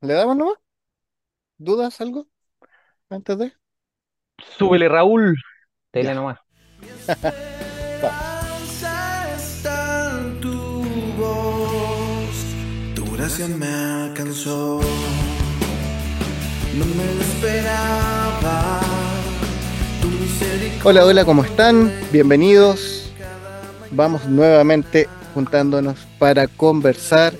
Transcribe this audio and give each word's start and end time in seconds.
¿Le 0.00 0.14
damos 0.14 0.36
nomás? 0.36 0.56
¿Dudas 1.58 2.00
algo 2.00 2.28
antes 3.10 3.38
de? 3.38 3.52
Súbele, 4.58 4.88
Raúl. 4.88 5.36
Tele 5.90 6.08
Ya, 6.08 6.14
nomás. 6.14 6.38
vamos. 7.06 7.18
Esperanza 7.88 9.34
está 9.36 10.18
en 10.20 10.40
tu 10.40 10.82
voz, 11.18 12.36
tu 12.94 13.04
gracia 13.16 13.48
me 13.48 13.66
alcanzó. 13.66 14.80
No 16.78 16.84
me 16.84 17.14
lo 17.14 17.22
esperaba, 17.22 18.80
tu 20.00 20.08
misericordia. 20.08 20.82
Hola, 20.84 21.04
hola, 21.06 21.24
¿cómo 21.24 21.44
están? 21.44 21.92
Bienvenidos. 22.12 23.10
Vamos 23.90 24.26
nuevamente 24.26 25.08
juntándonos 25.34 25.98
para 26.18 26.46
conversar. 26.46 27.32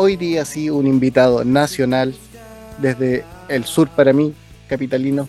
Hoy 0.00 0.14
día 0.14 0.44
sí, 0.44 0.70
un 0.70 0.86
invitado 0.86 1.44
nacional 1.44 2.14
desde 2.80 3.24
el 3.48 3.64
sur 3.64 3.88
para 3.88 4.12
mí, 4.12 4.32
capitalino. 4.68 5.28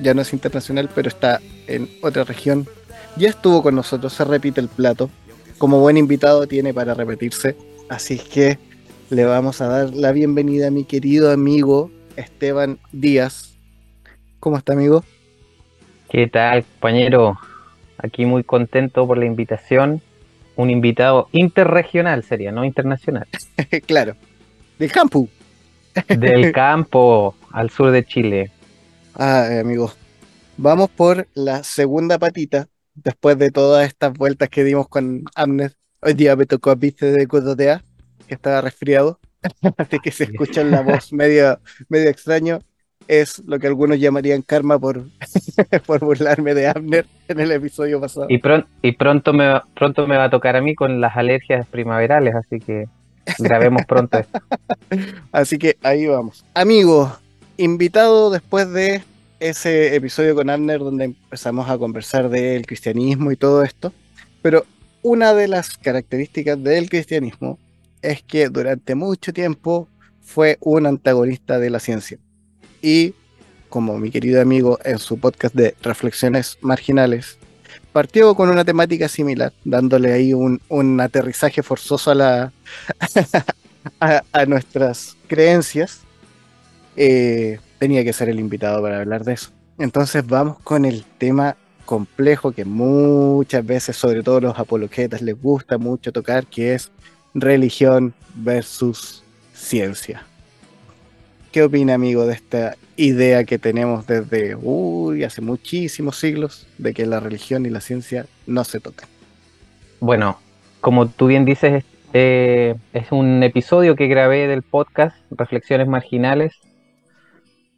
Ya 0.00 0.14
no 0.14 0.22
es 0.22 0.32
internacional, 0.32 0.88
pero 0.94 1.08
está 1.10 1.38
en 1.66 1.86
otra 2.00 2.24
región. 2.24 2.66
Ya 3.18 3.28
estuvo 3.28 3.62
con 3.62 3.74
nosotros, 3.74 4.14
se 4.14 4.24
repite 4.24 4.58
el 4.58 4.68
plato. 4.68 5.10
Como 5.58 5.80
buen 5.80 5.98
invitado 5.98 6.46
tiene 6.46 6.72
para 6.72 6.94
repetirse. 6.94 7.56
Así 7.90 8.18
que 8.18 8.58
le 9.10 9.26
vamos 9.26 9.60
a 9.60 9.66
dar 9.66 9.94
la 9.94 10.12
bienvenida 10.12 10.68
a 10.68 10.70
mi 10.70 10.84
querido 10.84 11.30
amigo 11.30 11.90
Esteban 12.16 12.78
Díaz. 12.92 13.54
¿Cómo 14.40 14.56
está, 14.56 14.72
amigo? 14.72 15.04
¿Qué 16.08 16.26
tal, 16.26 16.64
compañero? 16.64 17.38
Aquí 17.98 18.24
muy 18.24 18.44
contento 18.44 19.06
por 19.06 19.18
la 19.18 19.26
invitación. 19.26 20.00
Un 20.56 20.70
invitado 20.70 21.28
interregional 21.32 22.22
sería, 22.24 22.50
no 22.50 22.64
internacional. 22.64 23.26
claro, 23.86 24.16
del 24.78 24.90
campo. 24.90 25.28
Del 26.08 26.52
campo 26.52 27.34
al 27.52 27.70
sur 27.70 27.90
de 27.90 28.04
Chile. 28.04 28.50
Ah, 29.14 29.48
amigo. 29.60 29.92
Vamos 30.56 30.90
por 30.90 31.28
la 31.34 31.62
segunda 31.62 32.18
patita, 32.18 32.68
después 32.94 33.38
de 33.38 33.50
todas 33.50 33.86
estas 33.86 34.14
vueltas 34.14 34.48
que 34.48 34.64
dimos 34.64 34.88
con 34.88 35.24
Amner. 35.34 35.74
Hoy 36.00 36.14
día 36.14 36.36
me 36.36 36.46
tocó 36.46 36.70
a 36.70 36.74
viste 36.74 37.12
de 37.12 37.26
Cototea, 37.26 37.82
que 38.26 38.34
estaba 38.34 38.62
resfriado, 38.62 39.20
así 39.76 39.98
que 39.98 40.10
se 40.10 40.24
escucha 40.24 40.64
la 40.64 40.80
voz 40.80 41.12
medio, 41.12 41.60
medio 41.88 42.08
extraño. 42.08 42.60
Es 43.08 43.40
lo 43.46 43.58
que 43.58 43.66
algunos 43.68 43.98
llamarían 44.00 44.42
karma 44.42 44.78
por, 44.78 45.04
por 45.86 46.00
burlarme 46.00 46.54
de 46.54 46.68
Amner 46.68 47.06
en 47.28 47.40
el 47.40 47.52
episodio 47.52 48.00
pasado. 48.00 48.26
Y, 48.28 48.38
pron- 48.38 48.66
y 48.82 48.92
pronto, 48.92 49.32
me, 49.32 49.46
va- 49.46 49.64
pronto 49.74 50.06
me 50.06 50.16
va 50.16 50.24
a 50.24 50.30
tocar 50.30 50.56
a 50.56 50.60
mí 50.60 50.74
con 50.74 51.00
las 51.00 51.16
alergias 51.16 51.66
primaverales, 51.66 52.34
así 52.34 52.58
que 52.58 52.88
grabemos 53.38 53.82
pronto 53.86 54.18
esto. 54.18 54.38
Así 55.32 55.58
que 55.58 55.76
ahí 55.82 56.06
vamos. 56.06 56.44
Amigo, 56.54 57.16
invitado 57.56 58.30
después 58.30 58.70
de 58.72 59.02
ese 59.40 59.94
episodio 59.96 60.34
con 60.34 60.48
Abner 60.48 60.78
donde 60.78 61.04
empezamos 61.06 61.68
a 61.68 61.76
conversar 61.76 62.28
del 62.28 62.64
cristianismo 62.66 63.32
y 63.32 63.36
todo 63.36 63.62
esto. 63.64 63.92
Pero 64.42 64.64
una 65.02 65.34
de 65.34 65.48
las 65.48 65.76
características 65.76 66.62
del 66.62 66.88
cristianismo 66.88 67.58
es 68.02 68.22
que 68.22 68.48
durante 68.48 68.94
mucho 68.94 69.32
tiempo 69.32 69.88
fue 70.22 70.56
un 70.60 70.86
antagonista 70.86 71.58
de 71.58 71.70
la 71.70 71.80
ciencia. 71.80 72.18
Y 72.82 73.14
como 73.68 73.98
mi 73.98 74.10
querido 74.10 74.40
amigo 74.40 74.78
en 74.84 74.98
su 74.98 75.18
podcast 75.18 75.54
de 75.54 75.74
Reflexiones 75.82 76.58
Marginales, 76.60 77.38
partió 77.92 78.34
con 78.34 78.48
una 78.48 78.64
temática 78.64 79.08
similar, 79.08 79.52
dándole 79.64 80.12
ahí 80.12 80.32
un, 80.32 81.00
aterrizaje 81.00 81.62
forzoso 81.62 82.10
a 82.10 82.14
la, 82.14 82.52
a 84.32 84.46
nuestras 84.46 85.16
creencias, 85.26 86.00
eh, 86.96 87.58
tenía 87.78 88.04
que 88.04 88.12
ser 88.12 88.28
el 88.28 88.40
invitado 88.40 88.82
para 88.82 89.00
hablar 89.00 89.24
de 89.24 89.34
eso. 89.34 89.50
Entonces 89.78 90.26
vamos 90.26 90.58
con 90.60 90.84
el 90.84 91.04
tema 91.18 91.56
complejo 91.84 92.52
que 92.52 92.64
muchas 92.64 93.64
veces, 93.64 93.96
sobre 93.96 94.22
todo 94.22 94.40
los 94.40 94.58
apologetas, 94.58 95.22
les 95.22 95.40
gusta 95.40 95.78
mucho 95.78 96.12
tocar, 96.12 96.46
que 96.46 96.74
es 96.74 96.90
religión 97.34 98.14
versus 98.34 99.22
ciencia. 99.54 100.26
¿Qué 101.56 101.62
opina, 101.62 101.94
amigo, 101.94 102.26
de 102.26 102.34
esta 102.34 102.76
idea 102.96 103.44
que 103.44 103.58
tenemos 103.58 104.06
desde 104.06 104.54
uy, 104.60 105.24
hace 105.24 105.40
muchísimos 105.40 106.18
siglos 106.18 106.66
de 106.76 106.92
que 106.92 107.06
la 107.06 107.18
religión 107.18 107.64
y 107.64 107.70
la 107.70 107.80
ciencia 107.80 108.26
no 108.46 108.62
se 108.62 108.78
tocan? 108.78 109.08
Bueno, 109.98 110.38
como 110.82 111.08
tú 111.08 111.28
bien 111.28 111.46
dices, 111.46 111.82
eh, 112.12 112.74
es 112.92 113.10
un 113.10 113.42
episodio 113.42 113.96
que 113.96 114.06
grabé 114.06 114.48
del 114.48 114.64
podcast 114.64 115.16
Reflexiones 115.30 115.88
Marginales. 115.88 116.52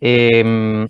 eh, 0.00 0.88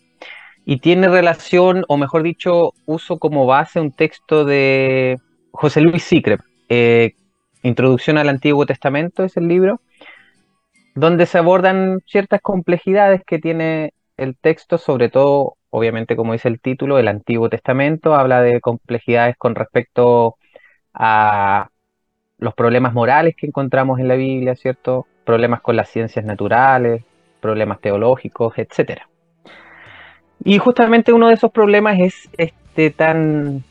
y 0.65 0.79
tiene 0.79 1.09
relación, 1.09 1.85
o 1.89 1.99
mejor 1.99 2.23
dicho, 2.23 2.73
uso 2.87 3.19
como 3.19 3.45
base 3.45 3.81
un 3.81 3.93
texto 3.93 4.47
de 4.47 5.19
José 5.51 5.83
Luis 5.83 6.05
Sicrep, 6.05 6.41
eh, 6.71 7.13
Introducción 7.63 8.17
al 8.17 8.31
Antiguo 8.31 8.65
Testamento, 8.65 9.25
es 9.25 9.37
el 9.37 9.47
libro, 9.47 9.83
donde 10.99 11.27
se 11.27 11.39
abordan 11.39 12.01
ciertas 12.07 12.41
complejidades 12.41 13.23
que 13.25 13.39
tiene 13.39 13.93
el 14.17 14.37
texto, 14.37 14.79
sobre 14.79 15.09
todo, 15.09 15.57
obviamente, 15.71 16.17
como 16.17 16.33
dice 16.33 16.49
el 16.49 16.61
título, 16.61 16.99
el 16.99 17.07
Antiguo 17.07 17.49
Testamento, 17.49 18.15
habla 18.17 18.43
de 18.43 18.61
complejidades 18.61 19.37
con 19.37 19.55
respecto 19.55 20.37
a 20.93 21.69
los 22.39 22.55
problemas 22.55 22.95
morales 22.95 23.37
que 23.37 23.47
encontramos 23.47 24.01
en 24.01 24.09
la 24.09 24.17
Biblia, 24.17 24.57
¿cierto? 24.57 25.07
Problemas 25.25 25.61
con 25.61 25.77
las 25.77 25.89
ciencias 25.89 26.25
naturales, 26.25 27.05
problemas 27.41 27.81
teológicos, 27.81 28.59
etcétera. 28.59 29.09
Y 30.45 30.59
justamente 30.59 31.13
uno 31.13 31.29
de 31.29 31.35
esos 31.35 31.53
problemas 31.53 31.99
es 32.01 32.29
este 32.37 32.91
tan 32.91 33.63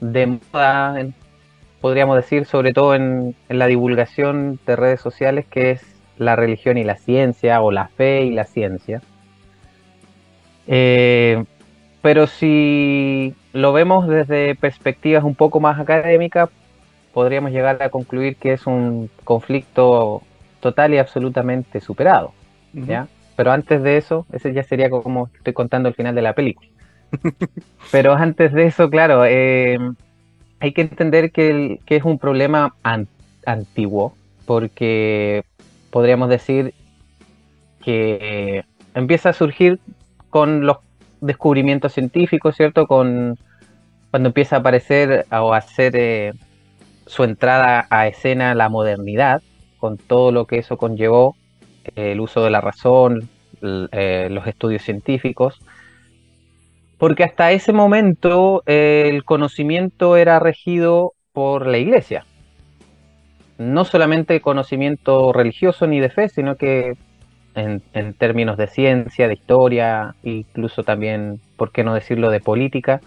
de 0.00 0.26
moda, 0.26 0.96
podríamos 1.80 2.16
decir, 2.16 2.44
sobre 2.44 2.72
todo 2.72 2.96
en, 2.96 3.36
en 3.48 3.58
la 3.60 3.66
divulgación 3.66 4.58
de 4.66 4.74
redes 4.74 5.00
sociales, 5.00 5.46
que 5.46 5.72
es 5.72 5.93
la 6.18 6.36
religión 6.36 6.78
y 6.78 6.84
la 6.84 6.96
ciencia, 6.96 7.60
o 7.62 7.70
la 7.70 7.88
fe 7.88 8.22
y 8.24 8.30
la 8.30 8.44
ciencia. 8.44 9.00
Eh, 10.66 11.44
pero 12.02 12.26
si 12.26 13.34
lo 13.52 13.72
vemos 13.72 14.08
desde 14.08 14.54
perspectivas 14.54 15.24
un 15.24 15.34
poco 15.34 15.60
más 15.60 15.78
académicas, 15.80 16.48
podríamos 17.12 17.50
llegar 17.52 17.82
a 17.82 17.90
concluir 17.90 18.36
que 18.36 18.52
es 18.52 18.66
un 18.66 19.08
conflicto 19.24 20.22
total 20.60 20.94
y 20.94 20.98
absolutamente 20.98 21.80
superado, 21.80 22.32
¿ya? 22.72 23.06
Pero 23.36 23.52
antes 23.52 23.82
de 23.82 23.96
eso, 23.96 24.26
ese 24.32 24.52
ya 24.52 24.62
sería 24.62 24.88
como 24.90 25.28
estoy 25.36 25.52
contando 25.52 25.88
el 25.88 25.94
final 25.94 26.14
de 26.14 26.22
la 26.22 26.34
película. 26.34 26.68
Pero 27.92 28.14
antes 28.14 28.52
de 28.52 28.66
eso, 28.66 28.90
claro, 28.90 29.24
eh, 29.26 29.78
hay 30.60 30.72
que 30.72 30.82
entender 30.82 31.30
que, 31.32 31.50
el- 31.50 31.80
que 31.84 31.96
es 31.96 32.04
un 32.04 32.18
problema 32.18 32.74
an- 32.82 33.08
antiguo, 33.46 34.14
porque 34.46 35.44
podríamos 35.94 36.28
decir 36.28 36.74
que 37.84 38.18
eh, 38.20 38.64
empieza 38.94 39.28
a 39.28 39.32
surgir 39.32 39.78
con 40.28 40.66
los 40.66 40.78
descubrimientos 41.20 41.92
científicos, 41.92 42.56
¿cierto? 42.56 42.88
Con 42.88 43.38
cuando 44.10 44.30
empieza 44.30 44.56
a 44.56 44.58
aparecer 44.58 45.24
o 45.30 45.54
a 45.54 45.58
hacer 45.58 45.94
eh, 45.94 46.32
su 47.06 47.22
entrada 47.22 47.86
a 47.90 48.08
escena 48.08 48.56
la 48.56 48.68
modernidad, 48.68 49.40
con 49.78 49.96
todo 49.96 50.32
lo 50.32 50.46
que 50.46 50.58
eso 50.58 50.76
conllevó, 50.78 51.36
eh, 51.84 52.10
el 52.10 52.20
uso 52.20 52.42
de 52.42 52.50
la 52.50 52.60
razón, 52.60 53.28
los 53.60 54.46
estudios 54.48 54.82
científicos, 54.82 55.60
porque 56.98 57.22
hasta 57.22 57.52
ese 57.52 57.72
momento 57.72 58.64
el 58.66 59.22
conocimiento 59.22 60.16
era 60.16 60.40
regido 60.40 61.12
por 61.32 61.68
la 61.68 61.78
iglesia. 61.78 62.26
No 63.58 63.84
solamente 63.84 64.40
conocimiento 64.40 65.32
religioso 65.32 65.86
ni 65.86 66.00
de 66.00 66.10
fe, 66.10 66.28
sino 66.28 66.56
que 66.56 66.96
en, 67.54 67.82
en 67.92 68.14
términos 68.14 68.56
de 68.56 68.66
ciencia, 68.66 69.28
de 69.28 69.34
historia, 69.34 70.14
incluso 70.22 70.82
también, 70.82 71.40
¿por 71.56 71.70
qué 71.70 71.84
no 71.84 71.94
decirlo?, 71.94 72.30
de 72.30 72.40
política, 72.40 73.00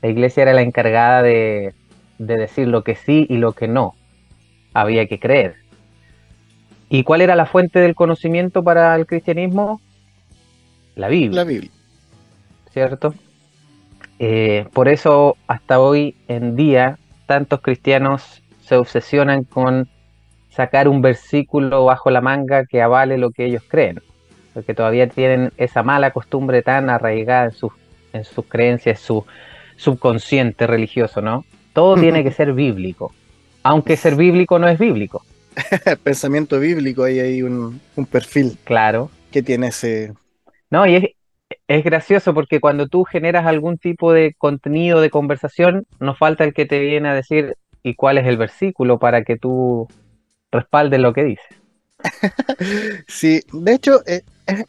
la 0.00 0.08
iglesia 0.08 0.42
era 0.42 0.52
la 0.52 0.62
encargada 0.62 1.22
de, 1.22 1.74
de 2.18 2.36
decir 2.36 2.68
lo 2.68 2.82
que 2.82 2.94
sí 2.94 3.26
y 3.28 3.36
lo 3.36 3.52
que 3.52 3.68
no 3.68 3.94
había 4.72 5.06
que 5.06 5.18
creer. 5.18 5.56
¿Y 6.88 7.02
cuál 7.02 7.20
era 7.20 7.36
la 7.36 7.46
fuente 7.46 7.80
del 7.80 7.94
conocimiento 7.94 8.62
para 8.62 8.94
el 8.96 9.06
cristianismo? 9.06 9.80
La 10.94 11.08
Biblia. 11.08 11.42
La 11.42 11.44
Biblia. 11.44 11.70
¿cierto? 12.74 13.14
Eh, 14.18 14.66
por 14.72 14.88
eso 14.88 15.36
hasta 15.46 15.78
hoy 15.78 16.16
en 16.28 16.56
día 16.56 16.98
tantos 17.26 17.60
cristianos 17.60 18.42
se 18.64 18.76
obsesionan 18.76 19.44
con 19.44 19.88
sacar 20.50 20.88
un 20.88 21.02
versículo 21.02 21.84
bajo 21.84 22.10
la 22.10 22.20
manga 22.20 22.64
que 22.64 22.80
avale 22.80 23.18
lo 23.18 23.30
que 23.30 23.46
ellos 23.46 23.62
creen, 23.68 24.00
porque 24.52 24.74
todavía 24.74 25.08
tienen 25.08 25.52
esa 25.56 25.82
mala 25.82 26.12
costumbre 26.12 26.62
tan 26.62 26.88
arraigada 26.90 27.46
en 27.46 27.52
sus, 27.52 27.72
en 28.12 28.24
sus 28.24 28.46
creencias, 28.46 29.00
su 29.00 29.24
subconsciente 29.76 30.66
religioso, 30.66 31.20
¿no? 31.20 31.44
Todo 31.72 31.96
tiene 32.00 32.22
que 32.22 32.30
ser 32.30 32.52
bíblico, 32.52 33.12
aunque 33.62 33.96
ser 33.96 34.14
bíblico 34.16 34.58
no 34.58 34.68
es 34.68 34.78
bíblico. 34.78 35.22
pensamiento 36.02 36.58
bíblico, 36.58 37.04
ahí 37.04 37.20
hay 37.20 37.42
un, 37.42 37.80
un 37.96 38.06
perfil 38.06 38.56
Claro. 38.64 39.10
que 39.30 39.42
tiene 39.42 39.68
ese... 39.68 40.12
No, 40.70 40.86
y 40.86 40.96
es, 40.96 41.04
es 41.68 41.84
gracioso 41.84 42.34
porque 42.34 42.60
cuando 42.60 42.88
tú 42.88 43.04
generas 43.04 43.46
algún 43.46 43.78
tipo 43.78 44.12
de 44.12 44.34
contenido 44.36 45.00
de 45.00 45.10
conversación, 45.10 45.86
nos 46.00 46.18
falta 46.18 46.44
el 46.44 46.54
que 46.54 46.66
te 46.66 46.80
viene 46.80 47.08
a 47.08 47.14
decir 47.14 47.54
y 47.84 47.94
cuál 47.94 48.18
es 48.18 48.26
el 48.26 48.36
versículo 48.38 48.98
para 48.98 49.22
que 49.22 49.36
tú 49.36 49.86
respaldes 50.50 50.98
lo 50.98 51.12
que 51.12 51.24
dices. 51.24 51.46
Sí, 53.06 53.40
de 53.52 53.74
hecho, 53.74 54.02
eh, 54.06 54.22
es, 54.46 54.64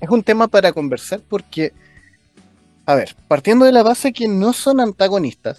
es 0.00 0.08
un 0.10 0.22
tema 0.22 0.48
para 0.48 0.72
conversar 0.72 1.20
porque, 1.28 1.72
a 2.86 2.94
ver, 2.94 3.14
partiendo 3.28 3.64
de 3.64 3.72
la 3.72 3.82
base 3.82 4.12
que 4.12 4.26
no 4.28 4.52
son 4.52 4.80
antagonistas, 4.80 5.58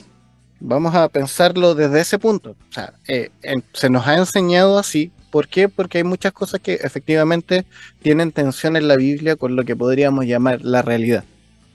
vamos 0.59 0.93
a 0.95 1.07
pensarlo 1.09 1.75
desde 1.75 2.01
ese 2.01 2.19
punto. 2.19 2.51
O 2.51 2.73
sea, 2.73 2.93
eh, 3.07 3.29
en- 3.43 3.63
se 3.73 3.89
nos 3.89 4.07
ha 4.07 4.15
enseñado 4.17 4.77
así. 4.79 5.11
¿Por 5.31 5.47
qué? 5.47 5.67
Porque 5.69 5.99
hay 5.99 6.03
muchas 6.03 6.31
cosas 6.31 6.59
que 6.59 6.73
efectivamente 6.75 7.65
tienen 8.01 8.31
tensión 8.31 8.75
en 8.75 8.87
la 8.87 8.95
Biblia 8.95 9.35
con 9.35 9.55
lo 9.55 9.63
que 9.63 9.75
podríamos 9.75 10.25
llamar 10.25 10.61
la 10.61 10.81
realidad. 10.81 11.23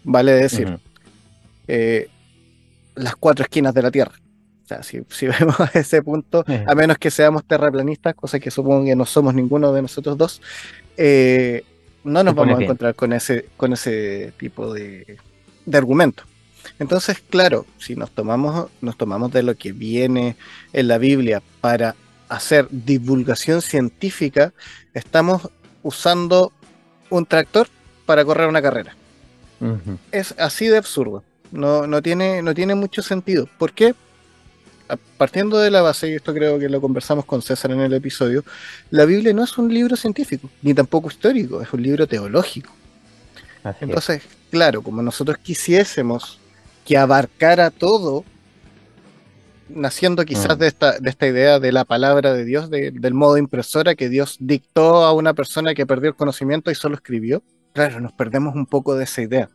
Vale 0.04 0.32
decir, 0.32 0.68
eh, 1.66 2.08
las 2.94 3.16
cuatro 3.16 3.44
esquinas 3.44 3.74
de 3.74 3.82
la 3.82 3.90
Tierra. 3.90 4.12
O 4.68 4.74
sea, 4.74 4.82
si, 4.82 5.00
si 5.08 5.26
vemos 5.38 5.56
ese 5.74 6.02
punto, 6.02 6.44
a 6.66 6.74
menos 6.74 6.98
que 6.98 7.10
seamos 7.10 7.44
terraplanistas, 7.44 8.14
cosa 8.14 8.38
que 8.38 8.50
supongo 8.50 8.84
que 8.84 8.94
no 8.94 9.06
somos 9.06 9.34
ninguno 9.34 9.72
de 9.72 9.82
nosotros 9.82 10.18
dos, 10.18 10.42
eh, 10.96 11.64
no 12.04 12.22
nos 12.22 12.34
vamos 12.34 12.58
a 12.58 12.62
encontrar 12.62 12.94
con 12.94 13.12
ese, 13.12 13.46
con 13.56 13.72
ese 13.72 14.32
tipo 14.38 14.72
de, 14.72 15.16
de 15.64 15.78
argumento. 15.78 16.24
Entonces, 16.78 17.22
claro, 17.30 17.64
si 17.78 17.96
nos 17.96 18.10
tomamos, 18.10 18.68
nos 18.82 18.96
tomamos 18.98 19.32
de 19.32 19.42
lo 19.42 19.54
que 19.54 19.72
viene 19.72 20.36
en 20.74 20.88
la 20.88 20.98
Biblia 20.98 21.42
para 21.60 21.94
hacer 22.28 22.68
divulgación 22.70 23.62
científica, 23.62 24.52
estamos 24.92 25.48
usando 25.82 26.52
un 27.08 27.24
tractor 27.24 27.68
para 28.04 28.22
correr 28.24 28.48
una 28.48 28.60
carrera 28.60 28.94
es 30.12 30.34
así 30.38 30.68
de 30.68 30.78
absurdo. 30.78 31.24
No, 31.50 31.86
no, 31.86 32.02
tiene, 32.02 32.42
no 32.42 32.54
tiene 32.54 32.74
mucho 32.74 33.02
sentido. 33.02 33.48
¿Por 33.58 33.72
qué? 33.72 33.94
Partiendo 35.16 35.58
de 35.58 35.70
la 35.70 35.82
base, 35.82 36.08
y 36.08 36.14
esto 36.14 36.32
creo 36.32 36.58
que 36.58 36.68
lo 36.68 36.80
conversamos 36.80 37.24
con 37.24 37.42
César 37.42 37.70
en 37.72 37.80
el 37.80 37.92
episodio, 37.92 38.44
la 38.90 39.04
Biblia 39.04 39.32
no 39.34 39.44
es 39.44 39.58
un 39.58 39.72
libro 39.72 39.96
científico, 39.96 40.48
ni 40.62 40.72
tampoco 40.74 41.08
histórico, 41.08 41.60
es 41.60 41.72
un 41.72 41.82
libro 41.82 42.06
teológico. 42.06 42.70
Así 43.64 43.78
es. 43.80 43.82
Entonces, 43.82 44.22
claro, 44.50 44.82
como 44.82 45.02
nosotros 45.02 45.36
quisiésemos 45.38 46.38
que 46.86 46.96
abarcara 46.96 47.70
todo, 47.70 48.24
naciendo 49.68 50.24
quizás 50.24 50.56
Mm. 50.56 50.60
de, 50.60 50.66
esta, 50.66 50.98
de 50.98 51.10
esta 51.10 51.26
idea 51.26 51.60
de 51.60 51.72
la 51.72 51.84
palabra 51.84 52.32
de 52.32 52.44
Dios, 52.44 52.70
de- 52.70 52.90
del 52.90 53.12
modo 53.12 53.36
impresora 53.36 53.94
que 53.94 54.08
Dios 54.08 54.36
dictó 54.40 55.04
a 55.04 55.12
una 55.12 55.34
persona 55.34 55.74
que 55.74 55.84
perdió 55.86 56.08
el 56.08 56.16
conocimiento 56.16 56.70
y 56.70 56.74
solo 56.74 56.94
escribió, 56.94 57.42
claro, 57.74 58.00
nos 58.00 58.12
perdemos 58.12 58.54
un 58.54 58.64
poco 58.64 58.94
de 58.94 59.04
esa 59.04 59.20
idea. 59.20 59.50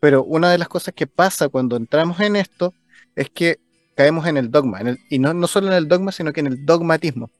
Pero 0.00 0.22
una 0.24 0.50
de 0.50 0.58
las 0.58 0.68
cosas 0.68 0.92
que 0.94 1.06
pasa 1.06 1.48
cuando 1.48 1.76
entramos 1.76 2.20
en 2.20 2.36
esto 2.36 2.74
es 3.14 3.30
que 3.30 3.58
caemos 3.96 4.26
en 4.26 4.36
el 4.36 4.50
dogma, 4.50 4.80
en 4.80 4.88
el- 4.88 4.98
y 5.10 5.18
no, 5.18 5.34
no 5.34 5.46
solo 5.48 5.68
en 5.68 5.72
el 5.72 5.88
dogma, 5.88 6.12
sino 6.12 6.32
que 6.32 6.40
en 6.40 6.46
el 6.48 6.64
dogmatismo, 6.64 7.30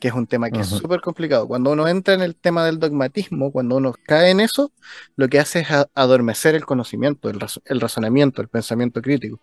que 0.00 0.08
es 0.08 0.14
un 0.14 0.26
tema 0.26 0.50
que 0.50 0.60
es 0.60 0.68
súper 0.68 1.00
complicado. 1.00 1.48
Cuando 1.48 1.72
uno 1.72 1.88
entra 1.88 2.14
en 2.14 2.22
el 2.22 2.36
tema 2.36 2.64
del 2.64 2.78
dogmatismo, 2.78 3.50
cuando 3.50 3.76
uno 3.76 3.94
cae 4.06 4.30
en 4.30 4.40
eso, 4.40 4.70
lo 5.16 5.28
que 5.28 5.40
hace 5.40 5.60
es 5.60 5.68
adormecer 5.94 6.54
el 6.54 6.66
conocimiento, 6.66 7.30
el 7.30 7.80
razonamiento, 7.80 8.42
el 8.42 8.48
pensamiento 8.48 9.02
crítico. 9.02 9.40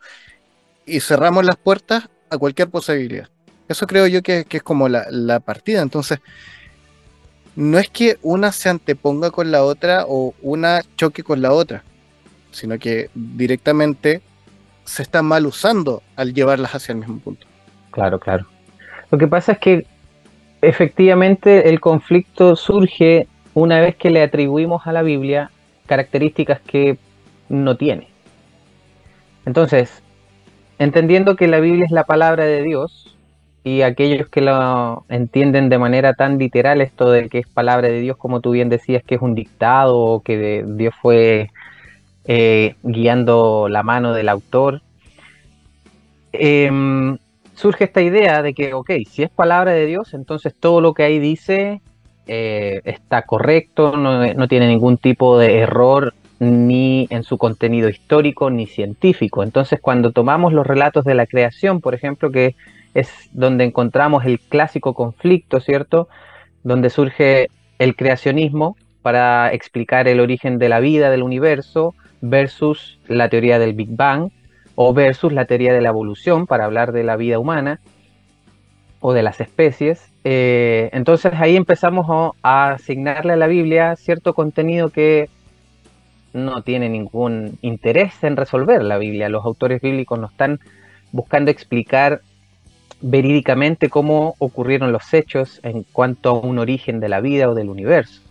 Y 0.86 1.00
cerramos 1.00 1.44
las 1.46 1.58
puertas 1.58 2.10
a 2.30 2.38
cualquier 2.38 2.70
posibilidad. 2.70 3.28
Eso 3.68 3.88
creo 3.88 4.08
yo 4.08 4.22
que, 4.22 4.46
que 4.46 4.58
es 4.58 4.64
como 4.64 4.88
la, 4.88 5.08
la 5.10 5.40
partida. 5.40 5.82
Entonces, 5.82 6.20
no 7.56 7.80
es 7.80 7.90
que 7.90 8.18
una 8.22 8.52
se 8.52 8.70
anteponga 8.70 9.32
con 9.32 9.52
la 9.52 9.64
otra 9.64 10.06
o 10.08 10.34
una 10.42 10.82
choque 10.98 11.24
con 11.24 11.42
la 11.42 11.54
otra, 11.54 11.84
sino 12.52 12.78
que 12.78 13.10
directamente 13.14 14.22
se 14.86 15.02
está 15.02 15.22
mal 15.22 15.46
usando 15.46 16.02
al 16.16 16.34
llevarlas 16.34 16.76
hacia 16.76 16.94
el 16.94 17.00
mismo 17.00 17.20
punto. 17.20 17.46
Claro, 17.92 18.20
claro. 18.20 18.46
Lo 19.12 19.18
que 19.18 19.28
pasa 19.28 19.54
es 19.54 19.60
que 19.60 19.86
efectivamente 20.62 21.70
el 21.70 21.80
conflicto 21.80 22.56
surge 22.56 23.28
una 23.54 23.80
vez 23.80 23.96
que 23.96 24.10
le 24.10 24.22
atribuimos 24.22 24.88
a 24.88 24.92
la 24.92 25.02
Biblia 25.02 25.52
características 25.86 26.60
que 26.62 26.98
no 27.50 27.78
tiene. 27.78 28.08
Entonces, 29.46 30.02
entendiendo 30.80 31.36
que 31.36 31.48
la 31.48 31.60
Biblia 31.60 31.86
es 31.86 31.92
la 31.92 32.04
palabra 32.04 32.46
de 32.46 32.64
Dios 32.64 33.16
y 33.64 33.82
aquellos 33.82 34.28
que 34.30 34.42
lo 34.42 35.06
entienden 35.10 35.70
de 35.70 35.78
manera 35.78 36.14
tan 36.14 36.38
literal 36.38 36.82
esto 36.82 37.10
de 37.10 37.30
que 37.30 37.40
es 37.40 37.48
palabra 37.48 37.88
de 37.88 38.00
Dios, 38.00 38.18
como 38.18 38.42
tú 38.42 38.52
bien 38.52 38.70
decías, 38.70 39.04
que 39.04 39.16
es 39.16 39.22
un 39.22 39.36
dictado 39.36 39.98
o 39.98 40.22
que 40.22 40.64
Dios 40.68 40.94
fue 41.02 41.50
eh, 42.27 42.75
guiando 42.83 43.68
la 43.69 43.83
mano 43.83 44.13
del 44.13 44.30
autor, 44.30 44.81
em, 46.31 47.18
surge 47.54 47.86
esta 47.86 48.01
idea 48.01 48.42
de 48.42 48.54
que, 48.54 48.74
ok, 48.74 48.92
si 49.10 49.24
es 49.24 49.30
palabra 49.30 49.72
de 49.72 49.86
Dios, 49.86 50.13
entonces 50.13 50.54
todo 50.60 50.81
lo 50.81 50.94
que 50.94 51.04
ahí 51.04 51.19
dice 51.19 51.81
eh, 52.27 52.81
está 52.86 53.22
correcto, 53.24 53.95
no, 53.95 54.33
no 54.33 54.48
tiene 54.48 54.68
ningún 54.68 54.98
tipo 54.98 55.38
de 55.38 55.60
error 55.60 56.13
ni 56.39 57.07
en 57.10 57.24
su 57.24 57.38
contenido 57.38 57.89
histórico 57.89 58.50
ni 58.50 58.68
científico. 58.68 59.44
Entonces, 59.44 59.80
cuando 59.80 60.12
tomamos 60.12 60.54
los 60.54 60.68
relatos 60.68 61.06
de 61.06 61.16
la 61.16 61.25
creación, 61.27 61.81
por 61.81 61.94
ejemplo, 61.94 62.31
que 62.31 62.56
es 62.94 63.10
donde 63.31 63.63
encontramos 63.63 64.25
el 64.25 64.39
clásico 64.39 64.94
conflicto, 64.94 65.60
¿cierto? 65.60 66.07
Donde 66.63 66.89
surge 66.89 67.50
el 67.77 67.95
creacionismo 67.95 68.77
para 69.01 69.54
explicar 69.54 70.07
el 70.07 70.19
origen 70.19 70.57
de 70.57 70.69
la 70.69 70.80
vida, 70.80 71.12
del 71.12 71.24
universo, 71.24 71.94
versus 72.30 73.00
la 73.07 73.30
teoría 73.30 73.60
del 73.60 73.74
Big 73.74 73.89
Bang, 73.92 74.30
o 74.75 74.94
versus 74.94 75.31
la 75.31 75.45
teoría 75.45 75.74
de 75.74 75.81
la 75.81 75.89
evolución 75.89 76.48
para 76.48 76.66
hablar 76.66 76.92
de 76.92 77.04
la 77.04 77.16
vida 77.16 77.39
humana 77.39 77.80
o 79.00 79.13
de 79.13 79.24
las 79.24 79.39
especies. 79.39 80.12
Eh, 80.24 80.89
entonces 80.92 81.33
ahí 81.36 81.56
empezamos 81.56 82.33
a, 82.44 82.72
asignarle 82.72 83.33
a 83.33 83.38
la 83.38 83.48
Biblia 83.48 83.95
cierto 83.95 84.33
contenido 84.33 84.89
que 84.89 85.30
no 86.33 86.62
tiene 86.63 86.89
ningún 86.89 87.57
interés 87.62 88.22
en 88.24 88.36
resolver 88.36 88.83
la 88.83 88.98
Biblia. 88.98 89.30
Los 89.30 89.45
autores 89.45 89.81
bíblicos 89.81 90.19
no 90.19 90.27
están 90.27 90.60
buscando 91.12 91.51
explicar 91.51 92.22
verídicamente 93.00 93.89
cómo 93.89 94.36
ocurrieron 94.39 94.92
los 94.92 95.13
hechos 95.13 95.62
en 95.63 95.83
cuanto 95.83 96.30
a 96.30 96.33
un 96.33 96.60
origen 96.60 97.00
de 97.00 97.10
la 97.10 97.22
vida 97.22 97.50
o 97.50 97.54
del 97.54 97.69
universo. 97.69 98.22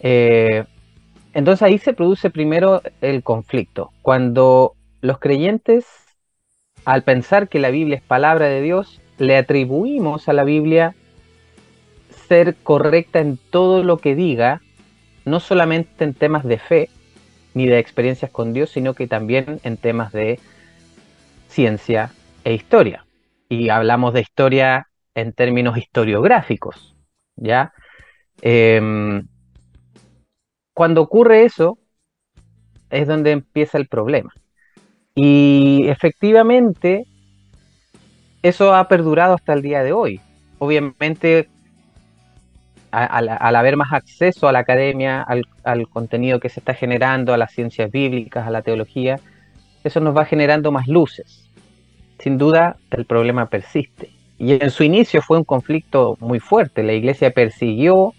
Eh, 0.00 0.64
entonces 1.36 1.62
ahí 1.62 1.76
se 1.76 1.92
produce 1.92 2.30
primero 2.30 2.80
el 3.02 3.22
conflicto. 3.22 3.92
Cuando 4.00 4.72
los 5.02 5.18
creyentes, 5.18 5.84
al 6.86 7.02
pensar 7.02 7.50
que 7.50 7.58
la 7.58 7.68
Biblia 7.68 7.98
es 7.98 8.02
palabra 8.02 8.46
de 8.46 8.62
Dios, 8.62 9.02
le 9.18 9.36
atribuimos 9.36 10.30
a 10.30 10.32
la 10.32 10.44
Biblia 10.44 10.94
ser 12.26 12.54
correcta 12.54 13.18
en 13.18 13.38
todo 13.50 13.84
lo 13.84 13.98
que 13.98 14.14
diga, 14.14 14.62
no 15.26 15.38
solamente 15.38 16.04
en 16.04 16.14
temas 16.14 16.42
de 16.42 16.56
fe 16.56 16.88
ni 17.52 17.66
de 17.66 17.80
experiencias 17.80 18.30
con 18.30 18.54
Dios, 18.54 18.70
sino 18.70 18.94
que 18.94 19.06
también 19.06 19.60
en 19.62 19.76
temas 19.76 20.12
de 20.12 20.40
ciencia 21.48 22.12
e 22.44 22.54
historia. 22.54 23.04
Y 23.50 23.68
hablamos 23.68 24.14
de 24.14 24.22
historia 24.22 24.88
en 25.14 25.34
términos 25.34 25.76
historiográficos, 25.76 26.96
¿ya? 27.36 27.74
Eh, 28.40 29.20
cuando 30.76 31.00
ocurre 31.00 31.46
eso, 31.46 31.78
es 32.90 33.08
donde 33.08 33.30
empieza 33.30 33.78
el 33.78 33.88
problema. 33.88 34.30
Y 35.14 35.88
efectivamente, 35.88 37.06
eso 38.42 38.74
ha 38.74 38.86
perdurado 38.86 39.32
hasta 39.32 39.54
el 39.54 39.62
día 39.62 39.82
de 39.82 39.94
hoy. 39.94 40.20
Obviamente, 40.58 41.48
al 42.90 43.56
haber 43.56 43.78
más 43.78 43.94
acceso 43.94 44.48
a 44.48 44.52
la 44.52 44.58
academia, 44.58 45.22
al, 45.22 45.46
al 45.64 45.88
contenido 45.88 46.40
que 46.40 46.50
se 46.50 46.60
está 46.60 46.74
generando, 46.74 47.32
a 47.32 47.38
las 47.38 47.52
ciencias 47.52 47.90
bíblicas, 47.90 48.46
a 48.46 48.50
la 48.50 48.60
teología, 48.60 49.18
eso 49.82 50.00
nos 50.00 50.14
va 50.14 50.26
generando 50.26 50.72
más 50.72 50.88
luces. 50.88 51.48
Sin 52.18 52.36
duda, 52.36 52.76
el 52.90 53.06
problema 53.06 53.46
persiste. 53.46 54.10
Y 54.36 54.62
en 54.62 54.70
su 54.70 54.84
inicio 54.84 55.22
fue 55.22 55.38
un 55.38 55.44
conflicto 55.44 56.18
muy 56.20 56.38
fuerte. 56.38 56.82
La 56.82 56.92
iglesia 56.92 57.30
persiguió 57.30 58.12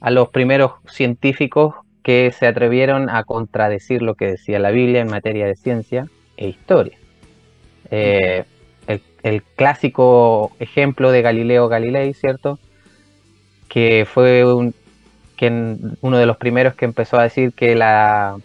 a 0.00 0.10
los 0.10 0.30
primeros 0.30 0.72
científicos 0.88 1.76
que 2.02 2.32
se 2.32 2.46
atrevieron 2.46 3.08
a 3.10 3.24
contradecir 3.24 4.02
lo 4.02 4.14
que 4.14 4.26
decía 4.32 4.58
la 4.58 4.70
Biblia 4.70 5.00
en 5.00 5.08
materia 5.08 5.46
de 5.46 5.56
ciencia 5.56 6.06
e 6.36 6.48
historia. 6.48 6.98
Eh, 7.90 8.44
el, 8.86 9.02
el 9.22 9.42
clásico 9.42 10.52
ejemplo 10.58 11.12
de 11.12 11.22
Galileo 11.22 11.68
Galilei, 11.68 12.14
¿cierto? 12.14 12.58
Que 13.68 14.06
fue 14.10 14.44
un, 14.44 14.74
que 15.36 15.46
en- 15.46 15.96
uno 16.00 16.18
de 16.18 16.26
los 16.26 16.36
primeros 16.36 16.74
que 16.74 16.84
empezó 16.84 17.18
a 17.18 17.22
decir 17.24 17.52
que 17.52 17.74
la 17.74 18.36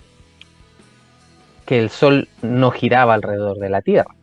que 1.66 1.80
el 1.80 1.90
sol 1.90 2.30
no 2.42 2.72
giraba 2.72 3.14
alrededor 3.14 3.58
de 3.58 3.70
la 3.70 3.82
Tierra, 3.82 4.16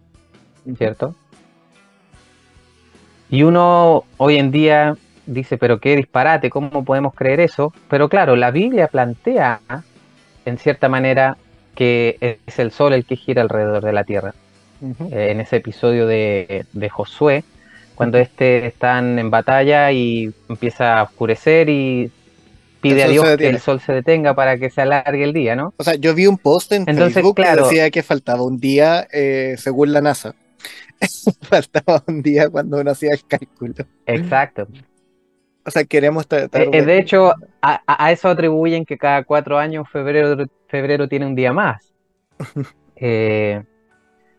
¿cierto? 0.78 1.14
Y 3.28 3.42
uno 3.42 4.04
hoy 4.16 4.36
en 4.36 4.50
día 4.50 4.96
dice, 5.26 5.58
pero 5.58 5.78
qué 5.78 5.96
disparate, 5.96 6.50
¿cómo 6.50 6.84
podemos 6.84 7.14
creer 7.14 7.40
eso? 7.40 7.72
Pero 7.88 8.08
claro, 8.08 8.36
la 8.36 8.50
Biblia 8.50 8.88
plantea, 8.88 9.60
en 10.44 10.58
cierta 10.58 10.88
manera, 10.88 11.36
que 11.74 12.38
es 12.46 12.58
el 12.58 12.70
sol 12.70 12.92
el 12.92 13.04
que 13.04 13.16
gira 13.16 13.42
alrededor 13.42 13.84
de 13.84 13.92
la 13.92 14.04
tierra. 14.04 14.34
Eh, 15.10 15.30
en 15.30 15.40
ese 15.40 15.56
episodio 15.56 16.06
de, 16.06 16.66
de 16.72 16.88
Josué, 16.90 17.44
cuando 17.94 18.18
este 18.18 18.66
están 18.66 19.18
en 19.18 19.30
batalla 19.30 19.92
y 19.92 20.32
empieza 20.48 20.98
a 20.98 21.04
oscurecer 21.04 21.68
y 21.70 22.10
pide 22.80 23.04
a 23.04 23.08
Dios 23.08 23.36
que 23.38 23.48
el 23.48 23.60
sol 23.60 23.80
se 23.80 23.92
detenga 23.92 24.34
para 24.34 24.58
que 24.58 24.68
se 24.68 24.82
alargue 24.82 25.24
el 25.24 25.32
día, 25.32 25.56
¿no? 25.56 25.72
O 25.78 25.84
sea, 25.84 25.94
yo 25.94 26.14
vi 26.14 26.26
un 26.26 26.36
post 26.36 26.72
en 26.72 26.84
Facebook 26.86 27.36
que 27.36 27.56
decía 27.56 27.90
que 27.90 28.02
faltaba 28.02 28.42
un 28.42 28.58
día 28.58 29.06
eh, 29.10 29.54
según 29.58 29.92
la 29.92 30.02
NASA. 30.02 30.34
faltaba 31.42 32.02
un 32.06 32.22
día 32.22 32.50
cuando 32.50 32.78
uno 32.78 32.90
hacía 32.90 33.10
el 33.12 33.24
cálculo. 33.26 33.74
Exacto. 34.06 34.68
O 35.66 35.70
sea, 35.70 35.84
queremos 35.84 36.26
tratar 36.26 36.62
eh, 36.72 36.82
de... 36.82 36.98
hecho, 36.98 37.32
a, 37.62 38.12
eso 38.12 38.28
atribuyen 38.28 38.84
que 38.84 38.98
cada 38.98 39.24
cuatro 39.24 39.58
años 39.58 39.88
febrero, 39.90 40.46
febrero 40.68 41.08
tiene 41.08 41.26
un 41.26 41.34
día 41.34 41.52
más. 41.52 41.92
Eh, 42.96 43.60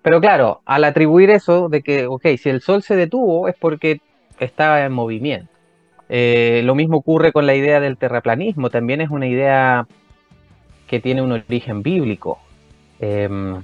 pero 0.02 0.22
claro, 0.22 0.62
al 0.66 0.86
atribuir 0.86 1.30
eso 1.30 1.68
de 1.68 1.84
que, 1.84 2.08
ok, 2.08 2.26
si 2.38 2.50
el 2.50 2.62
sol 2.62 2.82
se 2.84 2.96
detuvo 2.96 3.50
es 3.50 3.56
porque 3.60 4.00
estaba 4.40 4.86
en 4.86 4.94
movimiento. 4.94 5.52
Eh, 6.10 6.62
lo 6.64 6.76
mismo 6.76 6.98
ocurre 6.98 7.32
con 7.32 7.46
la 7.46 7.56
idea 7.56 7.80
del 7.80 7.98
terraplanismo, 7.98 8.70
también 8.70 9.02
es 9.02 9.10
una 9.10 9.28
idea 9.28 9.88
que 10.88 11.00
tiene 11.00 11.22
un 11.22 11.32
origen 11.32 11.82
bíblico. 11.82 12.40
Em, 13.00 13.64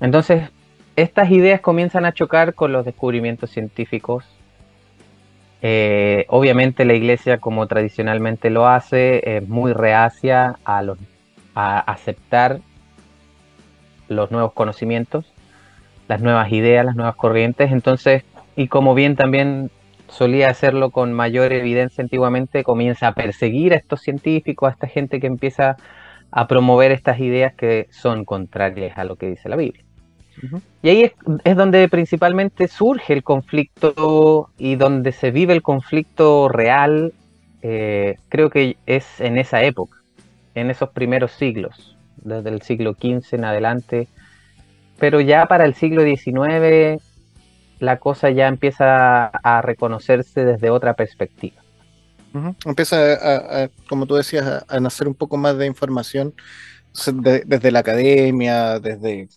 entonces, 0.00 0.50
estas 0.96 1.30
ideas 1.30 1.60
comienzan 1.60 2.04
a 2.04 2.12
chocar 2.12 2.54
con 2.54 2.72
los 2.72 2.84
descubrimientos 2.84 3.50
científicos. 3.50 4.24
Eh, 5.66 6.26
obviamente 6.28 6.84
la 6.84 6.92
iglesia, 6.92 7.38
como 7.38 7.66
tradicionalmente 7.66 8.50
lo 8.50 8.68
hace, 8.68 9.38
es 9.38 9.48
muy 9.48 9.72
reacia 9.72 10.56
a, 10.62 10.82
a 11.54 11.78
aceptar 11.78 12.58
los 14.08 14.30
nuevos 14.30 14.52
conocimientos, 14.52 15.24
las 16.06 16.20
nuevas 16.20 16.52
ideas, 16.52 16.84
las 16.84 16.96
nuevas 16.96 17.16
corrientes. 17.16 17.72
Entonces, 17.72 18.24
y 18.56 18.68
como 18.68 18.94
bien 18.94 19.16
también 19.16 19.70
solía 20.08 20.50
hacerlo 20.50 20.90
con 20.90 21.14
mayor 21.14 21.54
evidencia 21.54 22.02
antiguamente, 22.02 22.62
comienza 22.62 23.08
a 23.08 23.12
perseguir 23.14 23.72
a 23.72 23.76
estos 23.76 24.02
científicos, 24.02 24.68
a 24.68 24.72
esta 24.72 24.86
gente 24.86 25.18
que 25.18 25.28
empieza 25.28 25.78
a 26.30 26.46
promover 26.46 26.92
estas 26.92 27.20
ideas 27.20 27.54
que 27.54 27.88
son 27.90 28.26
contrarias 28.26 28.98
a 28.98 29.04
lo 29.04 29.16
que 29.16 29.30
dice 29.30 29.48
la 29.48 29.56
Biblia. 29.56 29.82
Y 30.82 30.88
ahí 30.88 31.12
es, 31.44 31.56
donde 31.56 31.88
principalmente 31.88 32.68
surge 32.68 33.12
el 33.12 33.22
conflicto 33.22 34.50
y 34.58 34.76
donde 34.76 35.12
se 35.12 35.30
vive 35.30 35.54
el 35.54 35.62
conflicto 35.62 36.48
real, 36.48 37.12
eh, 37.62 38.16
creo 38.28 38.50
que 38.50 38.76
es 38.86 39.20
en 39.20 39.38
esa 39.38 39.62
época, 39.62 39.98
en 40.54 40.70
esos 40.70 40.90
primeros 40.90 41.32
siglos, 41.32 41.96
desde 42.16 42.50
el 42.50 42.62
siglo 42.62 42.92
XV 42.92 43.22
en 43.32 43.44
adelante, 43.44 44.08
pero 44.98 45.20
ya 45.20 45.46
para 45.46 45.64
el 45.64 45.74
siglo 45.74 46.02
XIX 46.02 47.02
la 47.80 47.98
cosa 47.98 48.30
ya 48.30 48.48
empieza 48.48 49.26
a 49.26 49.62
reconocerse 49.62 50.44
desde 50.44 50.70
otra 50.70 50.94
perspectiva. 50.94 51.62
Empieza, 52.64 53.62
a, 53.64 53.68
como 53.88 54.06
tú 54.06 54.16
decías, 54.16 54.64
a, 54.66 54.80
nacer 54.80 55.06
un 55.06 55.14
poco 55.14 55.36
más 55.36 55.56
de 55.56 55.66
información 55.66 56.34
desde 57.46 57.70
la 57.70 57.80
academia, 57.80 58.80
desde 58.80 59.28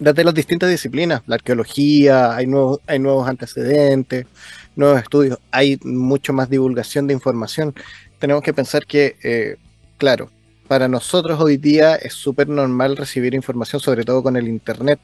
desde 0.00 0.24
las 0.24 0.34
distintas 0.34 0.70
disciplinas, 0.70 1.22
la 1.26 1.36
arqueología, 1.36 2.34
hay 2.34 2.46
nuevos, 2.46 2.80
hay 2.86 2.98
nuevos 2.98 3.28
antecedentes, 3.28 4.26
nuevos 4.74 5.02
estudios, 5.02 5.38
hay 5.50 5.78
mucho 5.84 6.32
más 6.32 6.48
divulgación 6.48 7.06
de 7.06 7.14
información. 7.14 7.74
Tenemos 8.18 8.42
que 8.42 8.54
pensar 8.54 8.86
que, 8.86 9.16
eh, 9.22 9.56
claro, 9.98 10.30
para 10.68 10.88
nosotros 10.88 11.38
hoy 11.40 11.58
día 11.58 11.96
es 11.96 12.14
súper 12.14 12.48
normal 12.48 12.96
recibir 12.96 13.34
información, 13.34 13.80
sobre 13.80 14.04
todo 14.04 14.22
con 14.22 14.36
el 14.36 14.48
Internet, 14.48 14.98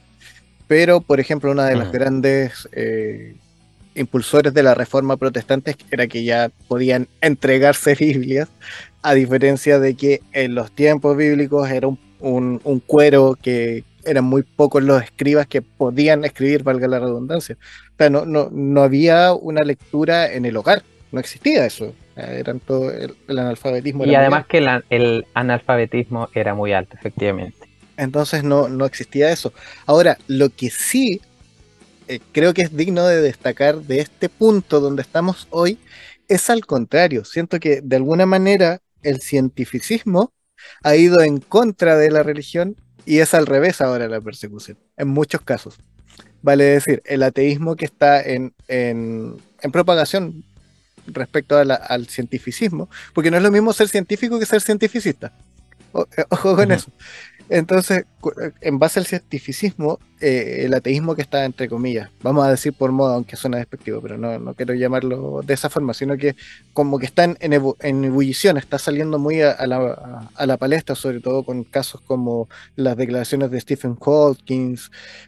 pero, 0.66 1.00
por 1.00 1.21
ejemplo, 1.21 1.50
una 1.50 1.66
de 1.66 1.76
las 1.76 1.92
grandes 1.92 2.68
eh, 2.73 3.37
impulsores 3.95 4.54
de 4.54 4.62
la 4.62 4.75
reforma 4.75 5.16
protestante 5.16 5.76
era 5.90 6.06
que 6.06 6.25
ya 6.25 6.50
podían 6.68 7.06
entregarse 7.21 7.95
Biblias, 8.00 8.49
a 9.02 9.12
diferencia 9.14 9.78
de 9.78 9.95
que 9.95 10.23
en 10.33 10.54
los 10.54 10.73
tiempos 10.73 11.16
bíblicos 11.16 11.71
era 11.71 11.88
un 11.88 12.83
cuero 12.87 13.38
que, 13.40 13.85
eran 14.06 14.25
muy 14.25 14.42
pocos 14.42 14.82
los 14.82 15.02
escribas 15.02 15.46
que 15.46 15.62
podían 15.62 16.25
escribir, 16.25 16.62
valga 16.62 16.88
la 16.88 16.98
redundancia. 16.98 17.56
O 17.92 17.96
sea, 17.98 18.10
no, 18.10 18.25
no, 18.25 18.48
no 18.50 18.82
había 18.82 19.32
una 19.32 19.62
lectura 19.62 20.32
en 20.32 20.44
el 20.44 20.56
hogar, 20.56 20.82
no 21.12 21.20
existía 21.20 21.66
eso. 21.66 21.94
Eran 22.16 22.60
todo 22.60 22.90
el, 22.90 23.14
analfabetismo. 23.28 24.06
Y 24.06 24.14
además 24.14 24.46
que 24.46 24.58
el, 24.88 25.26
analfabetismo 25.34 26.30
era 26.32 26.54
muy 26.54 26.72
alto, 26.72 26.96
efectivamente. 26.96 27.68
Entonces 27.98 28.42
no, 28.42 28.68
no 28.68 28.86
existía 28.86 29.30
eso. 29.30 29.52
Ahora, 29.86 30.16
lo 30.26 30.48
que 30.48 30.70
sí 30.70 31.20
eh, 32.08 32.20
creo 32.32 32.54
que 32.54 32.62
es 32.62 32.76
digno 32.76 33.06
de 33.06 33.20
destacar 33.20 33.80
de 33.82 34.00
este 34.00 34.28
punto 34.28 34.80
donde 34.80 35.02
estamos 35.02 35.46
hoy 35.50 35.78
es 36.28 36.48
al 36.50 36.64
contrario. 36.64 37.25
Siento 37.25 37.58
que 37.60 37.80
de 37.82 37.96
alguna 37.96 38.26
manera 38.26 38.80
el 39.02 39.20
cientificismo 39.20 40.32
ha 40.82 40.96
ido 40.96 41.20
en 41.20 41.38
contra 41.38 41.96
de 41.96 42.10
la 42.10 42.22
religión 42.22 42.76
y 43.06 43.20
es 43.20 43.32
al 43.32 43.46
revés 43.46 43.80
ahora 43.80 44.08
la 44.08 44.20
persecución, 44.20 44.76
en 44.96 45.08
muchos 45.08 45.40
casos. 45.40 45.78
Vale 46.42 46.64
decir, 46.64 47.02
el 47.06 47.22
ateísmo 47.22 47.76
que 47.76 47.86
está 47.86 48.20
en, 48.20 48.52
en, 48.68 49.38
propagación 49.72 50.44
respecto 51.06 51.56
al 51.56 52.06
cientificismo, 52.08 52.88
porque 53.14 53.30
no 53.30 53.36
es 53.36 53.42
lo 53.42 53.50
mismo 53.50 53.72
ser 53.72 53.88
científico 53.88 54.38
que 54.38 54.46
ser 54.46 54.60
cientificista. 54.60 55.32
Eh, 56.16 56.25
ojo 56.28 56.56
con 56.56 56.70
eso. 56.72 56.90
Entonces, 57.49 58.05
eh, 58.43 58.50
en 58.61 58.79
base 58.79 58.99
al 58.99 59.07
cientificismo, 59.07 60.00
eh, 60.21 60.62
el 60.65 60.75
ateísmo 60.75 61.15
que 61.15 61.23
está 61.23 61.45
entre 61.45 61.69
comillas, 61.69 62.11
vamos 62.23 62.45
a 62.45 62.50
decir 62.50 62.73
por 62.73 62.91
modo, 62.91 63.15
aunque 63.15 63.37
suena 63.37 63.59
despectivo, 63.59 64.00
pero 64.00 64.19
no, 64.19 64.38
no 64.38 64.55
quiero 64.55 64.75
llamarlo 64.75 65.43
de 65.45 65.55
esa 65.55 65.71
forma, 65.71 65.95
sino 65.95 66.17
que 66.17 66.35
como 66.73 66.99
que 66.99 67.07
está 67.07 67.25
en, 67.25 67.37
en 67.41 68.05
ebullición, 68.05 68.57
está 68.57 68.79
saliendo 68.79 69.19
muy 69.19 69.43
a, 69.43 69.65
la, 69.67 70.29
a, 70.35 70.47
la, 70.47 70.57
palestra, 70.57 70.97
sobre 70.97 71.21
todo 71.21 71.45
con 71.45 71.62
casos 71.62 72.00
como 72.00 72.49
las 72.75 72.97
declaraciones 72.97 73.50
de 73.50 73.61
Stephen 73.61 73.97
Hawking 73.97 74.76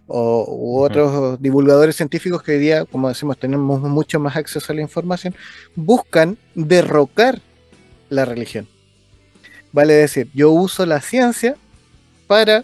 o, 0.07 0.45
u 0.49 0.81
otros 0.83 1.41
divulgadores 1.41 1.97
científicos 1.97 2.43
que 2.43 2.53
hoy 2.53 2.59
día, 2.59 2.85
como 2.85 3.09
decimos, 3.09 3.39
tenemos 3.39 3.81
mucho 3.81 4.19
más 4.19 4.37
acceso 4.37 4.73
a 4.73 4.77
la 4.77 4.83
información, 4.83 5.35
buscan 5.77 6.37
derrocar 6.55 7.41
la 8.09 8.25
religión. 8.25 8.67
Vale 9.71 9.93
decir, 9.93 10.29
yo 10.35 10.51
uso 10.51 10.87
la 10.87 11.01
ciencia 11.01 11.57
para 12.29 12.63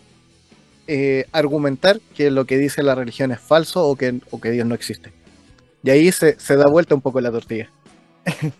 eh, 0.86 1.24
argumentar 1.32 1.98
que 2.14 2.30
lo 2.30 2.44
que 2.44 2.58
dice 2.58 2.84
la 2.84 2.94
religión 2.94 3.32
es 3.32 3.40
falso 3.40 3.88
o 3.88 3.96
que, 3.96 4.12
Dios 4.50 4.66
no 4.66 4.74
existe. 4.74 5.10
Y 5.82 5.90
ahí 5.90 6.12
se, 6.12 6.36
da 6.56 6.66
vuelta 6.66 6.94
un 6.94 7.00
poco 7.00 7.20
la 7.20 7.32
tortilla. 7.32 7.68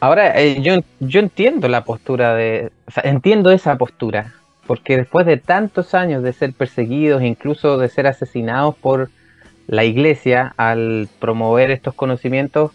Ahora, 0.00 0.40
eh, 0.40 0.60
yo, 0.62 0.80
yo 0.98 1.20
entiendo 1.20 1.68
la 1.68 1.84
postura 1.84 2.34
de. 2.34 2.72
Entiendo 3.04 3.52
esa 3.52 3.76
postura. 3.76 4.34
Porque 4.66 4.96
después 4.96 5.26
de 5.26 5.36
tantos 5.36 5.94
años 5.94 6.22
de 6.22 6.32
ser 6.32 6.52
perseguidos, 6.52 7.22
incluso 7.22 7.76
de 7.76 7.88
ser 7.88 8.06
asesinados 8.06 8.76
por 8.76 9.10
la 9.66 9.84
iglesia 9.84 10.54
al 10.56 11.08
promover 11.18 11.70
estos 11.70 11.94
conocimientos, 11.94 12.70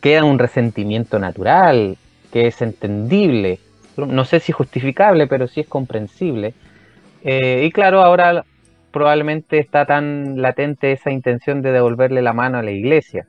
queda 0.00 0.24
un 0.24 0.38
resentimiento 0.38 1.18
natural, 1.18 1.98
que 2.32 2.46
es 2.46 2.62
entendible 2.62 3.58
no 4.06 4.24
sé 4.24 4.40
si 4.40 4.52
justificable, 4.52 5.26
pero 5.26 5.46
sí 5.46 5.60
es 5.60 5.68
comprensible. 5.68 6.54
Eh, 7.22 7.64
y 7.66 7.70
claro, 7.70 8.02
ahora 8.02 8.44
probablemente 8.92 9.58
está 9.58 9.86
tan 9.86 10.40
latente 10.40 10.92
esa 10.92 11.10
intención 11.10 11.62
de 11.62 11.72
devolverle 11.72 12.22
la 12.22 12.32
mano 12.32 12.58
a 12.58 12.62
la 12.62 12.70
iglesia, 12.70 13.26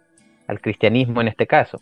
al 0.47 0.61
cristianismo 0.61 1.21
en 1.21 1.27
este 1.27 1.47
caso. 1.47 1.79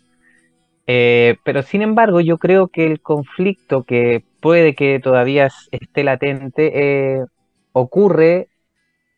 Eh, 0.86 1.36
pero 1.44 1.62
sin 1.62 1.82
embargo, 1.82 2.20
yo 2.20 2.38
creo 2.38 2.68
que 2.68 2.86
el 2.86 3.00
conflicto 3.00 3.84
que 3.84 4.24
puede 4.40 4.74
que 4.74 5.00
todavía 5.00 5.48
esté 5.70 6.04
latente 6.04 6.72
eh, 6.74 7.24
ocurre, 7.72 8.48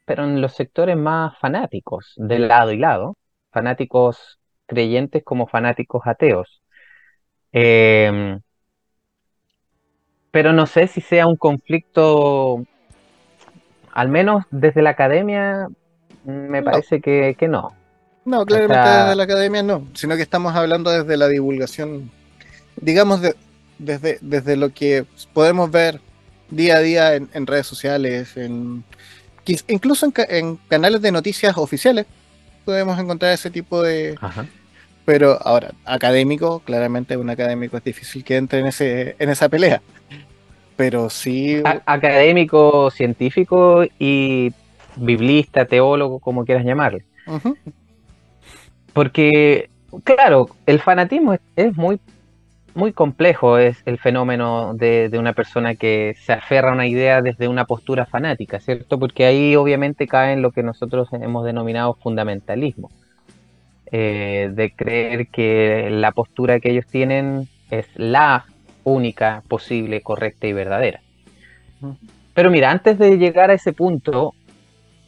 pero 0.04 0.24
en 0.24 0.40
los 0.40 0.54
sectores 0.54 0.96
más 0.96 1.38
fanáticos, 1.38 2.14
de 2.16 2.38
lado 2.40 2.72
y 2.72 2.78
lado, 2.78 3.16
fanáticos 3.52 4.38
creyentes 4.66 5.24
como 5.24 5.46
fanáticos 5.46 6.02
ateos 6.06 6.62
pero 10.32 10.52
no 10.52 10.66
sé 10.66 10.88
si 10.88 11.00
sea 11.00 11.26
un 11.28 11.36
conflicto, 11.36 12.64
al 13.92 14.08
menos 14.08 14.44
desde 14.50 14.82
la 14.82 14.90
academia, 14.90 15.68
me 16.24 16.62
parece 16.62 17.00
que, 17.00 17.36
no. 17.48 17.74
No, 18.24 18.46
claramente 18.46 18.88
desde 18.88 19.14
la 19.14 19.22
academia 19.24 19.62
no, 19.62 19.86
sino 19.92 20.16
que 20.16 20.22
estamos 20.22 20.56
hablando 20.56 20.90
desde 20.90 21.16
la 21.16 21.28
divulgación, 21.28 22.10
digamos, 22.80 23.20
desde, 23.78 24.18
desde 24.22 24.56
lo 24.56 24.70
que 24.70 25.04
podemos 25.34 25.70
ver 25.70 26.00
día 26.50 26.76
a 26.76 26.80
día 26.80 27.14
en, 27.14 27.46
redes 27.46 27.66
sociales, 27.66 28.36
en, 28.38 28.84
incluso 29.68 30.10
en, 30.16 30.56
canales 30.68 31.02
de 31.02 31.12
noticias 31.12 31.58
oficiales, 31.58 32.06
podemos 32.64 32.98
encontrar 32.98 33.32
ese 33.32 33.50
tipo 33.50 33.82
de... 33.82 34.16
Ajá. 34.20 34.46
Pero 35.04 35.36
ahora, 35.42 35.72
académico, 35.84 36.60
claramente 36.60 37.16
un 37.16 37.28
académico 37.28 37.76
es 37.76 37.82
difícil 37.82 38.22
que 38.22 38.36
entre 38.36 38.60
en, 38.60 38.66
ese, 38.66 39.16
en 39.18 39.30
esa 39.30 39.48
pelea. 39.48 39.82
Pero 40.76 41.10
sí... 41.10 41.62
A- 41.64 41.82
académico, 41.86 42.90
científico 42.90 43.84
y 43.98 44.52
biblista, 44.96 45.64
teólogo, 45.64 46.18
como 46.18 46.44
quieras 46.44 46.64
llamarle. 46.64 47.04
Porque, 48.92 49.70
claro, 50.04 50.48
el 50.66 50.80
fanatismo 50.80 51.32
es, 51.34 51.40
es 51.56 51.76
muy, 51.76 51.98
muy 52.74 52.92
complejo, 52.92 53.58
es 53.58 53.78
el 53.86 53.98
fenómeno 53.98 54.74
de, 54.74 55.08
de 55.08 55.18
una 55.18 55.32
persona 55.32 55.74
que 55.74 56.14
se 56.20 56.32
aferra 56.32 56.70
a 56.70 56.74
una 56.74 56.86
idea 56.86 57.22
desde 57.22 57.48
una 57.48 57.64
postura 57.64 58.06
fanática, 58.06 58.60
¿cierto? 58.60 58.98
Porque 58.98 59.24
ahí 59.24 59.56
obviamente 59.56 60.06
cae 60.06 60.32
en 60.32 60.42
lo 60.42 60.50
que 60.52 60.62
nosotros 60.62 61.08
hemos 61.12 61.44
denominado 61.44 61.94
fundamentalismo, 61.94 62.90
eh, 63.90 64.50
de 64.52 64.72
creer 64.72 65.28
que 65.28 65.88
la 65.90 66.12
postura 66.12 66.60
que 66.60 66.70
ellos 66.70 66.86
tienen 66.86 67.48
es 67.70 67.86
la 67.96 68.46
única 68.84 69.42
posible, 69.48 70.00
correcta 70.02 70.46
y 70.46 70.52
verdadera. 70.52 71.00
Pero 72.34 72.50
mira, 72.50 72.70
antes 72.70 72.98
de 72.98 73.18
llegar 73.18 73.50
a 73.50 73.54
ese 73.54 73.72
punto, 73.72 74.34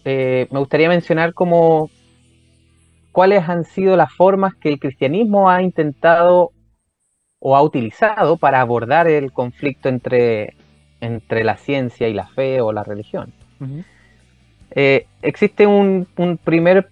eh, 0.05 0.47
me 0.51 0.59
gustaría 0.59 0.89
mencionar 0.89 1.33
como 1.33 1.91
cuáles 3.13 3.49
han 3.49 3.65
sido 3.65 3.97
las 3.97 4.13
formas 4.13 4.55
que 4.57 4.69
el 4.69 4.79
cristianismo 4.79 5.49
ha 5.49 5.63
intentado 5.63 6.51
o 7.39 7.57
ha 7.57 7.63
utilizado 7.63 8.37
para 8.37 8.61
abordar 8.61 9.07
el 9.07 9.33
conflicto 9.33 9.89
entre, 9.89 10.55
entre 11.01 11.45
la 11.45 11.57
ciencia 11.57 12.09
y 12.09 12.15
la 12.15 12.27
fe 12.27 12.61
o 12.61 12.73
la 12.73 12.83
religión. 12.85 13.33
Eh, 14.73 15.07
existe 15.23 15.67
un, 15.67 16.07
un 16.17 16.37
primer 16.37 16.89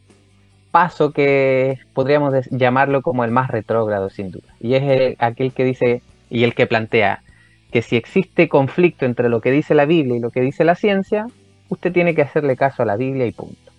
paso 0.71 1.12
que 1.12 1.79
podríamos 1.93 2.33
llamarlo 2.51 3.03
como 3.03 3.25
el 3.25 3.31
más 3.31 3.51
retrógrado, 3.51 4.09
sin 4.09 4.31
duda, 4.31 4.55
y 4.61 4.75
es 4.75 4.83
el- 4.85 5.17
aquel 5.19 5.53
que 5.53 5.65
dice 5.65 6.03
y 6.33 6.45
el 6.45 6.55
que 6.55 6.67
plantea 6.67 7.23
que 7.71 7.83
si 7.83 7.97
existe 7.97 8.49
conflicto 8.49 9.05
entre 9.05 9.29
lo 9.29 9.43
que 9.43 9.51
dice 9.51 9.75
la 9.75 9.85
Biblia 9.85 10.17
y 10.17 10.21
lo 10.21 10.31
que 10.31 10.41
dice 10.41 10.65
la 10.65 10.75
ciencia, 10.75 11.27
usted 11.69 11.93
tiene 11.93 12.15
que 12.15 12.23
hacerle 12.23 12.57
caso 12.57 12.83
a 12.83 12.87
la 12.87 12.97
Biblia 12.97 13.27
y 13.27 13.33
punto. 13.33 13.71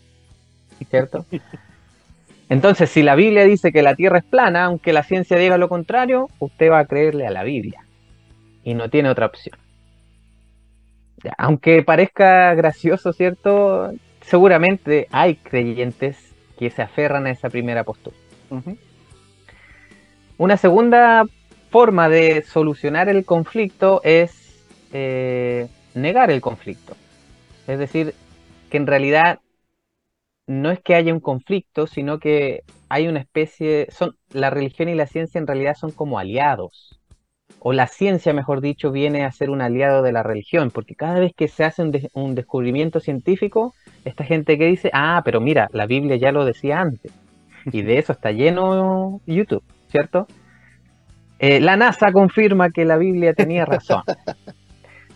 ¿Cierto? 0.90 1.26
Entonces, 2.50 2.92
si 2.92 3.02
la 3.02 3.16
Biblia 3.16 3.44
dice 3.46 3.72
que 3.72 3.82
la 3.82 3.96
Tierra 3.96 4.20
es 4.20 4.24
plana, 4.24 4.66
aunque 4.66 4.94
la 4.94 5.04
ciencia 5.04 5.38
diga 5.38 5.58
lo 5.58 5.68
contrario, 5.68 6.30
usted 6.38 6.70
va 6.70 6.80
a 6.80 6.86
creerle 6.86 7.26
a 7.26 7.32
la 7.32 7.44
Biblia. 7.44 7.84
Y 8.64 8.76
no 8.76 8.90
tiene 8.90 9.10
otra 9.10 9.26
opción. 9.26 9.58
Aunque 11.38 11.82
parezca 11.82 12.54
gracioso, 12.54 13.14
¿cierto? 13.14 13.94
Seguramente 14.22 15.08
hay 15.12 15.36
creyentes 15.36 16.18
que 16.60 16.70
se 16.70 16.84
aferran 16.84 17.26
a 17.26 17.32
esa 17.32 17.50
primera 17.50 17.84
postura. 17.84 18.16
Una 20.38 20.58
segunda 20.58 21.26
forma 21.74 22.08
de 22.08 22.44
solucionar 22.44 23.10
el 23.10 23.26
conflicto 23.26 24.00
es 24.04 24.32
eh, 24.94 25.68
negar 25.96 26.30
el 26.30 26.40
conflicto. 26.40 26.96
Es 27.68 27.80
decir, 27.80 28.14
que 28.70 28.78
en 28.78 28.88
realidad 28.88 29.40
no 30.48 30.72
es 30.72 30.80
que 30.82 30.96
haya 30.96 31.14
un 31.14 31.20
conflicto, 31.20 31.88
sino 31.88 32.20
que 32.20 32.62
hay 32.90 33.08
una 33.08 33.20
especie, 33.22 33.88
son 33.92 34.16
la 34.32 34.50
religión 34.52 34.90
y 34.90 34.96
la 34.96 35.08
ciencia 35.08 35.40
en 35.40 35.48
realidad 35.48 35.76
son 35.76 35.92
como 35.92 36.20
aliados. 36.20 37.00
O 37.60 37.74
la 37.74 37.88
ciencia, 37.88 38.34
mejor 38.34 38.62
dicho, 38.62 38.92
viene 38.92 39.26
a 39.26 39.32
ser 39.32 39.50
un 39.50 39.62
aliado 39.62 40.04
de 40.04 40.12
la 40.14 40.24
religión, 40.24 40.72
porque 40.72 40.96
cada 40.96 41.20
vez 41.20 41.34
que 41.36 41.48
se 41.48 41.64
hace 41.64 41.82
un, 41.82 41.92
de- 41.92 42.10
un 42.14 42.36
descubrimiento 42.36 43.00
científico, 43.00 43.74
esta 44.06 44.26
gente 44.26 44.58
que 44.60 44.68
dice, 44.68 44.92
ah, 44.94 45.22
pero 45.26 45.42
mira, 45.42 45.70
la 45.74 45.88
Biblia 45.88 46.18
ya 46.18 46.32
lo 46.32 46.46
decía 46.46 46.82
antes. 46.82 47.14
Y 47.66 47.82
de 47.84 48.00
eso 48.00 48.14
está 48.14 48.32
lleno 48.32 49.22
YouTube, 49.26 49.64
¿cierto? 49.90 50.28
Eh, 51.46 51.60
la 51.60 51.76
NASA 51.76 52.14
confirma 52.14 52.70
que 52.70 52.86
la 52.86 52.96
Biblia 52.96 53.34
tenía 53.34 53.66
razón. 53.66 54.04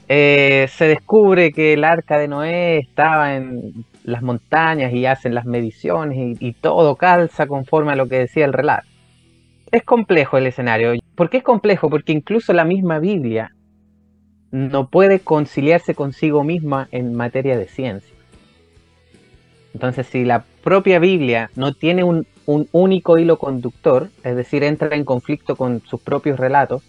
Eh, 0.10 0.68
se 0.70 0.88
descubre 0.88 1.52
que 1.52 1.74
el 1.74 1.84
arca 1.84 2.18
de 2.18 2.30
Noé 2.30 2.78
estaba 2.78 3.36
en 3.36 3.86
las 4.06 4.22
montañas 4.22 4.94
y 4.94 5.06
hacen 5.06 5.36
las 5.36 5.44
mediciones 5.44 6.18
y, 6.18 6.48
y 6.48 6.54
todo 6.54 6.96
calza 6.96 7.46
conforme 7.46 7.92
a 7.92 7.98
lo 7.98 8.08
que 8.08 8.20
decía 8.20 8.46
el 8.46 8.54
relato. 8.54 8.88
Es 9.70 9.84
complejo 9.84 10.38
el 10.38 10.48
escenario. 10.48 10.94
¿Por 11.16 11.30
qué 11.30 11.38
es 11.38 11.44
complejo? 11.44 11.90
Porque 11.90 12.14
incluso 12.14 12.54
la 12.54 12.64
misma 12.64 13.00
Biblia 13.00 13.54
no 14.52 14.88
puede 14.88 15.20
conciliarse 15.20 15.94
consigo 15.94 16.46
misma 16.46 16.88
en 16.92 17.14
materia 17.14 17.58
de 17.58 17.68
ciencia. 17.68 18.16
Entonces, 19.74 20.08
si 20.08 20.24
la 20.24 20.46
propia 20.68 21.00
Biblia 21.00 21.50
no 21.56 21.72
tiene 21.72 22.04
un, 22.04 22.28
un 22.46 22.68
único 22.74 23.18
hilo 23.18 23.40
conductor, 23.40 24.10
es 24.26 24.36
decir, 24.36 24.66
entra 24.66 24.94
en 24.98 25.06
conflicto 25.06 25.56
con 25.56 25.82
sus 25.88 26.02
propios 26.02 26.38
relatos, 26.38 26.84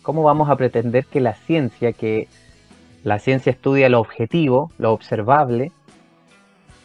¿cómo 0.00 0.22
vamos 0.22 0.48
a 0.48 0.56
pretender 0.56 1.04
que 1.04 1.20
la 1.20 1.34
ciencia, 1.34 1.92
que 1.92 2.28
la 3.02 3.18
ciencia 3.18 3.52
estudia 3.52 3.90
lo 3.90 4.00
objetivo, 4.00 4.70
lo 4.78 4.90
observable, 4.90 5.70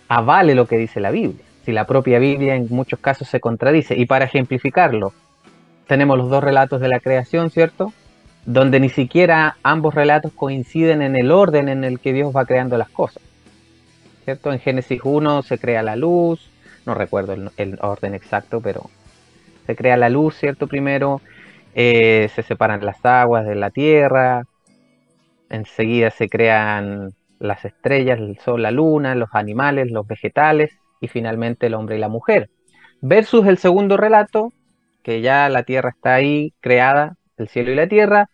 avale 0.10 0.56
lo 0.56 0.66
que 0.66 0.78
dice 0.78 1.00
la 1.00 1.12
Biblia? 1.12 1.46
Si 1.64 1.72
la 1.72 1.86
propia 1.86 2.20
Biblia 2.20 2.56
en 2.56 2.68
muchos 2.70 3.00
casos 3.00 3.30
se 3.30 3.40
contradice. 3.40 3.98
Y 3.98 4.06
para 4.06 4.26
ejemplificarlo, 4.26 5.14
tenemos 5.88 6.18
los 6.18 6.30
dos 6.30 6.44
relatos 6.44 6.82
de 6.82 6.90
la 6.90 7.00
creación, 7.00 7.50
¿cierto? 7.50 7.94
Donde 8.46 8.82
ni 8.82 8.90
siquiera 8.90 9.56
ambos 9.64 9.96
relatos 9.96 10.34
coinciden 10.34 11.02
en 11.02 11.16
el 11.16 11.32
orden 11.32 11.70
en 11.70 11.86
el 11.86 12.02
que 12.02 12.12
Dios 12.12 12.36
va 12.36 12.44
creando 12.44 12.78
las 12.78 12.90
cosas. 12.90 13.24
¿Cierto? 14.30 14.54
En 14.54 14.60
Génesis 14.60 15.02
1 15.04 15.42
se 15.42 15.58
crea 15.58 15.82
la 15.82 15.96
luz, 15.96 16.52
no 16.86 16.94
recuerdo 16.94 17.34
el, 17.34 17.80
orden 17.82 18.14
exacto, 18.14 18.62
pero 18.62 18.92
se 19.66 19.76
crea 19.76 19.98
la 19.98 20.10
luz, 20.10 20.36
¿cierto? 20.36 20.68
Primero, 20.68 21.20
eh, 21.74 22.30
se 22.36 22.44
separan 22.44 22.86
las 22.86 23.04
aguas 23.04 23.48
de 23.48 23.56
la 23.56 23.72
tierra, 23.72 24.44
enseguida 25.50 26.12
se 26.12 26.30
crean 26.30 27.16
las 27.40 27.66
estrellas, 27.66 28.20
el 28.20 28.38
sol, 28.38 28.62
la 28.62 28.70
luna, 28.70 29.16
los 29.16 29.30
animales, 29.34 29.90
los 29.90 30.06
vegetales 30.06 30.78
y 31.02 31.08
finalmente 31.08 31.66
el 31.66 31.74
hombre 31.74 31.96
y 31.96 32.00
la 32.00 32.10
mujer. 32.10 32.52
Versus 33.02 33.48
el 33.48 33.58
segundo 33.58 33.98
relato, 33.98 34.54
que 35.02 35.22
ya 35.22 35.50
la 35.50 35.64
tierra 35.64 35.90
está 35.90 36.14
ahí 36.14 36.54
creada, 36.60 37.16
el 37.38 37.48
cielo 37.48 37.72
y 37.72 37.76
la 37.76 37.88
tierra, 37.88 38.30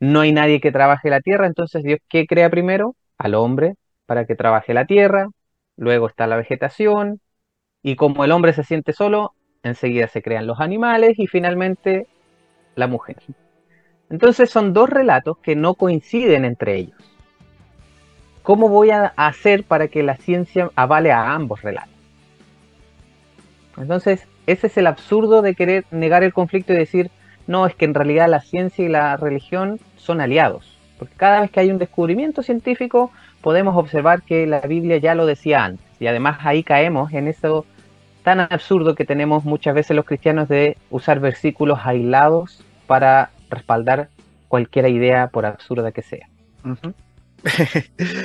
no 0.00 0.20
hay 0.20 0.32
nadie 0.32 0.62
que 0.62 0.72
trabaje 0.72 1.10
la 1.10 1.20
tierra, 1.20 1.46
entonces 1.46 1.82
Dios, 1.82 2.00
¿qué 2.08 2.26
crea 2.26 2.48
primero? 2.48 2.96
Al 3.18 3.34
hombre 3.34 3.74
para 4.08 4.24
que 4.24 4.34
trabaje 4.34 4.72
la 4.72 4.86
tierra, 4.86 5.28
luego 5.76 6.06
está 6.06 6.26
la 6.26 6.36
vegetación, 6.36 7.20
y 7.82 7.94
como 7.94 8.24
el 8.24 8.32
hombre 8.32 8.54
se 8.54 8.64
siente 8.64 8.94
solo, 8.94 9.34
enseguida 9.62 10.08
se 10.08 10.22
crean 10.22 10.46
los 10.46 10.60
animales 10.60 11.18
y 11.18 11.26
finalmente 11.26 12.06
la 12.74 12.86
mujer. 12.86 13.18
Entonces 14.08 14.48
son 14.48 14.72
dos 14.72 14.88
relatos 14.88 15.36
que 15.42 15.56
no 15.56 15.74
coinciden 15.74 16.46
entre 16.46 16.76
ellos. 16.76 16.96
¿Cómo 18.42 18.70
voy 18.70 18.92
a 18.92 19.12
hacer 19.14 19.64
para 19.64 19.88
que 19.88 20.02
la 20.02 20.16
ciencia 20.16 20.70
avale 20.74 21.12
a 21.12 21.34
ambos 21.34 21.60
relatos? 21.60 21.92
Entonces, 23.76 24.26
ese 24.46 24.68
es 24.68 24.78
el 24.78 24.86
absurdo 24.86 25.42
de 25.42 25.54
querer 25.54 25.84
negar 25.90 26.22
el 26.22 26.32
conflicto 26.32 26.72
y 26.72 26.76
decir, 26.76 27.10
no, 27.46 27.66
es 27.66 27.74
que 27.74 27.84
en 27.84 27.92
realidad 27.92 28.26
la 28.26 28.40
ciencia 28.40 28.86
y 28.86 28.88
la 28.88 29.18
religión 29.18 29.78
son 29.96 30.22
aliados. 30.22 30.78
Porque 30.98 31.14
cada 31.14 31.42
vez 31.42 31.50
que 31.50 31.60
hay 31.60 31.70
un 31.70 31.78
descubrimiento 31.78 32.42
científico, 32.42 33.12
podemos 33.42 33.76
observar 33.76 34.22
que 34.22 34.46
la 34.46 34.60
Biblia 34.60 34.98
ya 34.98 35.14
lo 35.14 35.26
decía 35.26 35.64
antes. 35.64 35.86
Y 36.00 36.06
además 36.06 36.38
ahí 36.42 36.62
caemos 36.62 37.12
en 37.12 37.28
eso 37.28 37.64
tan 38.22 38.40
absurdo 38.40 38.94
que 38.94 39.04
tenemos 39.04 39.44
muchas 39.44 39.74
veces 39.74 39.96
los 39.96 40.04
cristianos 40.04 40.48
de 40.48 40.76
usar 40.90 41.20
versículos 41.20 41.78
aislados 41.82 42.62
para 42.86 43.30
respaldar 43.50 44.08
cualquier 44.48 44.88
idea, 44.88 45.28
por 45.28 45.46
absurda 45.46 45.92
que 45.92 46.02
sea. 46.02 46.28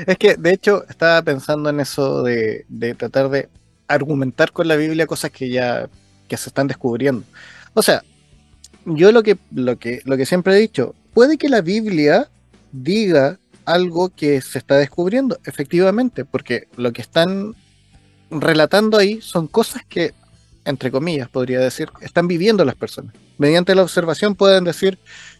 Es 0.07 0.17
que, 0.17 0.35
de 0.35 0.51
hecho, 0.51 0.83
estaba 0.89 1.21
pensando 1.21 1.69
en 1.69 1.79
eso 1.79 2.23
de, 2.23 2.65
de 2.67 2.95
tratar 2.95 3.29
de 3.29 3.47
argumentar 3.87 4.51
con 4.51 4.67
la 4.67 4.75
Biblia 4.75 5.05
cosas 5.05 5.29
que 5.29 5.49
ya 5.49 5.87
que 6.27 6.37
se 6.37 6.49
están 6.49 6.67
descubriendo. 6.67 7.23
O 7.73 7.81
sea, 7.81 8.01
yo 8.85 9.11
lo 9.11 9.23
que, 9.23 9.37
lo 9.53 9.77
que, 9.77 10.01
lo 10.05 10.17
que 10.17 10.25
siempre 10.25 10.55
he 10.55 10.59
dicho, 10.59 10.95
puede 11.13 11.37
que 11.37 11.49
la 11.49 11.61
Biblia 11.61 12.27
diga 12.71 13.37
algo 13.65 14.09
que 14.09 14.41
se 14.41 14.57
está 14.57 14.77
descubriendo, 14.77 15.39
efectivamente, 15.45 16.25
porque 16.25 16.67
lo 16.75 16.91
que 16.93 17.01
están 17.01 17.55
relatando 18.29 18.97
ahí 18.97 19.21
son 19.21 19.47
cosas 19.47 19.83
que, 19.87 20.13
entre 20.65 20.91
comillas, 20.91 21.29
podría 21.29 21.59
decir, 21.59 21.89
están 22.01 22.27
viviendo 22.27 22.65
las 22.65 22.75
personas. 22.75 23.13
Mediante 23.37 23.75
la 23.75 23.83
observación 23.83 24.35
pueden 24.35 24.63
decir, 24.63 24.99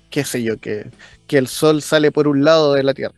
qué 0.10 0.24
sé 0.24 0.44
yo, 0.44 0.58
que, 0.60 0.90
que 1.28 1.38
el 1.38 1.48
sol 1.48 1.82
sale 1.82 2.12
por 2.12 2.28
un 2.28 2.44
lado 2.44 2.74
de 2.74 2.84
la 2.84 2.94
Tierra. 2.94 3.16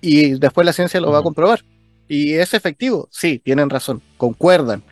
Y 0.00 0.38
después 0.38 0.64
la 0.64 0.72
ciencia 0.72 1.00
lo 1.00 1.10
va 1.10 1.20
a 1.20 1.22
comprobar. 1.22 1.64
Y 2.08 2.34
es 2.34 2.52
efectivo, 2.52 3.08
sí, 3.10 3.38
tienen 3.38 3.70
razón, 3.70 4.02
concuerdan, 4.16 4.82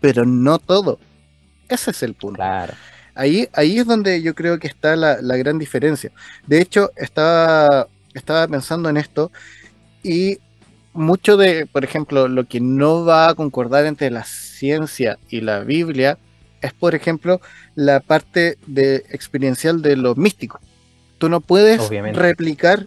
pero 0.00 0.24
no 0.24 0.58
todo. 0.58 0.98
Ese 1.68 1.90
es 1.90 2.02
el 2.02 2.14
punto. 2.14 2.36
Claro. 2.36 2.74
Ahí, 3.14 3.48
ahí 3.52 3.78
es 3.78 3.86
donde 3.86 4.22
yo 4.22 4.34
creo 4.34 4.58
que 4.58 4.68
está 4.68 4.96
la, 4.96 5.20
la 5.20 5.36
gran 5.36 5.58
diferencia. 5.58 6.10
De 6.46 6.60
hecho, 6.62 6.90
estaba, 6.96 7.88
estaba 8.14 8.46
pensando 8.48 8.88
en 8.88 8.96
esto 8.96 9.30
y 10.02 10.38
mucho 10.92 11.36
de, 11.36 11.66
por 11.66 11.84
ejemplo, 11.84 12.28
lo 12.28 12.44
que 12.46 12.60
no 12.60 13.04
va 13.04 13.28
a 13.28 13.34
concordar 13.34 13.86
entre 13.86 14.10
la 14.10 14.24
ciencia 14.24 15.18
y 15.28 15.40
la 15.40 15.60
Biblia 15.60 16.18
es, 16.60 16.72
por 16.72 16.94
ejemplo, 16.94 17.40
la 17.74 18.00
parte 18.00 18.58
de, 18.66 18.96
experiencial 19.10 19.82
de 19.82 19.96
lo 19.96 20.14
místico. 20.14 20.60
Tú 21.18 21.28
no 21.28 21.40
puedes 21.40 21.80
Obviamente. 21.80 22.20
replicar 22.20 22.86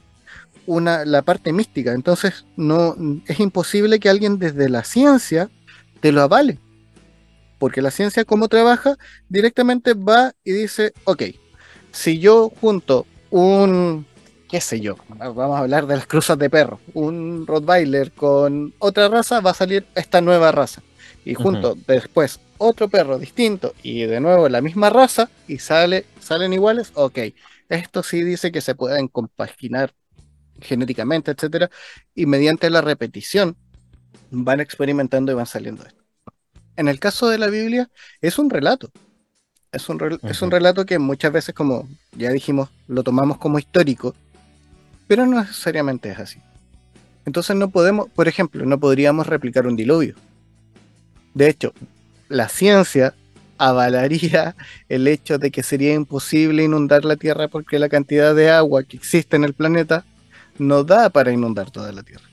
una, 0.66 1.06
la 1.06 1.22
parte 1.22 1.54
mística, 1.54 1.94
entonces 1.94 2.46
no 2.56 2.96
es 3.28 3.40
imposible 3.40 4.00
que 4.00 4.10
alguien 4.10 4.40
desde 4.40 4.70
la 4.70 4.84
ciencia 4.84 5.50
te 6.00 6.12
lo 6.12 6.22
avale. 6.22 6.60
Porque 7.60 7.82
la 7.82 7.92
ciencia, 7.92 8.26
como 8.26 8.48
trabaja, 8.48 8.98
directamente 9.30 9.94
va 9.94 10.34
y 10.44 10.52
dice, 10.52 10.94
ok, 11.06 11.24
si 11.92 12.20
yo 12.20 12.52
junto 12.62 13.06
un, 13.30 14.06
qué 14.56 14.62
sé 14.62 14.80
yo, 14.80 14.96
vamos 15.10 15.58
a 15.58 15.60
hablar 15.60 15.86
de 15.86 15.98
las 15.98 16.08
cruzas 16.08 16.38
de 16.38 16.50
perros, 16.50 16.80
un 16.94 17.46
Rottweiler 17.46 18.14
con 18.14 18.74
otra 18.80 19.10
raza, 19.10 19.42
va 19.42 19.52
a 19.52 19.54
salir 19.54 19.86
esta 19.96 20.22
nueva 20.22 20.54
raza. 20.54 20.82
Y 21.26 21.34
junto 21.34 21.76
después 21.88 22.40
otro 22.58 22.88
perro 22.88 23.18
distinto 23.20 23.74
y 23.84 24.04
de 24.04 24.22
nuevo 24.22 24.48
la 24.48 24.62
misma 24.62 24.90
raza 24.90 25.30
y 25.46 25.60
sale, 25.60 26.06
salen 26.22 26.54
iguales, 26.54 26.92
ok. 26.94 27.20
Esto 27.68 28.02
sí 28.02 28.24
dice 28.24 28.50
que 28.54 28.62
se 28.62 28.76
pueden 28.76 29.10
compaginar 29.10 29.92
genéticamente, 30.62 31.32
etcétera, 31.32 31.70
y 32.14 32.26
mediante 32.26 32.70
la 32.70 32.80
repetición 32.80 33.58
van 34.32 34.62
experimentando 34.62 35.34
y 35.34 35.36
van 35.36 35.48
saliendo 35.48 35.84
esto. 35.86 36.02
En 36.78 36.88
el 36.88 37.02
caso 37.02 37.28
de 37.28 37.40
la 37.40 37.48
Biblia, 37.48 37.90
es 38.22 38.40
un 38.40 38.50
relato. 38.50 38.90
Es 39.74 39.90
un, 39.90 40.00
rel- 40.00 40.22
es 40.24 40.42
un 40.42 40.52
relato 40.52 40.86
que 40.86 40.98
muchas 41.00 41.34
veces, 41.34 41.54
como 41.54 41.90
ya 42.14 42.30
dijimos, 42.30 42.70
lo 42.88 43.04
tomamos 43.04 43.38
como 43.38 43.60
histórico, 43.60 44.16
pero 45.08 45.26
no 45.26 45.42
necesariamente 45.42 46.10
es 46.12 46.20
así. 46.20 46.40
Entonces 47.26 47.56
no 47.56 47.70
podemos, 47.70 48.10
por 48.10 48.28
ejemplo, 48.28 48.66
no 48.66 48.80
podríamos 48.80 49.28
replicar 49.28 49.68
un 49.68 49.76
diluvio. 49.76 50.16
De 51.34 51.50
hecho, 51.50 51.74
la 52.30 52.48
ciencia 52.50 53.16
avalaría 53.58 54.56
el 54.90 55.08
hecho 55.08 55.38
de 55.38 55.50
que 55.52 55.64
sería 55.64 55.94
imposible 55.94 56.64
inundar 56.64 57.06
la 57.06 57.16
Tierra 57.16 57.48
porque 57.48 57.80
la 57.80 57.90
cantidad 57.90 58.36
de 58.36 58.52
agua 58.52 58.84
que 58.84 58.98
existe 58.98 59.36
en 59.36 59.44
el 59.44 59.54
planeta 59.54 60.06
no 60.58 60.84
da 60.84 61.10
para 61.10 61.32
inundar 61.32 61.72
toda 61.72 61.92
la 61.92 62.04
Tierra. 62.04 62.26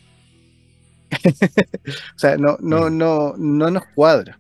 o 2.17 2.19
sea, 2.19 2.37
no, 2.37 2.57
no, 2.61 2.91
Mm. 2.91 2.99
no, 2.99 3.35
no 3.37 3.71
nos 3.71 3.85
cuadra. 3.95 4.39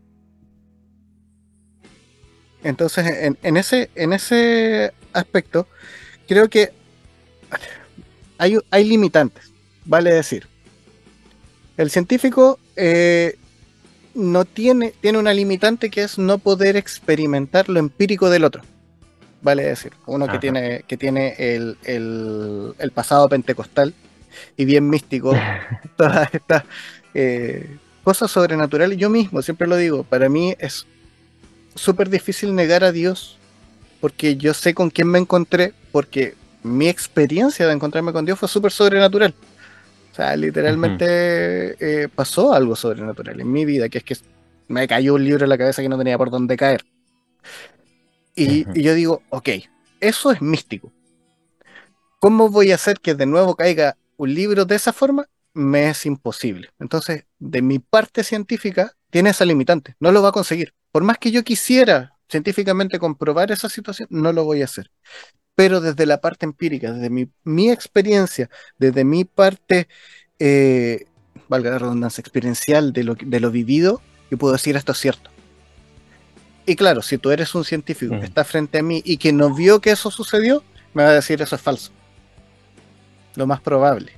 Entonces, 2.62 3.06
en, 3.06 3.38
en 3.42 3.56
ese, 3.56 3.90
en 3.94 4.12
ese 4.12 4.92
aspecto, 5.12 5.66
creo 6.28 6.48
que 6.48 6.72
hay, 8.42 8.58
hay 8.70 8.84
limitantes, 8.84 9.52
vale 9.84 10.12
decir. 10.12 10.46
El 11.76 11.90
científico 11.90 12.58
eh, 12.76 13.36
no 14.14 14.44
tiene, 14.44 14.92
tiene 15.00 15.18
una 15.18 15.32
limitante 15.32 15.90
que 15.90 16.02
es 16.02 16.18
no 16.18 16.38
poder 16.38 16.76
experimentar 16.76 17.68
lo 17.68 17.78
empírico 17.78 18.28
del 18.30 18.44
otro. 18.44 18.62
Vale 19.42 19.64
decir, 19.64 19.92
uno 20.06 20.26
que 20.26 20.38
tiene, 20.40 20.84
que 20.86 20.96
tiene 20.96 21.34
el, 21.38 21.76
el- 21.84 22.74
el 22.78 22.90
pasado 22.92 23.28
pentecostal 23.28 23.94
y 24.56 24.64
bien 24.64 24.88
místico, 24.88 25.34
todas 25.96 26.32
estas 26.34 26.64
eh, 27.14 27.76
cosas 28.04 28.30
sobrenaturales. 28.30 28.98
Yo 28.98 29.08
mismo 29.10 29.40
siempre 29.42 29.66
lo 29.66 29.76
digo, 29.76 30.04
para 30.04 30.28
mí 30.28 30.54
es 30.58 30.86
súper 31.74 32.08
difícil 32.10 32.54
negar 32.54 32.84
a 32.84 32.92
Dios 32.92 33.38
porque 34.00 34.36
yo 34.36 34.52
sé 34.52 34.74
con 34.74 34.90
quién 34.90 35.08
me 35.08 35.18
encontré, 35.20 35.72
porque 35.92 36.34
mi 36.62 36.88
experiencia 36.88 37.66
de 37.66 37.72
encontrarme 37.72 38.12
con 38.12 38.24
Dios 38.24 38.38
fue 38.38 38.48
súper 38.48 38.72
sobrenatural. 38.72 39.34
O 40.12 40.14
sea, 40.14 40.36
literalmente 40.36 41.76
eh, 41.80 42.08
pasó 42.08 42.52
algo 42.52 42.76
sobrenatural 42.76 43.40
en 43.40 43.50
mi 43.50 43.64
vida, 43.64 43.88
que 43.88 43.98
es 43.98 44.04
que 44.04 44.16
me 44.68 44.86
cayó 44.86 45.14
un 45.14 45.24
libro 45.24 45.44
en 45.44 45.48
la 45.48 45.58
cabeza 45.58 45.82
que 45.82 45.88
no 45.88 45.98
tenía 45.98 46.18
por 46.18 46.30
dónde 46.30 46.56
caer. 46.56 46.84
Y, 48.34 48.66
y 48.78 48.82
yo 48.82 48.94
digo, 48.94 49.22
ok, 49.30 49.48
eso 50.00 50.32
es 50.32 50.42
místico. 50.42 50.92
¿Cómo 52.18 52.50
voy 52.50 52.72
a 52.72 52.76
hacer 52.76 53.00
que 53.00 53.14
de 53.14 53.26
nuevo 53.26 53.56
caiga 53.56 53.96
un 54.16 54.34
libro 54.34 54.64
de 54.64 54.76
esa 54.76 54.92
forma? 54.92 55.26
Me 55.54 55.88
es 55.88 56.06
imposible. 56.06 56.70
Entonces, 56.78 57.24
de 57.38 57.62
mi 57.62 57.78
parte 57.78 58.22
científica, 58.22 58.92
tiene 59.10 59.30
esa 59.30 59.44
limitante. 59.44 59.96
No 59.98 60.12
lo 60.12 60.22
va 60.22 60.28
a 60.28 60.32
conseguir. 60.32 60.74
Por 60.90 61.02
más 61.02 61.18
que 61.18 61.30
yo 61.30 61.42
quisiera 61.42 62.16
científicamente 62.28 62.98
comprobar 62.98 63.50
esa 63.52 63.68
situación, 63.68 64.08
no 64.10 64.32
lo 64.32 64.44
voy 64.44 64.62
a 64.62 64.66
hacer. 64.66 64.90
Pero 65.54 65.80
desde 65.80 66.06
la 66.06 66.20
parte 66.20 66.46
empírica, 66.46 66.92
desde 66.92 67.10
mi, 67.10 67.28
mi 67.44 67.70
experiencia, 67.70 68.48
desde 68.78 69.04
mi 69.04 69.24
parte, 69.24 69.88
eh, 70.38 71.06
valga 71.48 71.70
la 71.70 71.78
redundancia, 71.78 72.20
experiencial 72.22 72.92
de 72.92 73.04
lo, 73.04 73.14
de 73.14 73.40
lo 73.40 73.50
vivido, 73.50 74.00
yo 74.30 74.38
puedo 74.38 74.54
decir 74.54 74.76
esto 74.76 74.92
es 74.92 74.98
cierto. 74.98 75.30
Y 76.64 76.76
claro, 76.76 77.02
si 77.02 77.18
tú 77.18 77.30
eres 77.30 77.54
un 77.54 77.64
científico 77.64 78.16
Mm. 78.16 78.20
que 78.20 78.26
está 78.26 78.44
frente 78.44 78.78
a 78.78 78.82
mí 78.82 79.02
y 79.04 79.18
que 79.18 79.32
no 79.32 79.54
vio 79.54 79.80
que 79.80 79.90
eso 79.90 80.10
sucedió, 80.10 80.64
me 80.94 81.02
va 81.02 81.10
a 81.10 81.14
decir 81.14 81.42
eso 81.42 81.56
es 81.56 81.62
falso. 81.62 81.92
Lo 83.34 83.46
más 83.46 83.60
probable. 83.60 84.12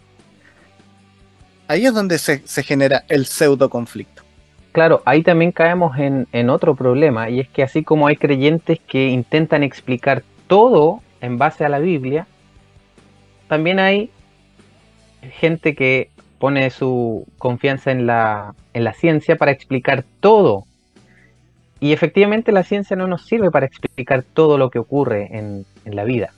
Ahí 1.69 1.87
es 1.87 1.95
donde 1.95 2.19
se, 2.19 2.43
se 2.47 2.63
genera 2.63 3.05
el 3.09 3.27
pseudo 3.27 3.71
conflicto. 3.71 4.23
Claro, 4.73 5.03
ahí 5.07 5.23
también 5.23 5.53
caemos 5.53 5.97
en, 5.99 6.27
en 6.33 6.51
otro 6.51 6.75
problema, 6.75 7.31
y 7.31 7.41
es 7.41 7.49
que 7.49 7.63
así 7.63 7.85
como 7.85 8.09
hay 8.09 8.17
creyentes 8.17 8.81
que 8.87 9.09
intentan 9.09 9.63
explicar 9.63 10.25
todo 10.49 11.04
en 11.25 11.39
base 11.39 11.65
a 11.65 11.69
la 11.69 11.79
Biblia, 11.79 12.27
también 13.49 13.79
hay 13.79 14.11
gente 15.39 15.75
que 15.75 16.11
pone 16.39 16.69
su 16.71 17.27
confianza 17.39 17.91
en 17.91 18.07
la, 18.07 18.55
en 18.75 18.85
la 18.85 18.93
ciencia 18.93 19.37
para 19.37 19.51
explicar 19.51 20.05
todo. 20.21 20.65
Y 21.81 21.93
efectivamente 21.93 22.53
la 22.53 22.63
ciencia 22.63 22.97
no 22.97 23.07
nos 23.07 23.27
sirve 23.27 23.51
para 23.51 23.67
explicar 23.67 24.23
todo 24.23 24.59
lo 24.59 24.71
que 24.71 24.79
ocurre 24.79 25.29
en, 25.37 25.65
en 25.85 25.97
la 25.97 26.05
vida. 26.05 26.33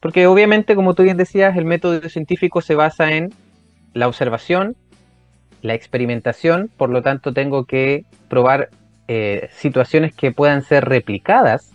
Porque 0.00 0.28
obviamente, 0.28 0.76
como 0.76 0.94
tú 0.94 1.02
bien 1.02 1.16
decías, 1.16 1.56
el 1.56 1.64
método 1.64 2.00
científico 2.08 2.60
se 2.60 2.76
basa 2.76 3.12
en 3.12 3.32
la 3.94 4.06
observación, 4.06 4.76
la 5.62 5.74
experimentación, 5.74 6.70
por 6.76 6.90
lo 6.90 7.02
tanto 7.02 7.32
tengo 7.32 7.64
que 7.64 8.04
probar 8.28 8.70
eh, 9.08 9.48
situaciones 9.52 10.14
que 10.14 10.30
puedan 10.30 10.62
ser 10.62 10.84
replicadas, 10.84 11.72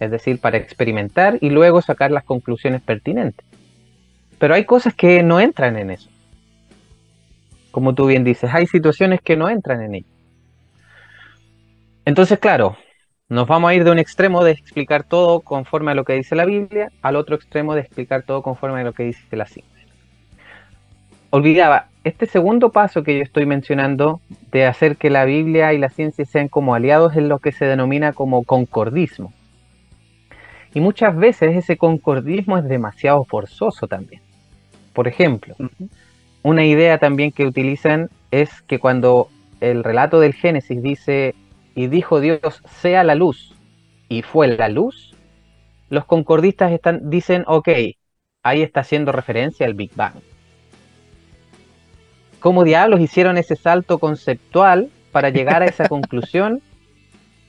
es 0.00 0.10
decir, 0.10 0.40
para 0.40 0.58
experimentar 0.58 1.38
y 1.40 1.50
luego 1.50 1.82
sacar 1.82 2.10
las 2.10 2.24
conclusiones 2.24 2.82
pertinentes. 2.82 3.44
Pero 4.38 4.54
hay 4.54 4.64
cosas 4.64 4.94
que 4.94 5.22
no 5.22 5.40
entran 5.40 5.76
en 5.76 5.90
eso. 5.90 6.08
Como 7.70 7.94
tú 7.94 8.06
bien 8.06 8.24
dices, 8.24 8.50
hay 8.52 8.66
situaciones 8.66 9.20
que 9.20 9.36
no 9.36 9.48
entran 9.48 9.82
en 9.82 9.96
ello. 9.96 10.06
Entonces, 12.04 12.38
claro, 12.38 12.76
nos 13.28 13.46
vamos 13.46 13.70
a 13.70 13.74
ir 13.74 13.84
de 13.84 13.90
un 13.90 13.98
extremo 13.98 14.42
de 14.42 14.52
explicar 14.52 15.02
todo 15.02 15.40
conforme 15.40 15.90
a 15.90 15.94
lo 15.94 16.04
que 16.04 16.14
dice 16.14 16.34
la 16.34 16.46
Biblia 16.46 16.90
al 17.02 17.16
otro 17.16 17.36
extremo 17.36 17.74
de 17.74 17.82
explicar 17.82 18.22
todo 18.22 18.42
conforme 18.42 18.80
a 18.80 18.84
lo 18.84 18.92
que 18.92 19.02
dice 19.02 19.36
la 19.36 19.44
ciencia. 19.44 19.78
Olvidaba, 21.30 21.88
este 22.04 22.24
segundo 22.24 22.72
paso 22.72 23.02
que 23.02 23.18
yo 23.18 23.22
estoy 23.22 23.44
mencionando 23.44 24.22
de 24.50 24.64
hacer 24.64 24.96
que 24.96 25.10
la 25.10 25.26
Biblia 25.26 25.74
y 25.74 25.78
la 25.78 25.90
ciencia 25.90 26.24
sean 26.24 26.48
como 26.48 26.74
aliados 26.74 27.14
es 27.16 27.22
lo 27.22 27.38
que 27.38 27.52
se 27.52 27.66
denomina 27.66 28.14
como 28.14 28.44
concordismo. 28.44 29.34
Y 30.74 30.80
muchas 30.80 31.16
veces 31.16 31.56
ese 31.56 31.76
concordismo 31.76 32.58
es 32.58 32.64
demasiado 32.64 33.24
forzoso 33.24 33.86
también. 33.86 34.22
Por 34.92 35.08
ejemplo, 35.08 35.54
una 36.42 36.64
idea 36.64 36.98
también 36.98 37.32
que 37.32 37.46
utilizan 37.46 38.10
es 38.30 38.62
que 38.62 38.78
cuando 38.78 39.28
el 39.60 39.84
relato 39.84 40.20
del 40.20 40.34
Génesis 40.34 40.82
dice, 40.82 41.34
y 41.74 41.86
dijo 41.86 42.20
Dios, 42.20 42.62
sea 42.80 43.04
la 43.04 43.14
luz, 43.14 43.54
y 44.08 44.22
fue 44.22 44.48
la 44.48 44.68
luz, 44.68 45.14
los 45.90 46.04
concordistas 46.04 46.72
están, 46.72 47.10
dicen, 47.10 47.44
ok, 47.46 47.68
ahí 48.42 48.62
está 48.62 48.80
haciendo 48.80 49.12
referencia 49.12 49.66
al 49.66 49.74
Big 49.74 49.90
Bang. 49.94 50.14
¿Cómo 52.40 52.64
diablos 52.64 53.00
hicieron 53.00 53.36
ese 53.36 53.56
salto 53.56 53.98
conceptual 53.98 54.90
para 55.12 55.30
llegar 55.30 55.62
a 55.62 55.66
esa 55.66 55.88
conclusión? 55.88 56.62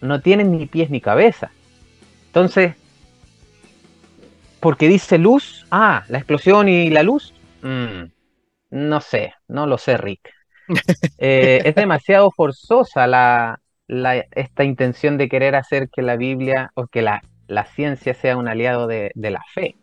No 0.01 0.21
tienen 0.21 0.51
ni 0.51 0.65
pies 0.65 0.89
ni 0.89 1.01
cabeza. 1.01 1.51
Entonces, 2.27 2.75
porque 4.59 4.87
dice 4.87 5.17
luz, 5.17 5.65
ah, 5.71 6.03
la 6.07 6.17
explosión 6.19 6.69
y 6.69 6.89
la 6.89 7.03
luz, 7.03 7.33
mm, 7.61 8.03
no 8.71 9.01
sé, 9.01 9.33
no 9.47 9.67
lo 9.67 9.77
sé, 9.77 9.97
Rick. 9.97 10.29
Eh, 11.17 11.61
es 11.65 11.75
demasiado 11.75 12.31
forzosa 12.31 13.07
la, 13.07 13.59
la- 13.87 14.25
esta 14.31 14.63
intención 14.63 15.17
de 15.17 15.29
querer 15.29 15.55
hacer 15.55 15.89
que 15.89 16.01
la 16.01 16.17
Biblia 16.17 16.71
o 16.75 16.87
que 16.87 17.01
la, 17.01 17.23
la 17.47 17.65
ciencia 17.65 18.13
sea 18.13 18.37
un 18.37 18.47
aliado 18.47 18.87
de, 18.87 19.11
de 19.15 19.31
la 19.31 19.41
fe. 19.53 19.77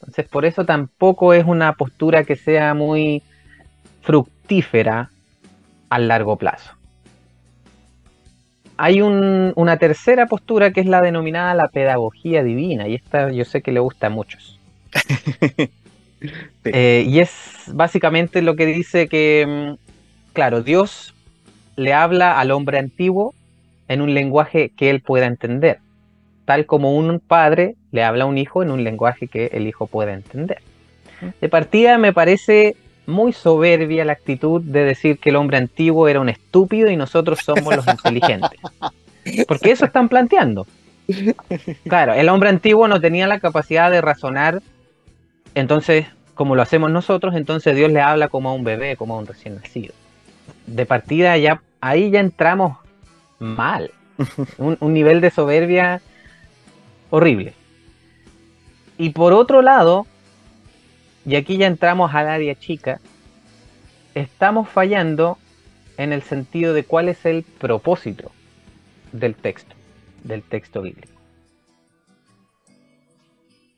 Entonces, 0.00 0.28
por 0.28 0.44
eso 0.44 0.66
tampoco 0.66 1.34
es 1.34 1.44
una 1.44 1.74
postura 1.74 2.24
que 2.24 2.36
sea 2.36 2.74
muy 2.74 3.22
fructífera 4.02 5.10
a 5.90 5.98
largo 6.00 6.36
plazo. 6.38 6.72
Hay 8.84 9.00
un- 9.00 9.52
una 9.54 9.76
tercera 9.76 10.26
postura 10.26 10.72
que 10.72 10.80
es 10.80 10.86
la 10.86 11.00
denominada 11.00 11.54
la 11.54 11.68
pedagogía 11.68 12.42
divina, 12.42 12.88
y 12.88 12.96
esta 12.96 13.30
yo 13.30 13.44
sé 13.44 13.62
que 13.62 13.70
le 13.70 13.78
gusta 13.78 14.08
a 14.08 14.10
muchos. 14.10 14.58
Eh, 16.64 17.04
y 17.08 17.18
es 17.18 17.32
básicamente 17.66 18.42
lo 18.42 18.54
que 18.54 18.64
dice 18.64 19.08
que, 19.08 19.44
mm, 19.44 20.32
claro, 20.32 20.62
Dios 20.62 21.14
le 21.74 21.92
habla 21.94 22.38
al 22.38 22.52
hombre 22.52 22.78
antiguo 22.78 23.34
en 23.88 24.00
un 24.02 24.14
lenguaje 24.14 24.70
que 24.76 24.90
él 24.90 25.00
pueda 25.00 25.26
entender, 25.26 25.78
tal 26.44 26.64
como 26.64 26.94
un 26.96 27.18
padre 27.18 27.74
le 27.90 28.04
habla 28.04 28.22
a 28.22 28.26
un 28.28 28.38
hijo 28.38 28.62
en 28.62 28.70
un 28.70 28.84
lenguaje 28.84 29.26
que 29.26 29.46
el 29.52 29.66
hijo 29.66 29.88
pueda 29.88 30.12
entender. 30.12 30.58
De 31.40 31.48
partida 31.48 31.98
me 31.98 32.12
parece 32.12 32.76
muy 33.06 33.32
soberbia 33.32 34.04
la 34.04 34.12
actitud 34.12 34.60
de 34.60 34.84
decir 34.84 35.18
que 35.18 35.30
el 35.30 35.36
hombre 35.36 35.56
antiguo 35.56 36.08
era 36.08 36.20
un 36.20 36.28
estúpido 36.28 36.90
y 36.90 36.96
nosotros 36.96 37.40
somos 37.44 37.74
los 37.76 37.86
inteligentes. 37.86 38.60
Porque 39.46 39.70
eso 39.70 39.84
están 39.84 40.08
planteando. 40.08 40.66
Claro, 41.88 42.14
el 42.14 42.28
hombre 42.28 42.48
antiguo 42.48 42.88
no 42.88 43.00
tenía 43.00 43.26
la 43.26 43.40
capacidad 43.40 43.90
de 43.90 44.00
razonar, 44.00 44.62
entonces, 45.54 46.06
como 46.34 46.54
lo 46.54 46.62
hacemos 46.62 46.90
nosotros, 46.90 47.34
entonces 47.34 47.76
Dios 47.76 47.90
le 47.90 48.00
habla 48.00 48.28
como 48.28 48.50
a 48.50 48.54
un 48.54 48.64
bebé, 48.64 48.96
como 48.96 49.14
a 49.14 49.18
un 49.18 49.26
recién 49.26 49.56
nacido. 49.56 49.94
De 50.66 50.86
partida 50.86 51.36
ya, 51.36 51.60
ahí 51.80 52.10
ya 52.10 52.20
entramos 52.20 52.78
mal. 53.38 53.90
Un, 54.58 54.76
un 54.80 54.92
nivel 54.92 55.20
de 55.20 55.30
soberbia 55.30 56.00
horrible. 57.10 57.54
Y 58.98 59.10
por 59.10 59.32
otro 59.32 59.62
lado, 59.62 60.06
y 61.24 61.36
aquí 61.36 61.56
ya 61.56 61.66
entramos 61.66 62.14
al 62.14 62.28
área 62.28 62.54
chica, 62.54 63.00
estamos 64.14 64.68
fallando 64.68 65.38
en 65.96 66.12
el 66.12 66.22
sentido 66.22 66.74
de 66.74 66.84
cuál 66.84 67.08
es 67.08 67.24
el 67.24 67.42
propósito 67.42 68.32
del 69.12 69.34
texto, 69.34 69.74
del 70.24 70.42
texto 70.42 70.82
bíblico. 70.82 71.12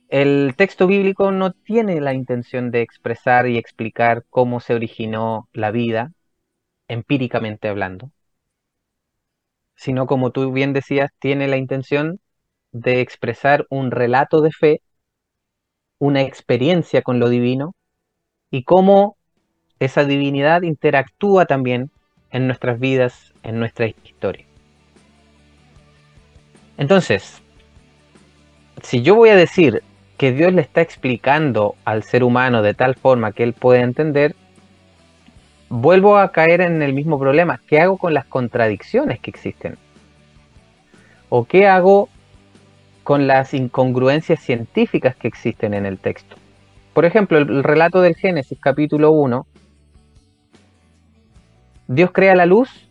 El 0.08 0.54
texto 0.56 0.86
bíblico 0.86 1.32
no 1.32 1.52
tiene 1.52 2.00
la 2.00 2.14
intención 2.14 2.70
de 2.70 2.82
expresar 2.82 3.48
y 3.48 3.58
explicar 3.58 4.24
cómo 4.30 4.60
se 4.60 4.74
originó 4.74 5.48
la 5.52 5.70
vida, 5.70 6.12
empíricamente 6.86 7.68
hablando, 7.68 8.10
sino 9.74 10.06
como 10.06 10.30
tú 10.30 10.52
bien 10.52 10.72
decías, 10.72 11.10
tiene 11.18 11.48
la 11.48 11.56
intención 11.56 12.20
de 12.70 13.00
expresar 13.00 13.66
un 13.70 13.90
relato 13.90 14.40
de 14.40 14.52
fe, 14.52 14.82
una 15.98 16.22
experiencia 16.22 17.02
con 17.02 17.18
lo 17.18 17.28
divino 17.28 17.74
y 18.50 18.64
cómo 18.64 19.16
esa 19.80 20.04
divinidad 20.04 20.62
interactúa 20.62 21.46
también 21.46 21.90
en 22.30 22.46
nuestras 22.46 22.78
vidas, 22.78 23.32
en 23.42 23.58
nuestra 23.58 23.86
historia. 23.86 24.44
Entonces, 26.76 27.42
si 28.82 29.02
yo 29.02 29.14
voy 29.14 29.28
a 29.30 29.36
decir 29.36 29.82
que 30.16 30.32
Dios 30.32 30.52
le 30.52 30.62
está 30.62 30.80
explicando 30.80 31.74
al 31.84 32.02
ser 32.02 32.24
humano 32.24 32.62
de 32.62 32.74
tal 32.74 32.94
forma 32.94 33.32
que 33.32 33.42
él 33.42 33.52
puede 33.52 33.80
entender, 33.80 34.34
vuelvo 35.68 36.18
a 36.18 36.30
caer 36.30 36.60
en 36.60 36.82
el 36.82 36.92
mismo 36.92 37.18
problema. 37.18 37.60
¿Qué 37.66 37.80
hago 37.80 37.98
con 37.98 38.14
las 38.14 38.24
contradicciones 38.24 39.20
que 39.20 39.30
existen? 39.30 39.76
¿O 41.28 41.44
qué 41.44 41.66
hago 41.66 42.08
con 43.04 43.26
las 43.28 43.54
incongruencias 43.54 44.40
científicas 44.40 45.14
que 45.14 45.28
existen 45.28 45.74
en 45.74 45.86
el 45.86 45.98
texto? 45.98 46.36
Por 46.94 47.04
ejemplo, 47.04 47.38
el, 47.38 47.62
relato 47.62 48.00
del 48.00 48.16
Génesis 48.16 48.58
capítulo 48.60 49.12
1, 49.12 49.46
Dios 51.86 52.10
crea 52.12 52.34
la 52.34 52.46
luz 52.46 52.88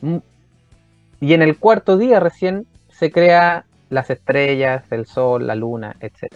mm, 0.00 0.16
y 1.20 1.34
en 1.34 1.42
el 1.42 1.56
cuarto 1.56 1.96
día 1.96 2.20
recién 2.20 2.66
se 2.90 3.12
crea 3.12 3.64
las 3.90 4.10
estrellas, 4.10 4.84
el 4.90 5.06
sol, 5.06 5.46
la 5.46 5.54
luna, 5.54 5.96
etc. 6.00 6.34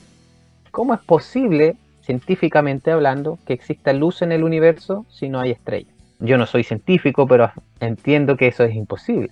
¿Cómo 0.71 0.95
es 0.95 1.01
posible, 1.01 1.77
científicamente 2.03 2.93
hablando, 2.93 3.39
que 3.47 3.55
exista 3.55 3.93
luz 3.93 4.23
en 4.23 4.31
el 4.31 4.45
universo 4.45 5.07
si 5.09 5.29
no 5.29 5.41
hay 5.41 5.53
estrellas? 5.53 5.93
Yo 6.19 6.39
no 6.39 6.47
soy 6.47 6.63
científico, 6.63 7.27
pero 7.27 7.51
entiendo 7.81 8.37
que 8.37 8.49
eso 8.49 8.63
es 8.65 8.75
imposible. 8.75 9.31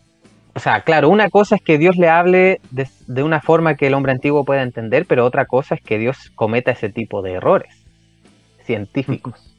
O 0.56 0.60
sea, 0.60 0.82
claro, 0.82 1.08
una 1.08 1.30
cosa 1.30 1.56
es 1.56 1.62
que 1.62 1.78
Dios 1.78 1.96
le 1.96 2.08
hable 2.08 2.60
de, 2.70 3.22
una 3.22 3.40
forma 3.40 3.76
que 3.76 3.88
el 3.88 3.94
hombre 3.94 4.12
antiguo 4.12 4.44
pueda 4.44 4.62
entender, 4.62 5.04
pero 5.06 5.24
otra 5.24 5.46
cosa 5.46 5.74
es 5.74 5.82
que 5.82 5.98
Dios 5.98 6.30
cometa 6.34 6.70
ese 6.70 6.90
tipo 6.90 7.22
de 7.22 7.32
errores 7.32 7.74
científicos. 8.62 9.52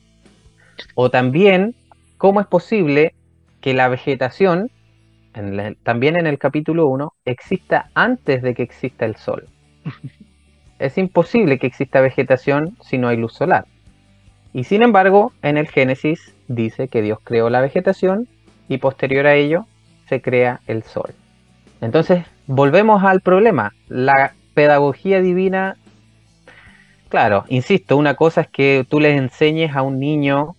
O 0.95 1.09
también, 1.09 1.75
¿cómo 2.17 2.39
es 2.39 2.47
posible 2.47 3.13
que 3.61 3.73
la 3.73 3.87
vegetación 3.87 4.69
también 5.83 6.15
en 6.15 6.27
el 6.27 6.37
capítulo 6.37 6.87
1, 6.87 7.13
exista 7.25 7.89
antes 7.93 8.41
de 8.41 8.53
que 8.53 8.63
exista 8.63 9.05
el 9.05 9.17
sol. 9.17 9.47
es 10.79 10.97
imposible 10.97 11.59
que 11.59 11.67
exista 11.67 11.99
vegetación 11.99 12.77
si 12.81 12.97
no 12.97 13.09
hay 13.09 13.17
luz 13.17 13.33
solar. 13.33 13.65
Y 14.53 14.63
sin 14.63 14.81
embargo, 14.81 15.33
en 15.41 15.57
el 15.57 15.67
Génesis 15.67 16.33
dice 16.47 16.87
que 16.87 17.01
Dios 17.01 17.19
creó 17.23 17.49
la 17.49 17.59
vegetación 17.59 18.29
y 18.69 18.77
posterior 18.77 19.27
a 19.27 19.35
ello 19.35 19.65
se 20.07 20.21
crea 20.21 20.61
el 20.67 20.83
sol. 20.83 21.13
Entonces, 21.81 22.25
volvemos 22.47 23.03
al 23.03 23.21
problema. 23.21 23.73
La 23.87 24.33
pedagogía 24.53 25.21
divina, 25.21 25.77
claro, 27.09 27.45
insisto, 27.49 27.97
una 27.97 28.15
cosa 28.15 28.41
es 28.41 28.47
que 28.47 28.85
tú 28.89 28.99
le 28.99 29.15
enseñes 29.15 29.75
a 29.75 29.81
un 29.81 29.99
niño 29.99 30.55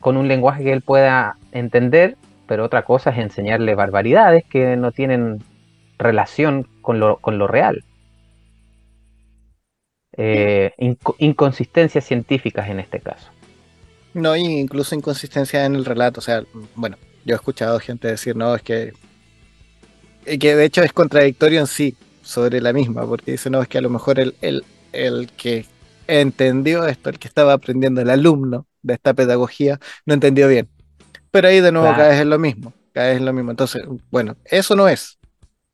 con 0.00 0.16
un 0.16 0.28
lenguaje 0.28 0.64
que 0.64 0.72
él 0.72 0.82
pueda 0.82 1.36
entender 1.52 2.16
pero 2.50 2.64
otra 2.64 2.84
cosa 2.84 3.10
es 3.10 3.18
enseñarle 3.18 3.76
barbaridades 3.76 4.42
que 4.44 4.74
no 4.76 4.90
tienen 4.90 5.40
relación 5.98 6.66
con 6.82 6.98
lo, 6.98 7.18
con 7.18 7.38
lo 7.38 7.46
real. 7.46 7.84
Eh, 10.16 10.72
inconsistencias 11.18 12.04
científicas 12.04 12.68
en 12.68 12.80
este 12.80 12.98
caso. 12.98 13.30
No, 14.14 14.34
incluso 14.34 14.96
inconsistencia 14.96 15.64
en 15.64 15.76
el 15.76 15.84
relato. 15.84 16.18
O 16.18 16.22
sea, 16.24 16.42
bueno, 16.74 16.96
yo 17.24 17.34
he 17.34 17.36
escuchado 17.36 17.78
gente 17.80 18.08
decir, 18.08 18.36
no, 18.36 18.54
es 18.54 18.62
que. 18.62 18.92
que 20.24 20.56
de 20.56 20.64
hecho 20.64 20.82
es 20.82 20.92
contradictorio 20.92 21.60
en 21.60 21.66
sí 21.66 21.96
sobre 22.22 22.60
la 22.60 22.72
misma, 22.72 23.06
porque 23.06 23.32
dice, 23.32 23.50
no, 23.50 23.62
es 23.62 23.68
que 23.68 23.78
a 23.78 23.82
lo 23.82 23.90
mejor 23.90 24.20
el, 24.20 24.34
el, 24.40 24.64
el 24.92 25.30
que 25.36 25.66
entendió 26.06 26.86
esto, 26.86 27.10
el 27.10 27.18
que 27.18 27.28
estaba 27.28 27.52
aprendiendo, 27.52 28.00
el 28.00 28.10
alumno 28.10 28.66
de 28.82 28.94
esta 28.94 29.14
pedagogía, 29.14 29.78
no 30.06 30.14
entendió 30.14 30.48
bien. 30.48 30.68
Pero 31.30 31.48
ahí 31.48 31.60
de 31.60 31.72
nuevo 31.72 31.88
cada 31.88 32.08
caes 32.08 32.20
en 32.20 32.30
lo 32.30 32.38
mismo, 32.38 32.72
caes 32.92 33.18
en 33.18 33.24
lo 33.24 33.32
mismo. 33.32 33.50
Entonces, 33.50 33.82
bueno, 34.10 34.36
eso 34.44 34.74
no 34.74 34.88
es. 34.88 35.18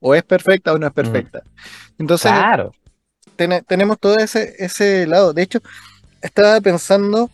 O 0.01 0.15
es 0.15 0.23
perfecta 0.23 0.73
o 0.73 0.79
no 0.79 0.87
es 0.87 0.93
perfecta. 0.93 1.43
Entonces, 1.99 2.31
claro. 2.31 2.73
tenemos 3.67 3.99
todo 3.99 4.17
ese, 4.17 4.55
ese 4.59 5.07
lado. 5.07 5.33
De 5.33 5.43
hecho, 5.43 5.61
estaba 6.21 6.61
pensando 6.61 7.31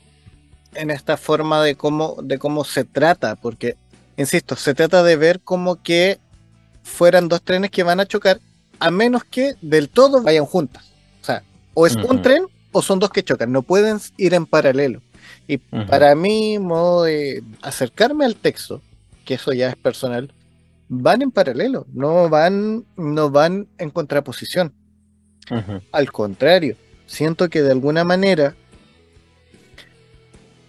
en 0.74 0.90
esta 0.90 1.16
forma 1.16 1.62
de 1.62 1.74
cómo, 1.74 2.16
de 2.22 2.38
cómo 2.38 2.64
se 2.64 2.84
trata, 2.84 3.36
porque, 3.36 3.76
insisto, 4.16 4.56
se 4.56 4.74
trata 4.74 5.02
de 5.02 5.16
ver 5.16 5.40
como 5.40 5.82
que 5.82 6.18
fueran 6.82 7.28
dos 7.28 7.42
trenes 7.42 7.70
que 7.70 7.82
van 7.82 8.00
a 8.00 8.06
chocar, 8.06 8.40
a 8.78 8.90
menos 8.90 9.24
que 9.24 9.54
del 9.62 9.88
todo 9.88 10.22
vayan 10.22 10.44
juntas. 10.44 10.84
O 11.20 11.24
sea, 11.24 11.42
o 11.74 11.86
es 11.86 11.96
un 11.96 12.22
tren 12.22 12.46
o 12.72 12.82
son 12.82 12.98
dos 12.98 13.10
que 13.10 13.22
chocan, 13.22 13.52
no 13.52 13.62
pueden 13.62 13.98
ir 14.16 14.34
en 14.34 14.46
paralelo. 14.46 15.02
Y 15.46 15.58
para 15.58 16.14
mí, 16.14 16.58
modo 16.58 17.04
de 17.04 17.42
acercarme 17.62 18.24
al 18.24 18.36
texto, 18.36 18.80
que 19.24 19.34
eso 19.34 19.52
ya 19.52 19.68
es 19.68 19.76
personal, 19.76 20.32
van 20.88 21.22
en 21.22 21.30
paralelo, 21.30 21.86
no 21.92 22.28
van, 22.28 22.84
no 22.96 23.30
van 23.30 23.68
en 23.78 23.90
contraposición. 23.90 24.72
Al 25.90 26.12
contrario, 26.12 26.76
siento 27.06 27.50
que 27.50 27.62
de 27.62 27.72
alguna 27.72 28.04
manera 28.04 28.54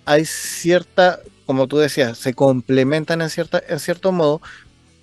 hay 0.06 0.26
cierta, 0.26 1.20
como 1.46 1.68
tú 1.68 1.78
decías, 1.78 2.18
se 2.18 2.34
complementan 2.34 3.22
en, 3.22 3.30
cierta, 3.30 3.62
en 3.68 3.80
cierto 3.80 4.12
modo, 4.12 4.42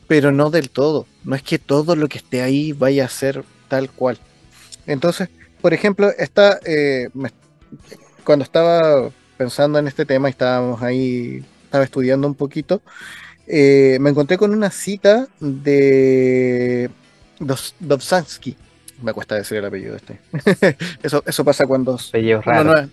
pero 0.06 0.32
no 0.32 0.50
del 0.50 0.70
todo. 0.70 1.06
No 1.24 1.36
es 1.36 1.42
que 1.42 1.58
todo 1.58 1.96
lo 1.96 2.08
que 2.08 2.18
esté 2.18 2.42
ahí 2.42 2.72
vaya 2.72 3.04
a 3.04 3.08
ser 3.08 3.44
tal 3.68 3.90
cual. 3.90 4.18
Entonces, 4.86 5.28
por 5.60 5.74
ejemplo, 5.74 6.10
está, 6.18 6.58
eh, 6.64 7.08
cuando 8.24 8.44
estaba 8.44 9.10
pensando 9.36 9.78
en 9.78 9.86
este 9.86 10.04
tema 10.04 10.28
y 10.28 10.32
estábamos 10.32 10.82
ahí, 10.82 11.44
estaba 11.64 11.84
estudiando 11.84 12.26
un 12.26 12.34
poquito, 12.34 12.82
eh, 13.46 13.98
me 14.00 14.10
encontré 14.10 14.38
con 14.38 14.52
una 14.52 14.70
cita 14.70 15.26
de 15.40 16.90
Dobzhansky. 17.80 18.56
Me 19.02 19.12
cuesta 19.12 19.34
decir 19.34 19.58
el 19.58 19.64
apellido 19.64 19.96
este. 19.96 20.20
eso, 21.02 21.22
eso 21.26 21.44
pasa 21.44 21.66
cuando 21.66 21.98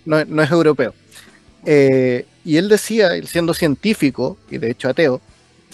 no, 0.06 0.26
no, 0.26 0.44
es, 0.44 0.52
europeo. 0.52 0.94
Eh, 1.70 2.26
y 2.46 2.56
él 2.56 2.70
decía, 2.70 3.14
él 3.18 3.28
siendo 3.28 3.54
científico 3.54 4.38
y 4.50 4.58
de 4.58 4.72
hecho 4.72 4.88
ateo, 4.88 5.20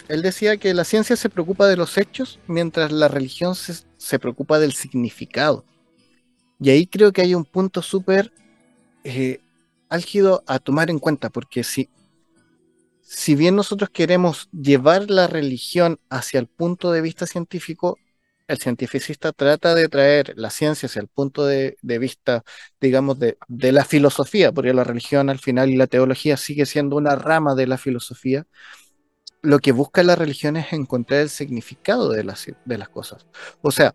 él 0.07 0.23
decía 0.23 0.57
que 0.57 0.73
la 0.73 0.85
ciencia 0.85 1.15
se 1.15 1.29
preocupa 1.29 1.67
de 1.67 1.77
los 1.77 1.99
hechos 1.99 2.39
mientras 2.47 2.91
la 2.91 3.07
religión 3.07 3.53
se, 3.53 4.19
preocupa 4.19 4.57
del 4.57 4.73
significado. 4.73 5.63
Y 6.59 6.71
ahí 6.71 6.87
creo 6.87 7.13
que 7.13 7.21
hay 7.21 7.35
un 7.35 7.45
punto 7.45 7.83
súper 7.83 8.33
eh, 9.03 9.39
álgido 9.87 10.43
a 10.47 10.57
tomar 10.57 10.89
en 10.89 10.97
cuenta, 10.97 11.29
porque 11.29 11.63
si, 11.63 11.89
si 13.03 13.35
bien 13.35 13.55
nosotros 13.55 13.91
queremos 13.91 14.49
llevar 14.51 15.11
la 15.11 15.27
religión 15.27 15.99
hacia 16.09 16.39
el 16.39 16.47
punto 16.47 16.91
de 16.91 17.01
vista 17.01 17.27
científico, 17.27 17.99
el 18.53 18.59
cientificista 18.59 19.31
trata 19.31 19.75
de 19.75 19.89
traer 19.89 20.33
la 20.37 20.49
ciencia 20.49 20.87
hacia 20.87 21.01
el 21.01 21.07
punto 21.07 21.45
de, 21.45 21.75
vista, 21.81 22.43
digamos, 22.79 23.19
de, 23.19 23.37
de, 23.47 23.71
la 23.71 23.85
filosofía, 23.85 24.51
porque 24.51 24.73
la 24.73 24.83
religión 24.83 25.29
al 25.29 25.39
final 25.39 25.69
y 25.69 25.75
la 25.75 25.87
teología 25.87 26.37
sigue 26.37 26.65
siendo 26.65 26.95
una 26.95 27.15
rama 27.15 27.55
de 27.55 27.67
la 27.67 27.77
filosofía, 27.77 28.45
lo 29.41 29.59
que 29.59 29.73
busca 29.73 30.03
la 30.03 30.15
religión 30.15 30.55
es 30.55 30.71
encontrar 30.71 31.21
el 31.21 31.29
significado 31.29 32.09
de 32.09 32.23
las, 32.23 32.47
de 32.63 32.77
las 32.77 32.89
cosas. 32.89 33.25
O 33.61 33.71
sea, 33.71 33.93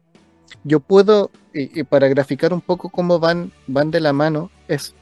yo 0.65 0.81
puedo, 0.81 1.31
y, 1.55 1.81
y 1.81 1.85
para 1.85 2.09
graficar 2.09 2.53
un 2.53 2.61
poco 2.61 2.91
cómo 2.91 3.19
van, 3.19 3.53
van 3.67 3.91
de 3.91 4.01
la 4.01 4.13
mano, 4.13 4.51
es 4.69 4.95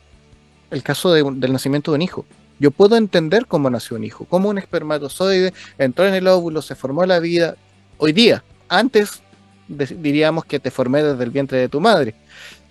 el 0.71 0.83
caso 0.83 1.13
de 1.13 1.23
del 1.23 1.53
nacimiento 1.53 1.91
de 1.91 1.97
un 1.97 2.03
hijo. 2.03 2.27
Yo 2.59 2.71
puedo 2.71 2.97
entender 2.97 3.47
cómo 3.47 3.69
nació 3.69 3.97
un 3.97 4.05
hijo, 4.05 4.25
cómo 4.25 4.49
un 4.49 4.59
espermatozoide 4.59 5.53
entró 5.79 6.07
en 6.07 6.15
el 6.15 6.27
óvulo, 6.27 6.63
se 6.63 6.75
formó 6.75 7.05
la 7.05 7.19
vida. 7.19 7.57
Hoy 7.99 8.13
día, 8.13 8.45
antes 8.69 9.21
de- 9.21 9.26
diríamos 9.69 10.45
que 10.45 10.61
te 10.61 10.71
formé 10.71 11.03
desde 11.03 11.25
el 11.25 11.31
vientre 11.31 11.59
de 11.59 11.69
tu 11.69 11.81
madre, 11.81 12.15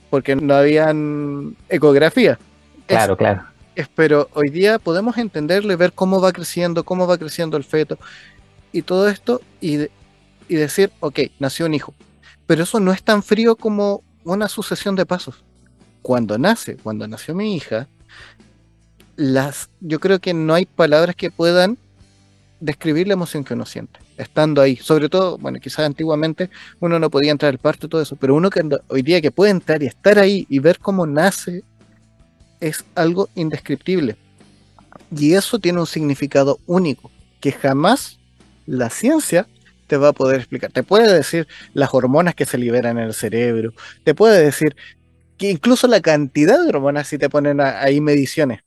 porque 0.09 0.35
no 0.35 0.53
habían 0.55 1.55
ecografía. 1.69 2.33
Es- 2.87 2.87
Claro, 2.87 3.17
claro. 3.17 3.43
es- 3.75 3.89
pero 3.93 4.29
hoy 4.33 4.49
día 4.49 4.79
podemos 4.79 5.17
entenderlo 5.17 5.73
y 5.73 5.75
ver 5.75 5.93
cómo 5.93 6.21
va 6.21 6.31
creciendo, 6.31 6.83
cómo 6.83 7.07
va 7.07 7.17
creciendo 7.17 7.57
el 7.57 7.63
feto 7.63 7.97
y 8.71 8.81
todo 8.81 9.07
esto 9.09 9.41
y, 9.61 9.87
y 10.47 10.55
decir, 10.55 10.91
ok, 10.99 11.19
nació 11.39 11.65
un 11.65 11.73
hijo. 11.73 11.93
Pero 12.47 12.63
eso 12.63 12.79
no 12.79 12.91
es 12.93 13.01
tan 13.03 13.23
frío 13.23 13.55
como 13.55 14.03
una 14.23 14.47
sucesión 14.47 14.95
de 14.95 15.05
pasos. 15.05 15.43
Cuando 16.01 16.37
nace, 16.37 16.77
cuando 16.77 17.07
nació 17.07 17.33
mi 17.33 17.55
hija, 17.55 17.87
las, 19.15 19.69
yo 19.79 19.99
creo 19.99 20.19
que 20.19 20.33
no 20.33 20.53
hay 20.53 20.65
palabras 20.65 21.15
que 21.15 21.31
puedan 21.31 21.77
describir 22.59 23.07
la 23.07 23.13
emoción 23.13 23.43
que 23.43 23.53
uno 23.53 23.65
siente, 23.65 23.99
estando 24.17 24.61
ahí. 24.61 24.75
Sobre 24.77 25.09
todo, 25.09 25.37
bueno, 25.37 25.59
quizás 25.59 25.79
antiguamente 25.85 26.49
uno 26.79 26.99
no 26.99 27.09
podía 27.09 27.31
entrar 27.31 27.51
al 27.51 27.59
parto 27.59 27.85
y 27.87 27.89
todo 27.89 28.01
eso, 28.01 28.15
pero 28.15 28.35
uno 28.35 28.49
que 28.49 28.61
hoy 28.87 29.01
día 29.01 29.21
que 29.21 29.31
puede 29.31 29.51
entrar 29.51 29.83
y 29.83 29.87
estar 29.87 30.19
ahí 30.19 30.45
y 30.49 30.59
ver 30.59 30.79
cómo 30.79 31.05
nace 31.05 31.63
es 32.59 32.83
algo 32.95 33.29
indescriptible. 33.35 34.15
Y 35.15 35.33
eso 35.33 35.59
tiene 35.59 35.79
un 35.79 35.87
significado 35.87 36.59
único 36.65 37.11
que 37.39 37.51
jamás 37.51 38.17
la 38.65 38.89
ciencia 38.89 39.47
te 39.87 39.97
va 39.97 40.09
a 40.09 40.13
poder 40.13 40.37
explicar. 40.39 40.71
Te 40.71 40.83
puede 40.83 41.13
decir 41.13 41.47
las 41.73 41.93
hormonas 41.93 42.35
que 42.35 42.45
se 42.45 42.57
liberan 42.57 42.97
en 42.97 43.05
el 43.05 43.13
cerebro, 43.13 43.73
te 44.03 44.15
puede 44.15 44.43
decir 44.43 44.75
que 45.37 45.51
incluso 45.51 45.87
la 45.87 46.01
cantidad 46.01 46.59
de 46.61 46.69
hormonas 46.69 47.07
si 47.07 47.17
te 47.17 47.29
ponen 47.29 47.61
ahí 47.61 48.01
mediciones, 48.01 48.61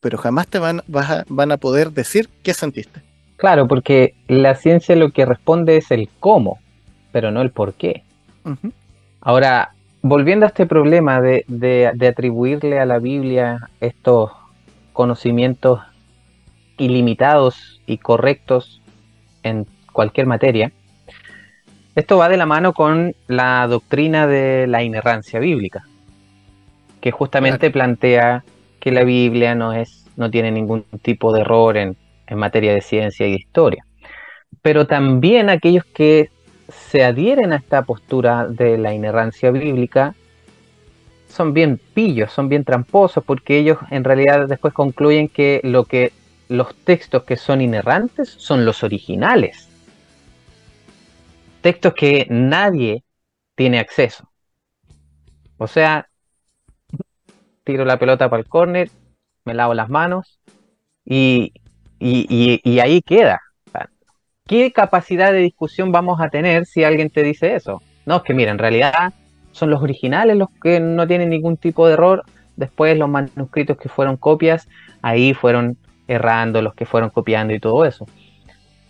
pero 0.00 0.18
jamás 0.18 0.48
te 0.48 0.58
van, 0.58 0.82
a- 0.94 1.24
van 1.28 1.52
a 1.52 1.56
poder 1.58 1.92
decir 1.92 2.28
qué 2.42 2.54
sentiste. 2.54 3.02
Claro, 3.42 3.66
porque 3.66 4.14
la 4.28 4.54
ciencia 4.54 4.94
lo 4.94 5.10
que 5.10 5.26
responde 5.26 5.76
es 5.76 5.90
el 5.90 6.08
cómo, 6.20 6.60
pero 7.10 7.32
no 7.32 7.42
el 7.42 7.50
por 7.50 7.74
qué. 7.74 8.04
Ahora, 9.20 9.72
volviendo 10.00 10.46
a 10.46 10.48
este 10.48 10.64
problema 10.64 11.20
de, 11.20 11.44
de- 11.48 11.90
de 11.92 12.06
atribuirle 12.06 12.78
a 12.78 12.86
la 12.86 13.00
Biblia 13.00 13.68
estos 13.80 14.30
conocimientos 14.92 15.80
ilimitados 16.78 17.80
y 17.84 17.98
correctos 17.98 18.80
en 19.42 19.66
cualquier 19.92 20.26
materia, 20.28 20.70
esto 21.96 22.18
va 22.18 22.28
de 22.28 22.36
la 22.36 22.46
mano 22.46 22.72
con 22.72 23.12
la 23.26 23.66
doctrina 23.66 24.28
de 24.28 24.68
la 24.68 24.84
inerrancia 24.84 25.40
bíblica, 25.40 25.82
que 27.00 27.10
justamente 27.10 27.72
plantea 27.72 28.44
que 28.78 28.92
la 28.92 29.02
Biblia 29.02 29.56
no 29.56 29.72
es, 29.72 30.06
no 30.16 30.30
tiene 30.30 30.52
ningún 30.52 30.84
tipo 31.02 31.32
de 31.32 31.40
error 31.40 31.76
en, 31.76 31.96
en 32.26 32.38
materia 32.38 32.72
de 32.72 32.80
ciencia 32.80 33.26
y 33.26 33.32
de 33.32 33.38
historia. 33.38 33.86
Pero 34.60 34.86
también 34.86 35.50
aquellos 35.50 35.84
que 35.84 36.30
se 36.68 37.04
adhieren 37.04 37.52
a 37.52 37.56
esta 37.56 37.82
postura 37.82 38.46
de 38.46 38.78
la 38.78 38.94
inerrancia 38.94 39.50
bíblica 39.50 40.14
son 41.28 41.54
bien 41.54 41.80
pillos, 41.94 42.30
son 42.30 42.48
bien 42.48 42.64
tramposos, 42.64 43.24
porque 43.24 43.58
ellos 43.58 43.78
en 43.90 44.04
realidad 44.04 44.46
después 44.48 44.74
concluyen 44.74 45.28
que 45.28 45.60
lo 45.64 45.84
que 45.84 46.12
los 46.48 46.74
textos 46.74 47.24
que 47.24 47.36
son 47.36 47.62
inerrantes 47.62 48.28
son 48.28 48.64
los 48.64 48.82
originales. 48.82 49.68
Textos 51.62 51.94
que 51.94 52.26
nadie 52.28 53.04
tiene 53.54 53.78
acceso. 53.78 54.28
O 55.56 55.66
sea, 55.66 56.08
tiro 57.64 57.84
la 57.84 57.98
pelota 57.98 58.28
para 58.28 58.42
el 58.42 58.48
córner, 58.48 58.90
me 59.44 59.54
lavo 59.54 59.72
las 59.72 59.88
manos 59.88 60.40
y, 61.04 61.52
y- 62.02 62.26
y- 62.28 62.60
y 62.70 62.80
ahí 62.80 63.00
queda. 63.02 63.40
¿Qué 64.46 64.72
capacidad 64.72 65.32
de 65.32 65.38
discusión 65.38 65.92
vamos 65.92 66.20
a 66.20 66.28
tener 66.28 66.66
si 66.66 66.82
alguien 66.84 67.10
te 67.10 67.22
dice 67.22 67.54
eso? 67.54 67.80
No, 68.04 68.16
es 68.16 68.22
que 68.22 68.34
mira, 68.34 68.50
en 68.50 68.58
realidad 68.58 69.12
son 69.52 69.70
los 69.70 69.80
originales 69.82 70.36
los 70.36 70.48
que 70.62 70.80
no 70.80 71.06
tienen 71.06 71.30
ningún 71.30 71.56
tipo 71.56 71.86
de 71.86 71.94
error. 71.94 72.24
Después 72.56 72.98
los 72.98 73.08
manuscritos 73.08 73.78
que 73.78 73.88
fueron 73.88 74.16
copias, 74.16 74.68
ahí 75.00 75.32
fueron 75.32 75.76
errando 76.08 76.60
los 76.60 76.74
que 76.74 76.84
fueron 76.86 77.10
copiando 77.10 77.54
y 77.54 77.60
todo 77.60 77.84
eso. 77.86 78.06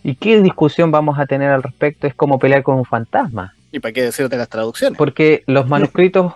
¿Y 0.03 0.15
qué 0.15 0.41
discusión 0.41 0.91
vamos 0.91 1.17
a 1.19 1.27
tener 1.27 1.49
al 1.51 1.63
respecto? 1.63 2.07
Es 2.07 2.15
como 2.15 2.39
pelear 2.39 2.63
con 2.63 2.75
un 2.75 2.83
fantasma. 2.85 3.53
¿Y 3.71 3.79
para 3.79 3.93
qué 3.93 4.01
decirte 4.01 4.35
las 4.35 4.49
traducciones? 4.49 4.97
Porque 4.97 5.43
los 5.45 5.67
manuscritos, 5.69 6.33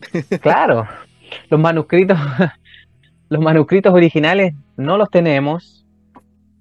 claro, 0.40 0.86
los 1.50 1.60
manuscritos, 1.60 2.16
los 3.28 3.40
manuscritos 3.42 3.92
originales 3.92 4.54
no 4.76 4.96
los 4.96 5.10
tenemos 5.10 5.75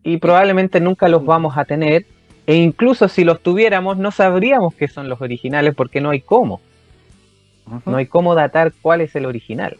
y 0.05 0.17
probablemente 0.17 0.79
nunca 0.79 1.09
los 1.09 1.25
vamos 1.25 1.57
a 1.57 1.65
tener. 1.65 2.05
E 2.45 2.55
incluso 2.55 3.09
si 3.09 3.23
los 3.23 3.41
tuviéramos, 3.41 3.97
no 3.97 4.11
sabríamos 4.11 4.75
que 4.75 4.87
son 4.87 5.09
los 5.09 5.19
originales 5.19 5.73
porque 5.75 5.99
no 5.99 6.11
hay 6.11 6.21
cómo. 6.21 6.61
No 7.85 7.97
hay 7.97 8.05
cómo 8.05 8.35
datar 8.35 8.71
cuál 8.83 9.01
es 9.01 9.15
el 9.15 9.25
original. 9.25 9.77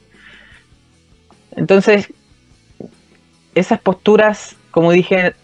Entonces, 1.56 2.12
esas 3.54 3.80
posturas, 3.80 4.58
como 4.72 4.92
dije 4.92 5.36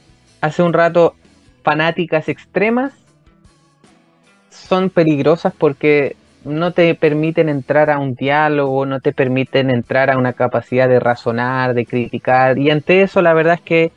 hace 0.42 0.64
un 0.64 0.74
rato, 0.74 1.14
fanáticas 1.62 2.28
extremas, 2.28 2.92
son 4.50 4.90
peligrosas 4.90 5.54
porque 5.56 6.16
no 6.44 6.72
te 6.72 6.96
permiten 6.96 7.50
entrar 7.50 7.92
a 7.92 8.00
un 8.00 8.16
diálogo, 8.16 8.88
no 8.88 9.00
te 9.00 9.14
permiten 9.14 9.70
entrar 9.70 10.10
a 10.10 10.18
una 10.18 10.34
capacidad 10.34 10.90
de 10.90 11.00
razonar, 11.00 11.76
de 11.76 11.86
criticar. 11.86 12.58
Y 12.58 12.72
ante 12.72 13.04
eso, 13.04 13.22
la 13.22 13.36
verdad 13.36 13.54
es 13.54 13.62
que 13.62 13.92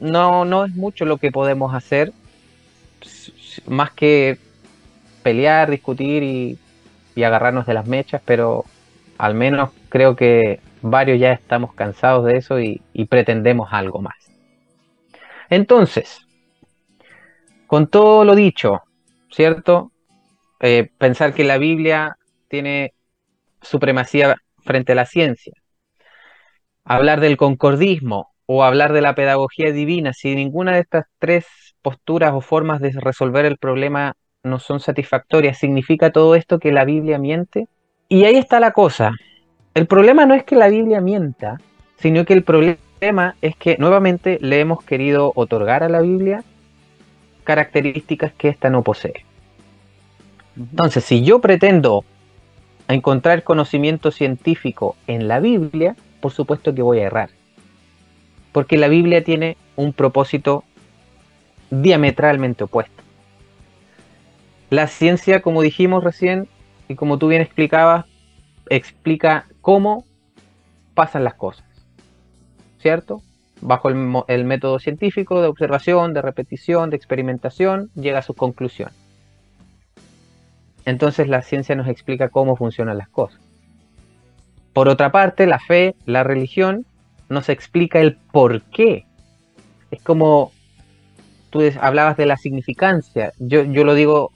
no, 0.00 0.44
no 0.44 0.64
es 0.64 0.74
mucho 0.74 1.04
lo 1.04 1.18
que 1.18 1.30
podemos 1.30 1.74
hacer, 1.74 2.12
más 3.66 3.92
que 3.92 4.38
pelear, 5.22 5.70
discutir 5.70 6.22
y, 6.22 6.58
y 7.14 7.22
agarrarnos 7.22 7.66
de 7.66 7.74
las 7.74 7.86
mechas, 7.86 8.22
pero 8.24 8.64
al 9.18 9.34
menos 9.34 9.70
creo 9.88 10.16
que 10.16 10.60
varios 10.82 11.20
ya 11.20 11.32
estamos 11.32 11.74
cansados 11.74 12.24
de 12.24 12.38
eso 12.38 12.60
y, 12.60 12.80
y 12.92 13.04
pretendemos 13.04 13.68
algo 13.72 14.00
más. 14.00 14.16
Entonces, 15.50 16.20
con 17.66 17.86
todo 17.88 18.24
lo 18.24 18.34
dicho, 18.34 18.82
¿cierto? 19.30 19.92
Eh, 20.60 20.90
pensar 20.98 21.34
que 21.34 21.44
la 21.44 21.58
Biblia 21.58 22.16
tiene 22.48 22.94
supremacía 23.62 24.36
frente 24.64 24.92
a 24.92 24.94
la 24.94 25.06
ciencia, 25.06 25.52
hablar 26.84 27.20
del 27.20 27.36
concordismo 27.36 28.29
o 28.52 28.64
hablar 28.64 28.92
de 28.92 29.00
la 29.00 29.14
pedagogía 29.14 29.70
divina, 29.70 30.12
si 30.12 30.34
ninguna 30.34 30.72
de 30.72 30.80
estas 30.80 31.04
tres 31.20 31.46
posturas 31.82 32.32
o 32.34 32.40
formas 32.40 32.80
de 32.80 32.90
resolver 32.90 33.44
el 33.44 33.58
problema 33.58 34.14
no 34.42 34.58
son 34.58 34.80
satisfactorias, 34.80 35.56
¿significa 35.56 36.10
todo 36.10 36.34
esto 36.34 36.58
que 36.58 36.72
la 36.72 36.84
Biblia 36.84 37.16
miente? 37.16 37.68
Y 38.08 38.24
ahí 38.24 38.34
está 38.34 38.58
la 38.58 38.72
cosa. 38.72 39.12
El 39.72 39.86
problema 39.86 40.26
no 40.26 40.34
es 40.34 40.42
que 40.42 40.56
la 40.56 40.66
Biblia 40.66 41.00
mienta, 41.00 41.60
sino 41.98 42.24
que 42.24 42.32
el 42.32 42.42
problema 42.42 43.36
es 43.40 43.54
que 43.54 43.76
nuevamente 43.78 44.38
le 44.40 44.58
hemos 44.58 44.82
querido 44.82 45.30
otorgar 45.36 45.84
a 45.84 45.88
la 45.88 46.00
Biblia 46.00 46.42
características 47.44 48.32
que 48.32 48.48
ésta 48.48 48.68
no 48.68 48.82
posee. 48.82 49.24
Entonces, 50.56 51.04
si 51.04 51.22
yo 51.22 51.40
pretendo 51.40 52.04
encontrar 52.88 53.44
conocimiento 53.44 54.10
científico 54.10 54.96
en 55.06 55.28
la 55.28 55.38
Biblia, 55.38 55.94
por 56.20 56.32
supuesto 56.32 56.74
que 56.74 56.82
voy 56.82 56.98
a 56.98 57.06
errar. 57.06 57.30
Porque 58.52 58.76
la 58.76 58.88
Biblia 58.88 59.22
tiene 59.22 59.56
un 59.76 59.92
propósito 59.92 60.64
diametralmente 61.70 62.64
opuesto. 62.64 63.02
La 64.70 64.86
ciencia, 64.86 65.42
como 65.42 65.62
dijimos 65.62 66.04
recién, 66.04 66.48
y 66.88 66.94
como 66.94 67.18
tú 67.18 67.28
bien 67.28 67.42
explicabas, 67.42 68.06
explica 68.68 69.46
cómo 69.60 70.04
pasan 70.94 71.24
las 71.24 71.34
cosas. 71.34 71.64
¿Cierto? 72.78 73.22
Bajo 73.60 73.88
el, 73.90 74.44
método 74.44 74.78
científico 74.78 75.42
de 75.42 75.48
observación, 75.48 76.14
de 76.14 76.22
repetición, 76.22 76.90
de 76.90 76.96
experimentación, 76.96 77.90
llega 77.94 78.20
a 78.20 78.22
sus 78.22 78.36
conclusiones. 78.36 78.94
Entonces 80.84 81.28
la 81.28 81.42
ciencia 81.42 81.74
nos 81.74 81.88
explica 81.88 82.30
cómo 82.30 82.56
funcionan 82.56 82.96
las 82.96 83.08
cosas. 83.08 83.40
Por 84.72 84.88
otra 84.88 85.12
parte, 85.12 85.46
la 85.46 85.58
fe, 85.58 85.94
la 86.06 86.24
religión, 86.24 86.86
nos 87.30 87.48
explica 87.48 88.00
el 88.00 88.16
por 88.16 88.60
qué. 88.64 89.06
Es 89.90 90.02
como 90.02 90.52
tú 91.48 91.62
hablabas 91.80 92.16
de 92.16 92.26
la 92.26 92.36
significancia. 92.36 93.32
Yo, 93.38 93.62
yo 93.64 93.84
lo 93.84 93.94
digo 93.94 94.32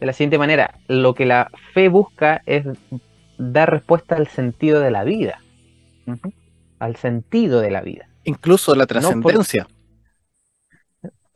de 0.00 0.06
la 0.06 0.12
siguiente 0.12 0.38
manera. 0.38 0.74
Lo 0.88 1.14
que 1.14 1.26
la 1.26 1.50
fe 1.74 1.88
busca 1.88 2.42
es 2.46 2.64
dar 3.36 3.70
respuesta 3.70 4.16
al 4.16 4.28
sentido 4.28 4.80
de 4.80 4.90
la 4.90 5.04
vida. 5.04 5.42
Al 6.78 6.96
sentido 6.96 7.60
de 7.60 7.70
la 7.70 7.82
vida. 7.82 8.08
Incluso 8.24 8.74
la 8.74 8.86
por- 8.86 8.88
trascendencia. 8.88 9.66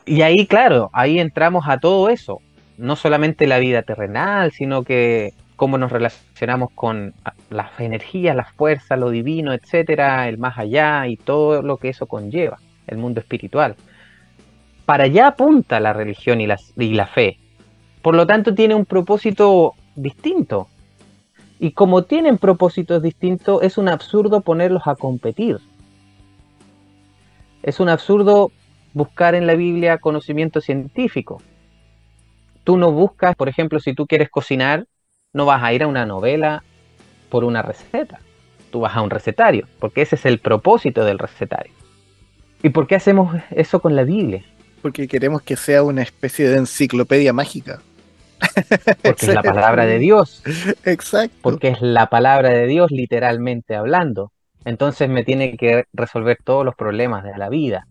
y 0.06 0.22
ahí, 0.22 0.46
claro, 0.46 0.90
ahí 0.92 1.18
entramos 1.18 1.64
a 1.68 1.78
todo 1.78 2.08
eso. 2.08 2.40
No 2.78 2.96
solamente 2.96 3.46
la 3.46 3.58
vida 3.58 3.82
terrenal, 3.82 4.52
sino 4.52 4.84
que 4.84 5.34
cómo 5.60 5.76
nos 5.76 5.92
relacionamos 5.92 6.70
con 6.74 7.12
las 7.50 7.78
energías, 7.78 8.34
las 8.34 8.50
fuerzas, 8.54 8.98
lo 8.98 9.10
divino, 9.10 9.52
etcétera, 9.52 10.26
el 10.26 10.38
más 10.38 10.56
allá 10.56 11.06
y 11.06 11.18
todo 11.18 11.60
lo 11.60 11.76
que 11.76 11.90
eso 11.90 12.06
conlleva, 12.06 12.56
el 12.86 12.96
mundo 12.96 13.20
espiritual. 13.20 13.76
Para 14.86 15.04
allá 15.04 15.26
apunta 15.26 15.78
la 15.78 15.92
religión 15.92 16.40
y 16.40 16.46
la, 16.46 16.58
y 16.78 16.94
la 16.94 17.06
fe. 17.06 17.36
Por 18.00 18.14
lo 18.14 18.26
tanto, 18.26 18.54
tiene 18.54 18.74
un 18.74 18.86
propósito 18.86 19.74
distinto. 19.96 20.68
Y 21.58 21.72
como 21.72 22.04
tienen 22.04 22.38
propósitos 22.38 23.02
distintos, 23.02 23.62
es 23.62 23.76
un 23.76 23.90
absurdo 23.90 24.40
ponerlos 24.40 24.86
a 24.86 24.94
competir. 24.94 25.58
Es 27.62 27.80
un 27.80 27.90
absurdo 27.90 28.50
buscar 28.94 29.34
en 29.34 29.46
la 29.46 29.56
Biblia 29.56 29.98
conocimiento 29.98 30.62
científico. 30.62 31.42
Tú 32.64 32.78
no 32.78 32.92
buscas, 32.92 33.36
por 33.36 33.50
ejemplo, 33.50 33.78
si 33.78 33.92
tú 33.92 34.06
quieres 34.06 34.30
cocinar, 34.30 34.86
no 35.32 35.46
vas 35.46 35.62
a 35.62 35.72
ir 35.72 35.82
a 35.82 35.86
una 35.86 36.06
novela 36.06 36.64
por 37.28 37.44
una 37.44 37.62
receta. 37.62 38.20
Tú 38.70 38.80
vas 38.80 38.96
a 38.96 39.02
un 39.02 39.10
recetario, 39.10 39.66
porque 39.78 40.02
ese 40.02 40.16
es 40.16 40.26
el 40.26 40.38
propósito 40.38 41.04
del 41.04 41.18
recetario. 41.18 41.72
¿Y 42.62 42.70
por 42.70 42.86
qué 42.86 42.96
hacemos 42.96 43.34
eso 43.50 43.80
con 43.80 43.96
la 43.96 44.04
Biblia? 44.04 44.44
Porque 44.82 45.08
queremos 45.08 45.42
que 45.42 45.56
sea 45.56 45.82
una 45.82 46.02
especie 46.02 46.48
de 46.48 46.58
enciclopedia 46.58 47.32
mágica. 47.32 47.80
Porque 49.02 49.26
es 49.26 49.34
la 49.34 49.42
palabra 49.54 49.86
de 49.86 49.98
Dios. 49.98 50.42
Exacto. 50.84 51.36
Porque 51.42 51.68
es 51.68 51.80
la 51.80 52.06
palabra 52.08 52.50
de 52.50 52.66
Dios 52.66 52.90
literalmente 52.90 53.74
hablando. 53.74 54.32
Entonces 54.64 55.08
me 55.08 55.24
tiene 55.24 55.56
que 55.56 55.84
resolver 55.92 56.38
todos 56.44 56.64
los 56.64 56.74
problemas 56.74 57.24
de 57.24 57.36
la 57.36 57.48
vida. 57.48 57.86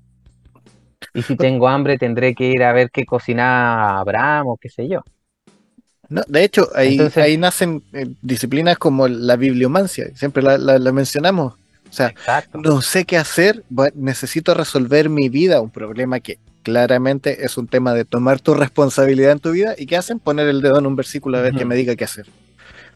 Y 1.13 1.23
si 1.23 1.35
tengo 1.37 1.67
hambre 1.67 1.97
tendré 1.97 2.35
que 2.35 2.45
ir 2.45 2.63
a 2.63 2.73
ver 2.73 2.89
qué 2.91 3.05
cocina 3.05 3.99
Abraham 3.99 4.47
o 4.47 4.57
qué 4.57 4.69
sé 4.69 4.87
yo. 4.87 5.01
No, 6.09 6.23
de 6.27 6.43
hecho, 6.43 6.69
ahí, 6.75 6.99
ahí 7.15 7.37
nacen 7.37 7.83
eh, 7.93 8.07
disciplinas 8.21 8.77
como 8.77 9.07
la 9.07 9.35
bibliomancia, 9.35 10.09
siempre 10.15 10.41
la, 10.41 10.79
mencionamos. 10.91 11.53
O 11.53 11.93
sea, 11.93 12.13
no 12.53 12.81
sé 12.81 13.05
qué 13.05 13.17
hacer, 13.17 13.63
necesito 13.95 14.53
resolver 14.53 15.09
mi 15.09 15.29
vida, 15.29 15.61
un 15.61 15.71
problema 15.71 16.19
que 16.19 16.37
claramente 16.63 17.45
es 17.45 17.57
un 17.57 17.67
tema 17.67 17.93
de 17.93 18.05
tomar 18.05 18.39
tu 18.39 18.53
responsabilidad 18.53 19.31
en 19.31 19.39
tu 19.39 19.51
vida. 19.51 19.75
¿Y 19.77 19.85
qué 19.85 19.97
hacen? 19.97 20.19
Poner 20.19 20.47
el 20.47 20.61
dedo 20.61 20.77
en 20.77 20.85
un 20.85 20.95
versículo 20.95 21.37
a 21.37 21.41
ver 21.41 21.55
que 21.55 21.65
me 21.65 21.75
diga 21.75 21.95
qué 21.95 22.03
hacer. 22.03 22.27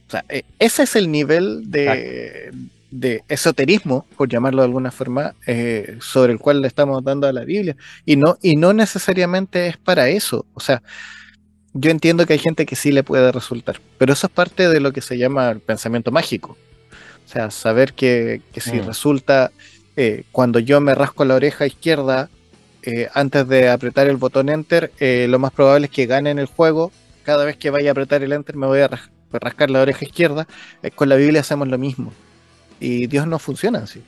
O 0.08 0.12
sea, 0.12 0.26
eh, 0.30 0.44
ese 0.60 0.84
es 0.84 0.96
el 0.96 1.12
nivel 1.12 1.72
de, 1.72 2.52
esoterismo, 3.28 4.06
por 4.16 4.30
llamarlo 4.30 4.62
de 4.62 4.68
alguna 4.68 4.92
forma, 4.92 5.34
eh, 5.48 5.98
sobre 6.00 6.34
el 6.34 6.40
cual 6.40 6.62
le 6.62 6.68
estamos 6.68 7.04
dando 7.04 7.28
a 7.28 7.34
la 7.34 7.46
Biblia. 7.46 7.76
Y 8.06 8.16
no, 8.16 8.38
y 8.42 8.56
no 8.56 8.74
necesariamente 8.74 9.68
es 9.68 9.78
para 9.78 10.10
eso. 10.10 10.46
O 10.54 10.60
sea, 10.60 10.84
yo 11.74 11.90
entiendo 11.90 12.26
que 12.26 12.34
hay 12.34 12.40
gente 12.40 12.66
que 12.66 12.76
sí 12.76 12.92
le 12.92 13.04
puede 13.04 13.32
resultar, 13.32 13.80
pero 13.98 14.14
eso 14.14 14.28
es 14.28 14.34
parte 14.34 14.70
de 14.70 14.80
lo 14.80 14.94
que 14.94 15.02
se 15.02 15.18
llama 15.18 15.50
el 15.50 15.60
pensamiento 15.60 16.12
mágico. 16.12 16.58
O 17.26 17.28
sea, 17.28 17.50
saber 17.52 17.94
que, 17.94 18.42
si 18.58 18.74
mm. 18.74 18.86
resulta 18.86 19.52
eh, 19.96 20.24
cuando 20.32 20.60
yo 20.60 20.82
me 20.82 20.94
rasco 20.94 21.26
la 21.26 21.36
oreja 21.36 21.66
izquierda 21.66 22.30
eh, 22.84 23.10
antes 23.14 23.48
de 23.48 23.70
apretar 23.70 24.08
el 24.08 24.18
botón 24.18 24.50
enter, 24.50 24.92
eh, 25.00 25.28
lo 25.30 25.40
más 25.40 25.52
probable 25.52 25.86
es 25.86 25.92
que 25.92 26.06
gane 26.06 26.30
en 26.30 26.40
el 26.40 26.46
juego. 26.46 26.92
Cada 27.24 27.46
vez 27.46 27.58
que 27.58 27.70
vaya 27.70 27.90
a 27.90 27.94
apretar 27.94 28.24
el 28.24 28.34
enter 28.34 28.56
me 28.56 28.68
voy 28.68 28.82
a 28.82 28.90
rascar 29.32 29.70
la 29.70 29.82
oreja 29.82 30.06
izquierda. 30.06 30.48
con 30.96 31.10
la 31.10 31.16
Biblia 31.16 31.42
hacemos 31.42 31.68
lo 31.68 31.78
mismo. 31.78 32.14
Y 32.80 33.08
Dios 33.08 33.26
no 33.26 33.40
funciona 33.40 33.80
así. 33.80 34.04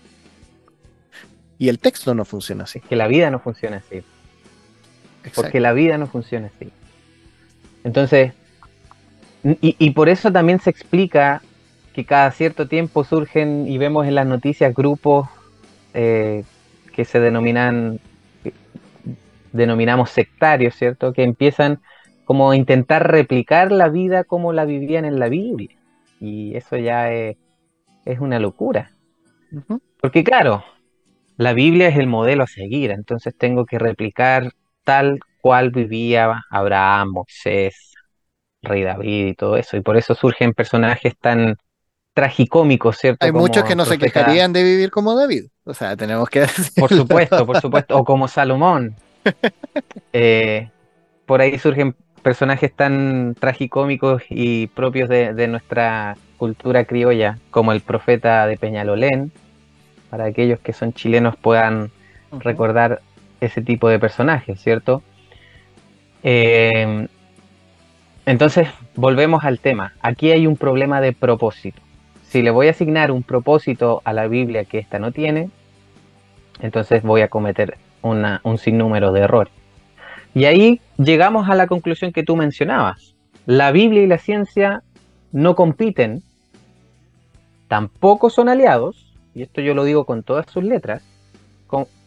Y 1.58 1.70
el 1.70 1.80
texto 1.80 2.14
no 2.14 2.26
funciona 2.26 2.66
así. 2.66 2.82
Que 2.82 2.98
la 2.98 3.08
vida 3.08 3.32
no 3.32 3.40
funciona 3.40 3.78
así. 3.78 4.04
Porque 5.34 5.60
la 5.60 5.72
vida 5.74 5.98
no 5.98 6.08
funciona 6.08 6.52
así. 6.54 6.70
Entonces, 7.86 8.34
y, 9.62 9.92
por 9.92 10.10
eso 10.10 10.32
también 10.32 10.60
se 10.60 10.72
explica 10.72 11.44
que 11.94 12.04
cada 12.04 12.32
cierto 12.32 12.68
tiempo 12.68 13.04
surgen 13.04 13.68
y 13.68 13.78
vemos 13.78 14.08
en 14.08 14.16
las 14.16 14.26
noticias 14.26 14.74
grupos 14.74 15.30
eh, 15.94 16.44
que 16.96 17.06
se 17.06 17.20
denominan, 17.20 18.00
denominamos 19.54 20.10
sectarios, 20.10 20.74
¿cierto? 20.74 21.14
Que 21.14 21.22
empiezan 21.22 21.80
como 22.26 22.50
a 22.50 22.56
intentar 22.56 23.08
replicar 23.08 23.72
la 23.72 23.88
vida 23.88 24.24
como 24.24 24.52
la 24.52 24.66
vivían 24.66 25.06
en 25.06 25.20
la 25.20 25.30
Biblia. 25.30 25.70
Y 26.20 26.56
eso 26.56 26.78
ya 26.78 27.14
es, 27.14 27.38
una 28.20 28.40
locura. 28.40 28.90
Porque 30.02 30.24
claro, 30.24 30.64
la 31.38 31.54
Biblia 31.54 31.90
es 31.90 31.98
el 31.98 32.08
modelo 32.08 32.44
a 32.44 32.48
seguir, 32.48 32.90
entonces 32.90 33.36
tengo 33.38 33.68
que 33.68 33.78
replicar 33.78 34.54
tal 34.84 35.20
cual 35.46 35.70
vivía 35.70 36.42
Abraham, 36.50 37.12
Moisés, 37.12 37.94
Rey 38.64 38.82
David 38.82 39.28
y 39.28 39.34
todo 39.36 39.58
eso. 39.58 39.78
Y 39.78 39.82
por 39.82 39.96
eso 39.96 40.16
surgen 40.16 40.54
personajes 40.54 41.14
tan 41.22 41.56
tragicómicos, 42.16 42.98
¿cierto? 42.98 43.24
Hay 43.24 43.32
muchos 43.32 43.64
que 43.64 43.76
no 43.76 43.86
se 43.86 44.00
quejarían 44.00 44.54
de 44.54 44.64
vivir 44.64 44.90
como 44.90 45.14
David. 45.14 45.44
O 45.64 45.76
sea, 45.76 45.96
tenemos 45.96 46.30
que 46.30 46.48
Por 46.76 46.90
supuesto, 46.96 47.46
por 47.46 47.62
supuesto. 47.62 47.96
O 47.96 48.04
como 48.04 48.28
Salomón. 48.28 48.96
Eh, 50.14 50.70
por 51.26 51.42
ahí 51.42 51.60
surgen 51.60 51.94
personajes 52.24 52.74
tan 52.74 53.36
tragicómicos 53.38 54.24
y 54.30 54.68
propios 54.68 55.10
de, 55.10 55.48
nuestra 55.48 56.16
cultura 56.38 56.86
criolla, 56.86 57.38
como 57.52 57.74
el 57.74 57.82
profeta 57.82 58.48
de 58.48 58.58
Peñalolén, 58.58 59.32
para 60.10 60.24
aquellos 60.26 60.60
que 60.62 60.72
son 60.72 60.94
chilenos 60.94 61.36
puedan 61.36 61.92
recordar 62.32 63.02
ese 63.42 63.62
tipo 63.62 63.90
de 63.90 64.00
personajes, 64.00 64.62
¿cierto? 64.62 65.04
Eh, 66.28 67.08
entonces, 68.26 68.68
volvemos 68.96 69.44
al 69.46 69.60
tema. 69.60 69.94
Aquí 70.02 70.32
hay 70.32 70.48
un 70.48 70.58
problema 70.58 71.00
de 71.00 71.14
propósito. 71.14 71.80
Si 72.24 72.42
le 72.42 72.50
voy 72.50 72.68
a 72.68 72.72
asignar 72.72 73.12
un 73.12 73.22
propósito 73.22 74.02
a 74.04 74.12
la 74.12 74.28
Biblia 74.28 74.66
que 74.66 74.80
ésta 74.80 74.98
no 74.98 75.12
tiene, 75.12 75.52
entonces 76.62 77.04
voy 77.04 77.22
a 77.22 77.28
cometer 77.28 77.78
un 78.02 78.58
sinnúmero 78.58 79.12
de 79.12 79.22
errores. 79.22 79.54
Y 80.34 80.46
ahí 80.46 80.82
llegamos 80.98 81.48
a 81.48 81.56
la 81.56 81.68
conclusión 81.68 82.12
que 82.12 82.24
tú 82.24 82.36
mencionabas. 82.36 83.14
La 83.46 83.72
Biblia 83.72 84.02
y 84.02 84.08
la 84.08 84.18
ciencia 84.18 84.82
no 85.32 85.56
compiten, 85.56 86.24
tampoco 87.68 88.32
son 88.32 88.50
aliados, 88.50 89.14
y 89.36 89.44
esto 89.44 89.62
yo 89.62 89.76
lo 89.76 89.84
digo 89.84 90.06
con 90.06 90.24
todas 90.24 90.48
sus 90.50 90.64
letras. 90.64 91.04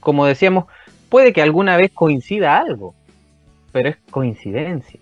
como 0.00 0.26
decíamos, 0.26 0.64
puede 1.08 1.32
que 1.32 1.42
alguna 1.42 1.76
vez 1.76 1.92
coincida 1.92 2.58
algo, 2.58 2.94
pero 3.79 3.91
es 3.91 3.97
coincidencia. 4.11 4.99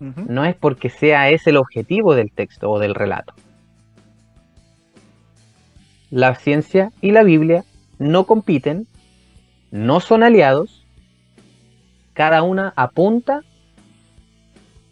No 0.00 0.44
es 0.44 0.56
porque 0.56 0.90
sea 0.90 1.30
ese 1.30 1.50
el 1.50 1.58
objetivo 1.58 2.16
del 2.16 2.32
texto 2.32 2.68
o 2.72 2.80
del 2.80 2.92
relato. 2.92 3.34
La 6.10 6.34
ciencia 6.34 6.90
y 7.00 7.12
la 7.12 7.22
Biblia 7.22 7.62
no 8.00 8.24
compiten, 8.26 8.88
no 9.70 10.00
son 10.00 10.24
aliados, 10.24 10.84
cada 12.14 12.42
una 12.42 12.72
apunta 12.74 13.42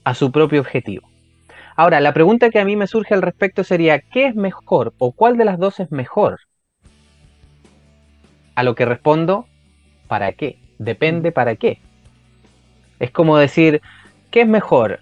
a 0.05 0.15
su 0.15 0.31
propio 0.31 0.61
objetivo. 0.61 1.09
Ahora, 1.75 2.01
la 2.01 2.15
pregunta 2.15 2.51
que 2.51 2.61
a 2.61 2.65
mí 2.65 2.77
me 2.77 2.87
surge 2.87 3.15
al 3.15 3.23
respecto 3.23 3.65
sería, 3.65 3.99
¿qué 3.99 4.27
es 4.29 4.37
mejor 4.37 4.95
o 4.99 5.11
cuál 5.11 5.37
de 5.37 5.45
las 5.45 5.59
dos 5.59 5.81
es 5.81 5.91
mejor? 5.91 6.39
A 8.55 8.63
lo 8.63 8.77
que 8.77 8.85
respondo, 8.85 9.49
¿para 10.07 10.35
qué? 10.35 10.61
Depende 10.79 11.33
para 11.33 11.57
qué. 11.57 11.81
Es 13.05 13.11
como 13.11 13.37
decir, 13.37 13.83
¿qué 14.31 14.41
es 14.41 14.49
mejor? 14.49 15.01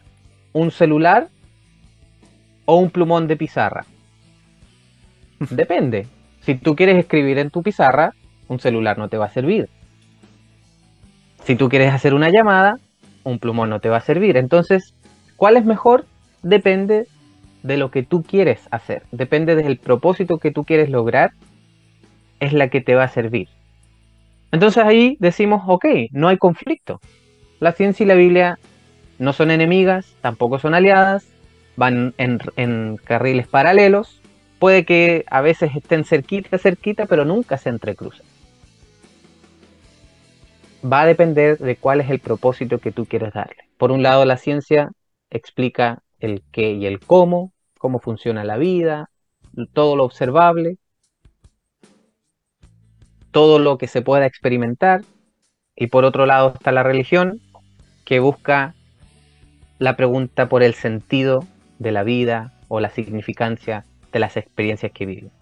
¿Un 0.52 0.72
celular 0.72 1.28
o 2.64 2.74
un 2.74 2.90
plumón 2.90 3.28
de 3.28 3.36
pizarra? 3.36 3.86
Depende. 5.38 6.08
Si 6.40 6.56
tú 6.56 6.74
quieres 6.74 6.96
escribir 6.96 7.38
en 7.38 7.50
tu 7.50 7.62
pizarra, 7.62 8.12
un 8.48 8.58
celular 8.58 8.98
no 8.98 9.08
te 9.08 9.18
va 9.18 9.26
a 9.26 9.30
servir. 9.30 9.68
Si 11.44 11.54
tú 11.54 11.68
quieres 11.68 11.94
hacer 11.94 12.12
una 12.12 12.28
llamada, 12.30 12.80
un 13.22 13.38
plumón 13.38 13.70
no 13.70 13.78
te 13.78 13.88
va 13.88 13.98
a 13.98 14.00
servir. 14.00 14.36
Entonces, 14.36 14.94
¿cuál 15.36 15.56
es 15.56 15.64
mejor? 15.64 16.04
Depende 16.42 17.06
de 17.62 17.76
lo 17.76 17.92
que 17.92 18.02
tú 18.02 18.24
quieres 18.24 18.66
hacer. 18.72 19.04
Depende 19.12 19.54
del 19.54 19.78
propósito 19.78 20.38
que 20.38 20.50
tú 20.50 20.64
quieres 20.64 20.90
lograr. 20.90 21.30
Es 22.40 22.52
la 22.52 22.66
que 22.66 22.80
te 22.80 22.96
va 22.96 23.04
a 23.04 23.08
servir. 23.08 23.48
Entonces 24.50 24.82
ahí 24.82 25.16
decimos, 25.20 25.62
ok, 25.68 25.84
no 26.10 26.26
hay 26.26 26.36
conflicto 26.36 27.00
la 27.62 27.70
ciencia 27.70 28.02
y 28.02 28.08
la 28.08 28.16
Biblia 28.16 28.58
no 29.20 29.32
son 29.32 29.52
enemigas, 29.52 30.16
tampoco 30.20 30.58
son 30.58 30.74
aliadas, 30.74 31.24
van 31.76 32.12
en, 32.18 32.96
carriles 32.96 33.46
paralelos, 33.46 34.20
puede 34.58 34.84
que 34.84 35.24
a 35.30 35.42
veces 35.42 35.70
estén 35.76 36.04
cerquita, 36.04 36.58
cerquita, 36.58 37.06
pero 37.06 37.24
nunca 37.24 37.58
se 37.58 37.68
entrecruzan. 37.68 38.26
Va 40.84 41.02
a 41.02 41.06
depender 41.06 41.56
de 41.58 41.76
cuál 41.76 42.00
es 42.00 42.10
el 42.10 42.18
propósito 42.18 42.78
que 42.78 42.90
tú 42.90 43.06
quieres 43.06 43.32
darle. 43.32 43.68
Por 43.78 43.92
un 43.92 44.02
lado, 44.02 44.24
la 44.24 44.38
ciencia 44.38 44.90
explica 45.30 46.02
el 46.18 46.42
qué 46.50 46.72
y 46.72 46.86
el 46.86 46.98
cómo, 46.98 47.52
cómo 47.78 48.00
funciona 48.00 48.42
la 48.42 48.56
vida, 48.56 49.08
todo 49.72 49.94
lo 49.94 50.02
observable, 50.02 50.78
todo 53.30 53.60
lo 53.60 53.78
que 53.78 53.86
se 53.86 54.02
pueda 54.02 54.26
experimentar, 54.26 55.02
Y 55.76 55.86
por 55.86 56.04
otro 56.04 56.26
lado 56.26 56.54
está 56.54 56.72
la 56.72 56.82
religión, 56.82 57.40
que 58.12 58.20
busca 58.20 58.74
la 59.78 59.96
pregunta 59.96 60.46
por 60.46 60.62
el 60.62 60.74
sentido 60.74 61.46
de 61.78 61.92
la 61.92 62.02
vida 62.02 62.52
o 62.68 62.78
la 62.78 62.90
significancia 62.90 63.86
de 64.12 64.18
las 64.18 64.36
experiencias 64.36 64.92
que 64.92 65.06
vivimos. 65.06 65.32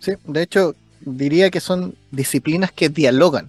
Sí, 0.00 0.14
de 0.24 0.42
hecho, 0.42 0.74
diría 1.02 1.50
que 1.50 1.60
son 1.60 1.94
disciplinas 2.10 2.72
que 2.72 2.88
dialogan. 2.88 3.48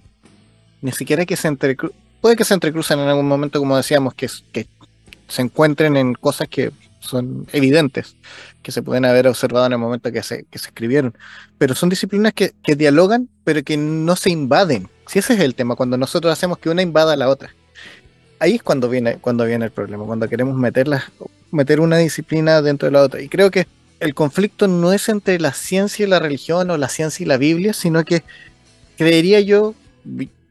Ni 0.80 0.92
siquiera 0.92 1.26
que 1.26 1.34
se 1.34 1.48
entrecruzan. 1.48 1.98
Puede 2.20 2.36
que 2.36 2.44
se 2.44 2.54
entrecruzan 2.54 3.00
en 3.00 3.08
algún 3.08 3.26
momento, 3.26 3.58
como 3.58 3.76
decíamos, 3.76 4.14
que, 4.14 4.28
se 4.28 5.42
encuentren 5.42 5.96
en 5.96 6.14
cosas 6.14 6.46
que 6.46 6.70
son 7.00 7.48
evidentes, 7.52 8.14
que 8.62 8.70
se 8.70 8.80
pueden 8.80 9.06
haber 9.06 9.26
observado 9.26 9.66
en 9.66 9.72
el 9.72 9.78
momento 9.78 10.12
que 10.12 10.22
se, 10.22 10.46
escribieron. 10.52 11.18
Pero 11.58 11.74
son 11.74 11.88
disciplinas 11.88 12.32
que 12.32 12.76
dialogan, 12.76 13.28
pero 13.42 13.64
que 13.64 13.76
no 13.76 14.14
se 14.14 14.30
invaden. 14.30 14.88
Si 15.06 15.18
ese 15.18 15.34
es 15.34 15.40
el 15.40 15.54
tema, 15.54 15.76
cuando 15.76 15.96
nosotros 15.96 16.32
hacemos 16.32 16.58
que 16.58 16.70
una 16.70 16.82
invada 16.82 17.12
a 17.12 17.16
la 17.16 17.28
otra. 17.28 17.54
Ahí 18.38 18.56
es 18.56 18.62
cuando 18.62 18.88
viene, 18.88 19.18
cuando 19.18 19.44
viene 19.44 19.66
el 19.66 19.70
problema, 19.70 20.04
cuando 20.04 20.28
queremos 20.28 20.56
meterlas, 20.56 21.04
meter 21.50 21.80
una 21.80 21.98
disciplina 21.98 22.62
dentro 22.62 22.86
de 22.86 22.92
la 22.92 23.02
otra. 23.02 23.20
Y 23.20 23.28
creo 23.28 23.50
que 23.50 23.66
el 24.00 24.14
conflicto 24.14 24.68
no 24.68 24.92
es 24.92 25.08
entre 25.08 25.38
la 25.38 25.52
ciencia 25.52 26.04
y 26.04 26.08
la 26.08 26.18
religión 26.18 26.70
o 26.70 26.76
la 26.76 26.88
ciencia 26.88 27.24
y 27.24 27.26
la 27.26 27.36
Biblia, 27.36 27.72
sino 27.72 28.04
que 28.04 28.22
creería 28.98 29.40
yo, 29.40 29.74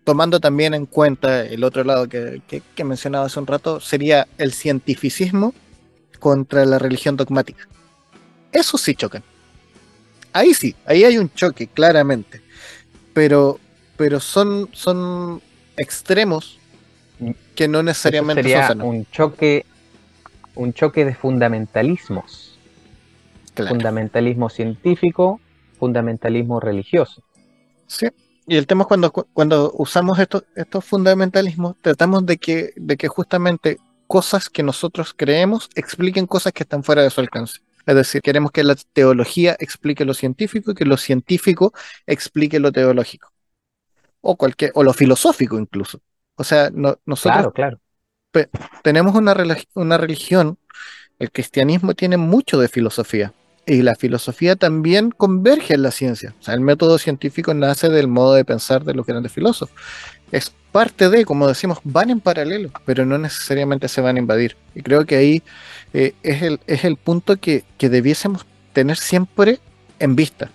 tomando 0.04 0.40
también 0.40 0.74
en 0.74 0.86
cuenta 0.86 1.46
el 1.46 1.64
otro 1.64 1.84
lado 1.84 2.08
que, 2.08 2.42
que, 2.48 2.62
que 2.76 2.84
hace 2.84 3.40
un 3.40 3.48
rato, 3.48 3.80
sería 3.80 4.28
el 4.38 4.54
cientificismo 4.54 5.54
contra 6.20 6.66
la 6.66 6.80
religión 6.80 7.18
dogmática. 7.18 7.68
Eso 8.52 8.78
sí 8.78 8.96
chocan. 8.96 9.24
Ahí 10.32 10.54
sí, 10.54 10.76
ahí 10.86 11.04
hay 11.04 11.18
un 11.18 11.32
choque, 11.34 11.68
claramente. 11.68 12.42
Pero, 13.14 13.60
pero 13.98 14.20
son, 14.20 14.70
son 14.74 15.42
extremos 15.78 16.60
que 17.56 17.68
no 17.68 17.80
Eso 17.80 17.86
necesariamente 17.86 18.44
son 18.54 18.68
sanos. 18.68 18.88
un 18.88 19.06
choque, 19.12 19.66
un 20.56 20.74
choque 20.74 21.06
de 21.06 21.16
fundamentalismos. 21.16 22.58
Claro. 23.54 23.70
Fundamentalismo 23.70 24.50
científico, 24.50 25.40
fundamentalismo 25.78 26.60
religioso. 26.60 27.22
Sí. 27.88 28.08
Y 28.48 28.58
el 28.58 28.68
tema 28.68 28.82
es 28.82 28.88
cuando, 28.88 29.12
cuando 29.12 29.72
usamos 29.78 30.20
estos, 30.20 30.44
estos 30.56 30.84
fundamentalismos, 30.84 31.76
tratamos 31.82 32.26
de 32.26 32.38
que, 32.38 32.74
de 32.76 32.98
que 32.98 33.08
justamente 33.08 33.78
cosas 34.08 34.50
que 34.50 34.64
nosotros 34.64 35.14
creemos 35.16 35.70
expliquen 35.76 36.28
cosas 36.28 36.52
que 36.52 36.64
están 36.64 36.84
fuera 36.84 37.04
de 37.04 37.10
su 37.10 37.22
alcance. 37.22 37.62
Es 37.86 37.96
decir, 37.96 38.22
queremos 38.22 38.52
que 38.52 38.64
la 38.64 38.76
teología 38.94 39.56
explique 39.60 40.06
lo 40.06 40.14
científico 40.14 40.72
y 40.72 40.76
que 40.76 40.86
lo 40.86 40.98
científico 40.98 41.74
explique 42.08 42.60
lo 42.60 42.72
teológico. 42.72 43.33
O, 44.24 44.36
cualquier, 44.38 44.72
o 44.76 44.84
lo 44.84 44.94
filosófico 44.94 45.60
incluso. 45.60 46.00
O 46.36 46.44
sea, 46.44 46.72
no- 46.74 46.98
nosotros 47.06 47.34
Claro, 47.36 47.54
claro. 47.54 47.80
tenemos 48.84 49.16
una, 49.16 49.36
una 49.76 49.98
religión, 49.98 50.58
el 51.20 51.32
cristianismo 51.32 51.94
tiene 51.96 52.18
mucho 52.18 52.60
de 52.60 52.68
filosofía 52.70 53.34
y 53.66 53.82
la 53.84 53.96
filosofía 53.96 54.56
también 54.58 55.12
converge 55.12 55.76
en 55.76 55.84
la 55.84 55.92
ciencia. 55.92 56.36
O 56.40 56.44
sea, 56.44 56.56
el 56.56 56.62
método 56.62 56.98
científico 57.00 57.54
nace 57.54 57.90
del 57.90 58.08
modo 58.08 58.34
de 58.36 58.46
pensar 58.46 58.84
de 58.86 58.94
los 58.96 59.06
grandes 59.06 59.32
filósofos. 59.32 59.76
Es 60.32 60.54
parte 60.72 61.10
de, 61.10 61.26
como 61.26 61.48
decimos, 61.48 61.80
van 61.84 62.10
en 62.12 62.22
paralelo, 62.22 62.72
pero 62.86 63.06
no 63.06 63.18
necesariamente 63.18 63.88
se 63.90 64.02
van 64.02 64.18
a 64.18 64.20
invadir. 64.20 64.58
Y 64.76 64.84
creo 64.84 65.06
que 65.06 65.18
ahí 65.18 65.44
eh, 65.94 66.14
es, 66.24 66.42
el, 66.44 66.60
es 66.68 66.86
el 66.86 66.98
punto 66.98 67.38
que, 67.38 67.66
que 67.78 67.90
debiésemos 67.90 68.46
tener 68.74 68.98
siempre 68.98 69.60
en 70.00 70.16
vista. 70.16 70.52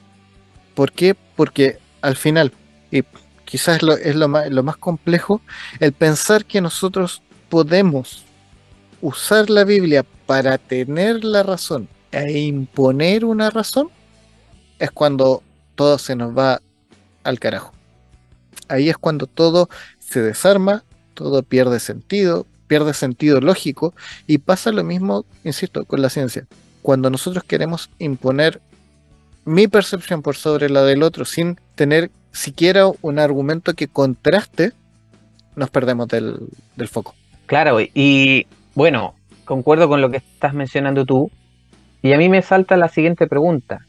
¿Por 0.75 0.93
qué? 0.93 1.17
Porque 1.37 1.79
al 2.03 2.17
final, 2.17 2.53
y 2.91 3.03
quizás 3.49 3.77
es 3.77 3.83
lo, 3.83 3.97
es 3.97 4.15
lo 4.15 4.29
más, 4.29 4.51
lo 4.51 4.63
más 4.63 4.77
complejo, 4.77 5.41
el 5.81 5.95
pensar 5.95 6.45
que 6.45 6.61
nosotros 6.61 7.23
podemos 7.49 8.25
usar 9.01 9.49
la 9.49 9.65
Biblia 9.65 10.05
para 10.27 10.59
tener 10.59 11.25
la 11.25 11.43
razón 11.43 11.89
e 12.13 12.41
imponer 12.41 13.25
una 13.25 13.49
razón, 13.49 13.89
es 14.79 14.91
cuando 14.91 15.43
todo 15.77 15.97
se 15.97 16.15
nos 16.15 16.37
va 16.37 16.61
al 17.25 17.41
carajo. 17.41 17.73
Ahí 18.69 18.91
es 18.91 18.99
cuando 18.99 19.27
todo 19.27 19.71
se 19.99 20.21
desarma, 20.21 20.85
todo 21.15 21.43
pierde 21.43 21.81
sentido, 21.81 22.47
pierde 22.67 22.93
sentido 22.93 23.41
lógico 23.41 23.95
y 24.27 24.39
pasa 24.39 24.73
lo 24.73 24.85
mismo, 24.85 25.25
insisto, 25.43 25.87
con 25.87 26.03
la 26.03 26.11
ciencia. 26.11 26.47
Cuando 26.83 27.09
nosotros 27.09 27.45
queremos 27.45 27.89
imponer 27.99 28.61
mi 29.47 29.69
percepción 29.69 30.21
por 30.21 30.37
sobre 30.37 30.69
la 30.69 30.83
del 30.83 31.03
otro 31.03 31.25
sin 31.25 31.59
tener 31.75 32.11
siquiera 32.39 32.87
un 33.03 33.19
argumento 33.19 33.75
que 33.75 33.89
contraste, 33.89 34.73
nos 35.57 35.71
perdemos 35.71 36.09
del, 36.09 36.39
del 36.77 36.89
foco. 36.89 37.15
Claro, 37.47 37.79
y 37.81 38.47
bueno, 38.75 39.15
concuerdo 39.45 39.89
con 39.89 40.01
lo 40.01 40.11
que 40.11 40.19
estás 40.19 40.55
mencionando 40.55 41.05
tú. 41.05 41.31
Y 42.03 42.13
a 42.13 42.19
mí 42.19 42.29
me 42.29 42.43
salta 42.43 42.77
la 42.77 42.89
siguiente 42.89 43.27
pregunta. 43.27 43.87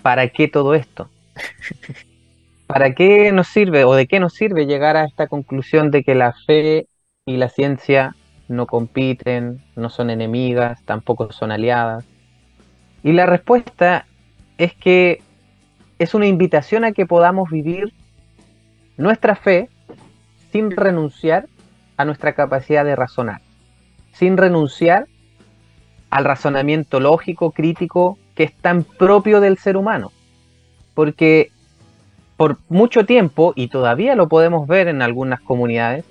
¿Para 0.00 0.28
qué 0.28 0.48
todo 0.48 0.74
esto? 0.74 1.10
¿Para 2.66 2.94
qué 2.94 3.30
nos 3.32 3.48
sirve 3.48 3.84
o 3.84 3.94
de 3.94 4.06
qué 4.06 4.20
nos 4.20 4.32
sirve 4.32 4.66
llegar 4.66 4.96
a 4.96 5.04
esta 5.04 5.26
conclusión 5.26 5.90
de 5.90 6.02
que 6.02 6.14
la 6.14 6.32
fe 6.46 6.86
y 7.26 7.36
la 7.36 7.48
ciencia 7.48 8.14
no 8.48 8.66
compiten, 8.66 9.62
no 9.76 9.90
son 9.90 10.08
enemigas, 10.08 10.82
tampoco 10.84 11.30
son 11.32 11.52
aliadas? 11.52 12.04
Y 13.02 13.12
la 13.12 13.26
respuesta 13.26 14.06
es 14.56 14.72
que 14.74 15.20
es 15.98 16.14
una 16.14 16.26
invitación 16.26 16.84
a 16.84 16.92
que 16.92 17.06
podamos 17.06 17.50
vivir 17.50 17.92
nuestra 18.96 19.36
fe 19.36 19.68
sin 20.52 20.70
renunciar 20.70 21.46
a 21.96 22.04
nuestra 22.04 22.34
capacidad 22.34 22.84
de 22.84 22.96
razonar, 22.96 23.40
sin 24.12 24.36
renunciar 24.36 25.06
al 26.10 26.24
razonamiento 26.24 27.00
lógico, 27.00 27.50
crítico, 27.50 28.18
que 28.34 28.44
es 28.44 28.54
tan 28.54 28.84
propio 28.84 29.40
del 29.40 29.58
ser 29.58 29.76
humano. 29.76 30.12
Porque 30.94 31.50
por 32.36 32.58
mucho 32.68 33.06
tiempo, 33.06 33.52
y 33.56 33.68
todavía 33.68 34.14
lo 34.14 34.28
podemos 34.28 34.66
ver 34.66 34.88
en 34.88 35.02
algunas 35.02 35.40
comunidades, 35.40 36.04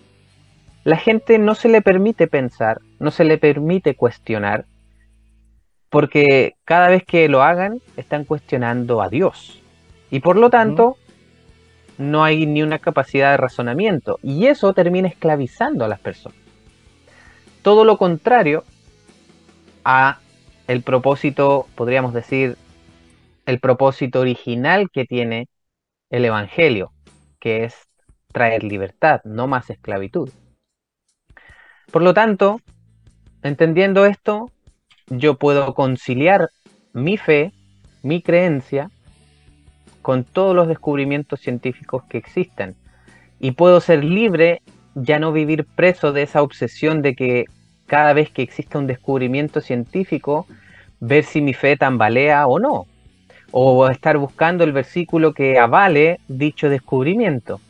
la 0.84 0.98
gente 0.98 1.38
no 1.38 1.56
se 1.56 1.70
le 1.70 1.82
permite 1.82 2.28
pensar, 2.28 2.82
no 3.00 3.12
se 3.12 3.24
le 3.24 3.38
permite 3.38 3.96
cuestionar, 3.96 4.66
porque 5.90 6.56
cada 6.66 6.90
vez 6.90 7.04
que 7.06 7.30
lo 7.30 7.44
hagan 7.44 7.80
están 7.96 8.26
cuestionando 8.26 9.02
a 9.02 9.10
Dios. 9.10 9.63
Y 10.14 10.20
por 10.20 10.38
lo 10.38 10.52
tanto, 10.52 10.96
no 11.98 12.24
hay 12.24 12.46
ni 12.46 12.62
una 12.62 12.78
capacidad 12.78 13.32
de 13.32 13.38
razonamiento, 13.38 14.20
y 14.22 14.46
eso 14.46 14.72
termina 14.76 15.08
esclavizando 15.08 15.84
a 15.84 15.88
las 15.88 16.00
personas. 16.00 16.38
Todo 17.64 17.84
lo 17.84 17.98
contrario 17.98 18.64
a 19.84 20.20
el 20.68 20.84
propósito, 20.84 21.66
podríamos 21.74 22.14
decir, 22.14 22.58
el 23.48 23.60
propósito 23.60 24.20
original 24.20 24.92
que 24.94 25.06
tiene 25.06 25.48
el 26.12 26.26
Evangelio, 26.26 26.92
que 27.40 27.64
es 27.64 27.74
traer 28.32 28.64
libertad, 28.64 29.22
no 29.24 29.48
más 29.48 29.72
esclavitud. 29.72 30.30
Por 31.92 32.04
lo 32.04 32.14
tanto, 32.14 32.62
entendiendo 33.42 34.06
esto, 34.06 34.52
yo 35.08 35.40
puedo 35.40 35.74
conciliar 35.74 36.50
mi 36.94 37.18
fe, 37.18 37.52
mi 38.04 38.22
creencia, 38.22 38.92
con 40.04 40.26
todos 40.26 40.56
los 40.56 40.68
descubrimientos 40.68 41.40
científicos 41.40 42.04
que 42.04 42.20
existen. 42.20 42.76
Y 43.40 43.52
puedo 43.52 43.80
ser 43.82 44.04
libre, 44.04 44.62
ya 44.94 45.18
no 45.18 45.32
vivir 45.32 45.66
preso 45.66 46.12
de 46.12 46.24
esa 46.24 46.44
obsesión 46.44 47.02
de 47.02 47.16
que 47.16 47.46
cada 47.88 48.14
vez 48.14 48.30
que 48.30 48.44
exista 48.44 48.78
un 48.78 48.86
descubrimiento 48.86 49.62
científico, 49.62 50.46
ver 51.00 51.24
si 51.24 51.42
mi 51.42 51.54
fe 51.54 51.78
tambalea 51.78 52.46
o 52.48 52.60
no. 52.60 52.86
O 53.52 53.88
estar 53.88 54.18
buscando 54.18 54.64
el 54.64 54.74
versículo 54.74 55.34
que 55.34 55.58
avale 55.58 56.20
dicho 56.28 56.70
descubrimiento. 56.70 57.62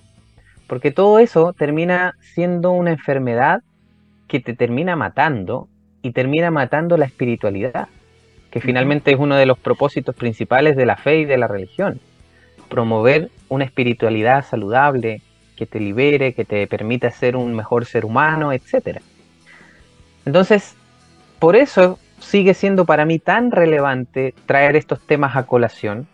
Porque 0.67 0.91
todo 0.91 1.19
eso 1.19 1.53
termina 1.53 2.15
siendo 2.19 2.71
una 2.71 2.91
enfermedad 2.91 3.61
que 4.27 4.39
te 4.39 4.55
termina 4.55 4.95
matando 4.95 5.67
y 6.01 6.11
termina 6.13 6.49
matando 6.49 6.97
la 6.97 7.05
espiritualidad, 7.05 7.89
que 8.49 8.59
finalmente 8.59 9.11
es 9.11 9.19
uno 9.19 9.35
de 9.35 9.45
los 9.45 9.59
propósitos 9.59 10.15
principales 10.15 10.75
de 10.75 10.87
la 10.87 10.97
fe 10.97 11.19
y 11.19 11.25
de 11.25 11.37
la 11.37 11.47
religión. 11.47 11.99
Promover 12.73 13.29
una 13.49 13.65
espiritualidad 13.65 14.45
saludable, 14.45 15.21
que 15.55 15.65
te 15.65 15.79
libere, 15.79 16.33
que 16.33 16.45
te 16.45 16.65
permita 16.67 17.11
ser 17.11 17.35
un 17.35 17.53
mejor 17.53 17.85
ser 17.85 18.05
humano, 18.05 18.51
etc. 18.51 19.01
Entonces, 20.25 20.75
por 21.39 21.55
eso 21.55 21.99
sigue 22.19 22.53
siendo 22.53 22.85
para 22.85 23.05
mí 23.05 23.19
tan 23.19 23.51
relevante 23.51 24.33
traer 24.45 24.75
estos 24.75 24.99
temas 25.05 25.35
a 25.35 25.45
colación, 25.45 26.07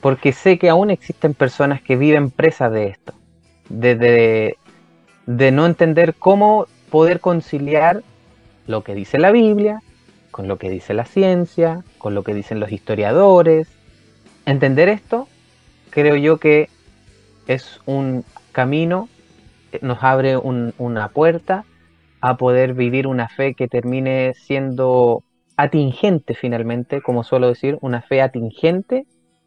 porque 0.00 0.32
sé 0.32 0.58
que 0.58 0.68
aún 0.68 0.90
existen 0.90 1.34
personas 1.34 1.80
que 1.80 1.96
viven 1.96 2.30
presas 2.30 2.72
de 2.72 2.88
esto, 2.88 3.12
de, 3.68 3.94
de, 3.94 4.56
de 5.26 5.52
no 5.52 5.66
entender 5.66 6.14
cómo 6.14 6.66
poder 6.90 7.20
conciliar 7.20 8.02
lo 8.66 8.82
que 8.82 8.94
dice 8.94 9.18
la 9.18 9.30
Biblia 9.30 9.80
con 10.32 10.48
lo 10.48 10.58
que 10.58 10.70
dice 10.70 10.94
la 10.94 11.04
ciencia, 11.04 11.84
con 11.98 12.16
lo 12.16 12.24
que 12.24 12.34
dicen 12.34 12.58
los 12.58 12.72
historiadores. 12.72 13.68
Entender 14.46 14.88
esto, 14.88 15.28
creo 15.92 16.16
yo 16.16 16.38
que 16.38 16.68
es 17.46 17.80
un 17.86 18.24
camino, 18.50 19.08
nos 19.80 20.02
abre 20.02 20.36
un- 20.36 20.74
una 20.78 21.08
puerta 21.08 21.64
a 22.20 22.36
poder 22.36 22.74
vivir 22.74 23.06
una 23.06 23.28
fe 23.28 23.54
que 23.54 23.68
termine 23.68 24.32
siendo 24.34 25.22
atingente 25.56 26.34
finalmente, 26.34 27.02
como 27.02 27.24
suelo 27.24 27.48
decir, 27.48 27.78
una 27.80 28.02
fe 28.02 28.22
atingente 28.22 29.06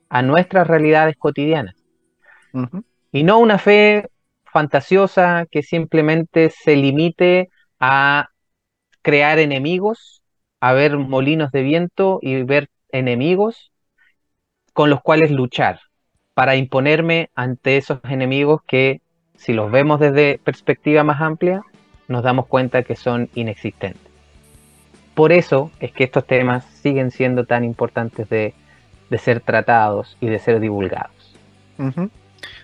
a 0.09 0.21
nuestras 0.21 0.67
realidades 0.67 1.15
cotidianas. 1.17 1.75
Y 3.11 3.23
no 3.23 3.39
una 3.39 3.57
fe 3.57 4.07
fantasiosa 4.45 5.45
que 5.49 5.63
simplemente 5.63 6.49
se 6.49 6.75
limite 6.75 7.49
a 7.79 8.29
crear 9.01 9.39
enemigos, 9.39 10.21
a 10.59 10.73
ver 10.73 10.97
molinos 10.97 11.51
de 11.51 11.61
viento 11.63 12.19
y 12.21 12.43
ver 12.43 12.69
enemigos 12.91 13.71
con 14.73 14.89
los 14.89 15.01
cuales 15.01 15.31
luchar, 15.31 15.79
para 16.35 16.57
imponerme 16.57 17.31
ante 17.33 17.77
esos 17.77 17.99
enemigos 18.03 18.61
que, 18.67 19.01
si 19.37 19.53
los 19.53 19.71
vemos 19.71 19.99
desde 19.99 20.37
perspectiva 20.43 21.03
más 21.03 21.21
amplia, 21.21 21.63
nos 22.07 22.23
damos 22.23 22.45
cuenta 22.45 22.83
que 22.83 22.95
son 22.95 23.29
inexistentes. 23.33 24.11
Por 25.15 25.31
eso 25.31 25.71
es 25.79 25.93
que 25.93 26.03
estos 26.03 26.27
temas 26.27 26.65
siguen 26.81 27.09
siendo 27.09 27.45
tan 27.45 27.63
importantes 27.63 28.29
de, 28.29 28.53
de 29.09 29.17
ser 29.17 29.39
tratados 29.39 30.17
y 30.19 30.27
de 30.27 30.39
ser 30.39 30.59
divulgados. 30.59 31.35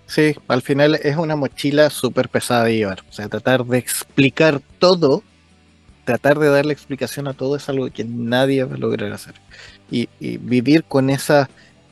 Sí, 0.06 0.36
al 0.50 0.62
final 0.62 0.96
es 0.96 1.16
una 1.16 1.38
mochila 1.38 1.90
súper 1.90 2.28
pesada 2.28 2.66
de 2.66 2.76
llevar. 2.76 3.00
O 3.10 3.14
sea, 3.14 3.30
tratar 3.30 3.64
de 3.66 3.78
explicar 3.78 4.62
todo, 4.80 5.24
tratar 6.04 6.40
de 6.40 6.50
darle 6.50 6.74
explicación 6.74 7.30
a 7.30 7.34
todo 7.34 7.56
es 7.56 7.70
algo 7.70 7.90
que 7.90 8.04
nadie 8.04 8.66
va 8.66 8.76
a 8.76 8.78
lograr 8.78 9.14
hacer. 9.14 9.36
Y 9.90 10.10
vivir 10.20 10.84
con 10.84 11.10
esa 11.10 11.50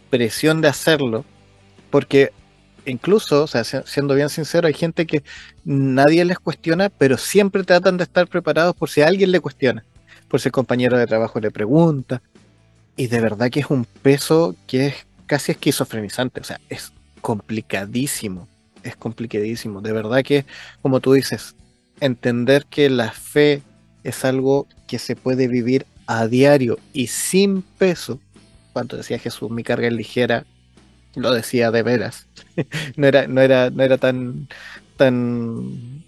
presión 0.09 0.59
de 0.59 0.67
hacerlo, 0.67 1.23
porque 1.89 2.31
incluso, 2.85 3.43
o 3.43 3.47
sea, 3.47 3.63
si- 3.63 3.77
siendo 3.85 4.15
bien 4.15 4.29
sincero, 4.29 4.67
hay 4.67 4.73
gente 4.73 5.05
que 5.05 5.23
nadie 5.63 6.25
les 6.25 6.39
cuestiona, 6.39 6.89
pero 6.89 7.17
siempre 7.17 7.63
tratan 7.63 7.97
de 7.97 8.03
estar 8.03 8.27
preparados 8.27 8.75
por 8.75 8.89
si 8.89 9.01
alguien 9.01 9.31
le 9.31 9.39
cuestiona, 9.39 9.83
por 10.27 10.39
si 10.39 10.49
el 10.49 10.53
compañero 10.53 10.97
de 10.97 11.07
trabajo 11.07 11.39
le 11.39 11.51
pregunta. 11.51 12.21
Y 12.95 13.07
de 13.07 13.21
verdad 13.21 13.49
que 13.49 13.61
es 13.61 13.69
un 13.69 13.85
peso 13.85 14.55
que 14.67 14.87
es 14.87 14.95
casi 15.25 15.51
esquizofrenizante, 15.51 16.41
o 16.41 16.43
sea, 16.43 16.59
es 16.69 16.91
complicadísimo, 17.21 18.47
es 18.83 18.95
complicadísimo. 18.95 19.81
De 19.81 19.91
verdad 19.91 20.23
que, 20.23 20.45
como 20.81 20.99
tú 20.99 21.13
dices, 21.13 21.55
entender 21.99 22.65
que 22.65 22.89
la 22.89 23.11
fe 23.11 23.61
es 24.03 24.25
algo 24.25 24.67
que 24.87 24.99
se 24.99 25.15
puede 25.15 25.47
vivir 25.47 25.85
a 26.07 26.27
diario 26.27 26.79
y 26.93 27.07
sin 27.07 27.61
peso. 27.61 28.19
Cuando 28.73 28.97
decía 28.97 29.19
Jesús, 29.19 29.51
mi 29.51 29.63
carga 29.63 29.87
es 29.87 29.93
ligera, 29.93 30.45
lo 31.15 31.31
decía 31.31 31.71
de 31.71 31.83
veras. 31.83 32.27
no 32.95 33.07
era, 33.07 33.27
no 33.27 33.41
era, 33.41 33.69
no 33.69 33.83
era 33.83 33.97
tan, 33.97 34.47
tan 34.97 36.03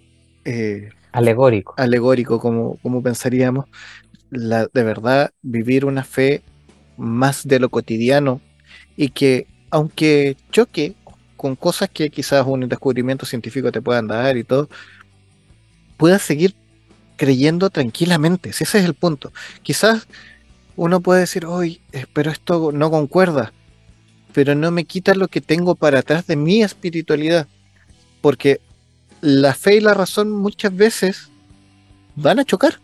eh, 0.46 0.90
Alegórico. 1.12 1.74
alegórico 1.78 2.40
como, 2.40 2.78
como 2.78 3.02
pensaríamos. 3.04 3.66
La, 4.30 4.68
de 4.68 4.84
verdad, 4.84 5.32
vivir 5.42 5.86
una 5.86 6.04
fe 6.04 6.42
más 6.98 7.48
de 7.48 7.60
lo 7.60 7.70
cotidiano 7.70 8.42
y 8.96 9.10
que, 9.10 9.48
aunque 9.72 10.38
choque 10.52 10.96
con 11.38 11.56
cosas 11.56 11.90
que 11.90 12.10
quizás 12.10 12.46
un 12.48 12.70
descubrimiento 12.70 13.26
científico 13.26 13.72
te 13.72 13.82
puedan 13.82 14.08
dar 14.08 14.38
y 14.38 14.44
todo, 14.44 14.70
puedas 15.98 16.22
seguir 16.22 16.56
creyendo 17.18 17.70
tranquilamente. 17.70 18.54
Si 18.54 18.64
ese 18.64 18.80
es 18.80 18.86
el 18.86 18.96
punto. 18.96 19.34
Quizás 19.64 20.08
uno 20.76 21.02
puede 21.02 21.22
decir, 21.22 21.46
hoy, 21.46 21.82
pero 22.14 22.32
esto 22.32 22.72
no 22.74 22.92
concuerda, 22.92 23.54
pero 24.34 24.56
no 24.56 24.72
me 24.72 24.86
quita 24.86 25.16
lo 25.16 25.28
que 25.28 25.42
tengo 25.42 25.76
para 25.76 26.00
atrás 26.00 26.28
de 26.28 26.36
mi 26.36 26.64
espiritualidad, 26.64 27.48
porque 28.22 28.62
la 29.22 29.54
fe 29.56 29.78
y 29.78 29.82
la 29.82 29.94
razón 29.94 30.32
muchas 30.32 30.76
veces 30.76 31.32
van 32.16 32.40
a 32.40 32.46
chocar. 32.46 32.82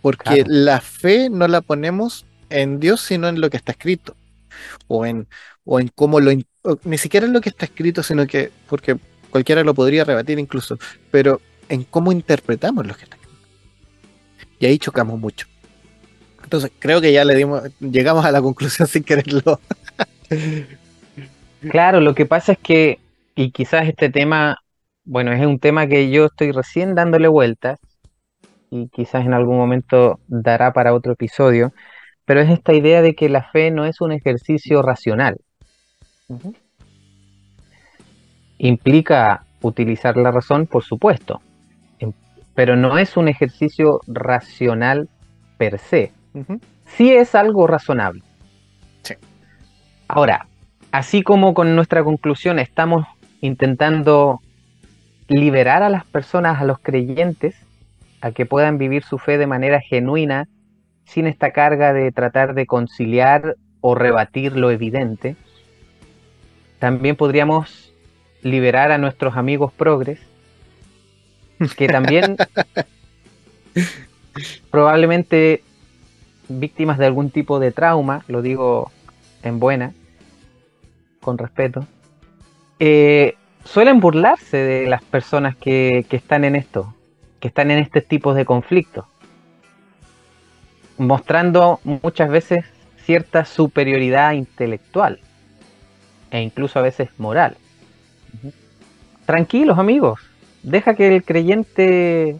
Porque 0.00 0.44
Claro. 0.44 0.44
la 0.46 0.80
fe 0.80 1.30
no 1.30 1.48
la 1.48 1.60
ponemos 1.62 2.26
en 2.50 2.78
Dios, 2.80 3.00
sino 3.00 3.28
en 3.28 3.40
lo 3.40 3.50
que 3.50 3.56
está 3.56 3.72
escrito. 3.72 4.16
O 4.86 5.06
en, 5.06 5.28
o 5.64 5.80
en 5.80 5.88
cómo 5.94 6.20
lo... 6.20 6.32
ni 6.84 6.98
siquiera 6.98 7.26
en 7.26 7.32
lo 7.32 7.40
que 7.40 7.48
está 7.50 7.66
escrito, 7.66 8.02
sino 8.02 8.26
que... 8.26 8.52
Porque 8.68 8.98
cualquiera 9.30 9.64
lo 9.64 9.74
podría 9.74 10.04
rebatir 10.04 10.38
incluso. 10.38 10.78
Pero 11.10 11.42
en 11.68 11.84
cómo 11.84 12.12
interpretamos 12.12 12.86
lo 12.86 12.94
que 12.96 13.04
está 13.04 13.16
escrito. 13.16 13.38
Y 14.58 14.66
ahí 14.66 14.78
chocamos 14.78 15.18
mucho. 15.18 15.46
Entonces 16.42 16.72
creo 16.78 17.00
que 17.00 17.12
ya 17.12 17.24
le 17.24 17.34
dimos... 17.36 17.62
Llegamos 17.80 18.24
a 18.24 18.32
la 18.32 18.42
conclusión 18.42 18.88
sin 18.88 19.04
quererlo. 19.04 19.60
Claro, 21.70 22.00
lo 22.00 22.14
que 22.14 22.26
pasa 22.26 22.52
es 22.52 22.58
que, 22.58 22.98
y 23.34 23.50
quizás 23.50 23.88
este 23.88 24.10
tema, 24.10 24.58
bueno, 25.04 25.32
es 25.32 25.44
un 25.44 25.58
tema 25.58 25.86
que 25.86 26.10
yo 26.10 26.26
estoy 26.26 26.52
recién 26.52 26.94
dándole 26.94 27.28
vueltas 27.28 27.78
y 28.70 28.88
quizás 28.88 29.24
en 29.24 29.34
algún 29.34 29.56
momento 29.56 30.20
dará 30.26 30.72
para 30.72 30.94
otro 30.94 31.12
episodio, 31.12 31.72
pero 32.24 32.40
es 32.40 32.50
esta 32.50 32.74
idea 32.74 33.02
de 33.02 33.14
que 33.14 33.28
la 33.28 33.42
fe 33.44 33.70
no 33.70 33.84
es 33.84 34.00
un 34.00 34.12
ejercicio 34.12 34.82
racional. 34.82 35.36
Implica 38.58 39.44
utilizar 39.62 40.16
la 40.16 40.30
razón, 40.30 40.66
por 40.66 40.84
supuesto, 40.84 41.40
em- 41.98 42.12
pero 42.54 42.76
no 42.76 42.98
es 42.98 43.16
un 43.16 43.28
ejercicio 43.28 44.00
racional 44.06 45.08
per 45.58 45.78
se. 45.78 46.12
Ujú. 46.34 46.60
sí 46.96 47.12
es 47.12 47.34
algo 47.34 47.66
razonable. 47.66 48.22
Ahora, 50.14 50.46
así 50.92 51.24
como 51.24 51.54
con 51.54 51.74
nuestra 51.74 52.04
conclusión 52.04 52.60
estamos 52.60 53.04
intentando 53.40 54.40
liberar 55.26 55.82
a 55.82 55.88
las 55.88 56.04
personas, 56.04 56.60
a 56.60 56.64
los 56.64 56.78
creyentes, 56.78 57.56
a 58.20 58.30
que 58.30 58.46
puedan 58.46 58.78
vivir 58.78 59.02
su 59.02 59.18
fe 59.18 59.38
de 59.38 59.48
manera 59.48 59.80
genuina, 59.80 60.46
sin 61.04 61.26
esta 61.26 61.50
carga 61.50 61.92
de 61.92 62.12
tratar 62.12 62.54
de 62.54 62.64
conciliar 62.64 63.56
o 63.80 63.96
rebatir 63.96 64.56
lo 64.56 64.70
evidente, 64.70 65.34
también 66.78 67.16
podríamos 67.16 67.92
liberar 68.40 68.92
a 68.92 68.98
nuestros 68.98 69.36
amigos 69.36 69.72
progres, 69.72 70.20
que 71.76 71.88
también 71.88 72.36
probablemente 74.70 75.64
víctimas 76.48 76.98
de 76.98 77.06
algún 77.06 77.30
tipo 77.30 77.58
de 77.58 77.72
trauma, 77.72 78.24
lo 78.28 78.42
digo 78.42 78.92
en 79.42 79.58
buena, 79.58 79.92
con 81.24 81.38
respeto, 81.38 81.86
eh, 82.78 83.36
suelen 83.64 83.98
burlarse 83.98 84.58
de 84.58 84.86
las 84.86 85.02
personas 85.02 85.56
que, 85.56 86.06
que 86.08 86.16
están 86.16 86.44
en 86.44 86.54
esto, 86.54 86.94
que 87.40 87.48
están 87.48 87.70
en 87.70 87.78
este 87.78 88.00
tipo 88.00 88.34
de 88.34 88.44
conflictos, 88.44 89.06
mostrando 90.98 91.80
muchas 91.82 92.28
veces 92.28 92.64
cierta 93.04 93.44
superioridad 93.44 94.32
intelectual 94.32 95.18
e 96.30 96.40
incluso 96.40 96.78
a 96.78 96.82
veces 96.82 97.08
moral. 97.18 97.56
Tranquilos 99.26 99.78
amigos, 99.78 100.20
deja 100.62 100.94
que 100.94 101.14
el 101.14 101.24
creyente 101.24 102.36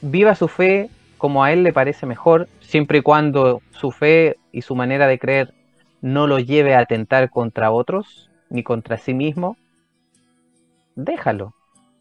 viva 0.00 0.34
su 0.34 0.48
fe 0.48 0.90
como 1.18 1.42
a 1.42 1.52
él 1.52 1.62
le 1.62 1.72
parece 1.72 2.04
mejor, 2.04 2.48
siempre 2.60 2.98
y 2.98 3.02
cuando 3.02 3.62
su 3.70 3.90
fe 3.90 4.36
y 4.52 4.60
su 4.60 4.74
manera 4.74 5.06
de 5.06 5.18
creer 5.18 5.54
no 6.04 6.26
lo 6.26 6.38
lleve 6.38 6.74
a 6.74 6.80
atentar 6.80 7.30
contra 7.30 7.70
otros 7.70 8.30
ni 8.50 8.62
contra 8.62 8.98
sí 8.98 9.14
mismo, 9.14 9.56
déjalo. 10.96 11.54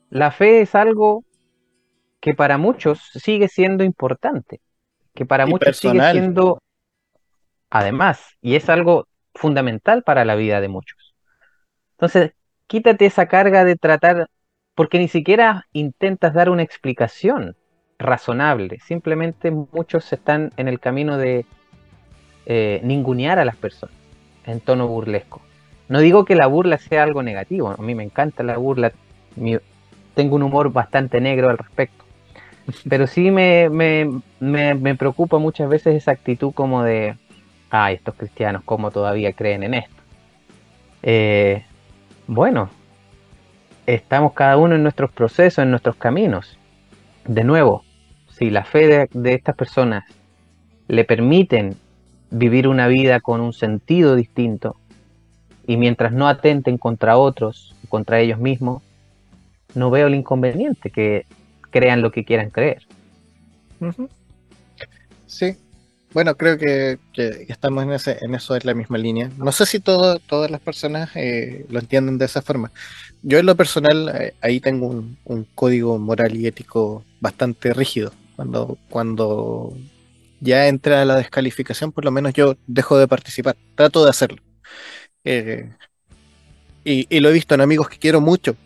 La 0.10 0.30
fe 0.32 0.60
es 0.60 0.76
algo 0.76 1.24
que 2.20 2.34
para 2.34 2.58
muchos 2.58 3.00
sigue 3.14 3.48
siendo 3.48 3.86
importante, 3.86 4.60
que 5.16 5.26
para 5.26 5.48
Y 5.48 5.52
muchos 5.52 5.78
sigue 5.78 6.02
siendo, 6.12 6.62
además, 7.70 8.36
y 8.42 8.56
es 8.56 8.68
algo 8.68 9.08
fundamental 9.34 10.04
para 10.04 10.26
la 10.26 10.36
vida 10.36 10.60
de 10.60 10.68
muchos. 10.68 11.16
Entonces, 11.92 12.34
quítate 12.68 13.06
esa 13.06 13.28
carga 13.28 13.64
de 13.64 13.78
tratar, 13.78 14.28
porque 14.76 15.00
ni 15.00 15.08
siquiera 15.08 15.68
intentas 15.72 16.34
dar 16.34 16.50
una 16.50 16.64
explicación 16.64 17.56
razonable, 18.00 18.80
simplemente 18.82 19.50
muchos 19.50 20.12
están 20.12 20.52
en 20.58 20.68
el 20.68 20.82
camino 20.82 21.18
de 21.18 21.46
eh, 22.46 22.80
ningunear 22.84 23.40
a 23.40 23.46
las 23.46 23.56
personas 23.56 23.96
en 24.46 24.60
tono 24.60 24.88
burlesco. 24.88 25.42
No 25.90 26.00
digo 26.00 26.26
que 26.26 26.36
la 26.36 26.48
burla 26.48 26.78
sea 26.78 27.04
algo 27.04 27.24
negativo, 27.24 27.70
a 27.70 27.78
mí 27.82 27.94
me 27.96 28.04
encanta 28.04 28.44
la 28.44 28.58
burla, 28.58 28.92
tengo 30.16 30.36
un 30.36 30.44
humor 30.44 30.72
bastante 30.72 31.20
negro 31.22 31.50
al 31.50 31.58
respecto, 31.58 32.04
pero 32.90 33.08
sí 33.08 33.32
me, 33.32 33.70
me, 33.70 34.10
me- 34.40 34.76
me 34.76 34.96
preocupa 34.96 35.38
muchas 35.38 35.70
veces 35.70 35.96
esa 35.96 36.12
actitud 36.12 36.54
como 36.54 36.84
de, 36.84 37.16
ay, 37.70 37.96
estos 37.96 38.16
cristianos, 38.16 38.64
¿cómo 38.66 38.92
todavía 38.92 39.34
creen 39.34 39.64
en 39.64 39.74
esto? 39.76 39.96
Eh, 41.04 41.64
bueno, 42.28 42.70
estamos 43.86 44.34
cada 44.34 44.58
uno 44.58 44.76
en 44.76 44.84
nuestros 44.84 45.12
procesos, 45.12 45.64
en 45.64 45.72
nuestros 45.72 45.96
caminos. 45.98 46.58
De 47.26 47.44
nuevo, 47.44 47.84
si 48.30 48.50
la 48.50 48.64
fe 48.64 49.08
de 49.12 49.34
estas 49.34 49.56
personas 49.56 50.04
le 50.88 51.04
permiten 51.04 51.76
vivir 52.34 52.68
una 52.68 52.88
vida 52.88 53.20
con 53.20 53.40
un 53.40 53.54
sentido 53.54 54.16
distinto, 54.16 54.76
y 55.66 55.78
mientras 55.78 56.12
no 56.12 56.28
atenten 56.28 56.78
contra 56.78 57.18
otros, 57.18 57.76
contra 57.88 58.20
ellos 58.20 58.40
mismos, 58.40 58.84
no 59.76 59.90
veo 59.90 60.08
el 60.08 60.16
inconveniente 60.16 60.90
que 60.90 61.26
crean 61.70 62.02
lo 62.02 62.12
que 62.12 62.26
quieran 62.26 62.50
creer. 62.50 62.86
Sí, 65.26 65.58
bueno, 66.14 66.36
creo 66.36 66.58
que, 66.58 67.00
estamos 67.48 67.84
en, 67.84 67.92
ese, 67.92 68.18
en 68.22 68.36
eso 68.36 68.56
es 68.56 68.66
la 68.66 68.74
misma 68.74 68.98
línea. 68.98 69.32
No 69.38 69.52
sé 69.52 69.66
si 69.66 69.80
todo, 69.80 70.20
todas 70.20 70.52
las 70.52 70.62
personas 70.62 71.10
eh, 71.16 71.66
lo 71.70 71.80
entienden 71.80 72.18
de 72.18 72.26
esa 72.26 72.42
forma. 72.42 72.72
Yo 73.24 73.40
en 73.40 73.46
lo 73.46 73.56
personal 73.56 74.12
eh, 74.14 74.34
ahí 74.42 74.60
tengo 74.60 74.88
un, 74.88 75.18
un, 75.24 75.48
código 75.56 75.98
moral 75.98 76.36
y 76.36 76.46
ético 76.46 77.04
bastante 77.20 77.74
rígido. 77.74 78.14
Cuando, 78.36 78.78
cuando 78.90 79.76
ya 80.44 80.68
entra 80.68 81.06
la 81.06 81.16
descalificación, 81.16 81.92
por 81.92 82.06
lo 82.06 82.12
menos 82.12 82.34
yo 82.34 82.56
dejo 82.68 82.98
de 82.98 83.08
participar. 83.08 83.56
Trato 83.76 84.04
de 84.04 84.10
hacerlo. 84.10 84.42
Eh, 85.24 85.72
y, 86.84 87.20
lo 87.22 87.30
he 87.30 87.34
visto 87.34 87.56
en 87.56 87.62
amigos 87.62 87.88
que 87.88 87.98
quiero 87.98 88.20
mucho 88.20 88.58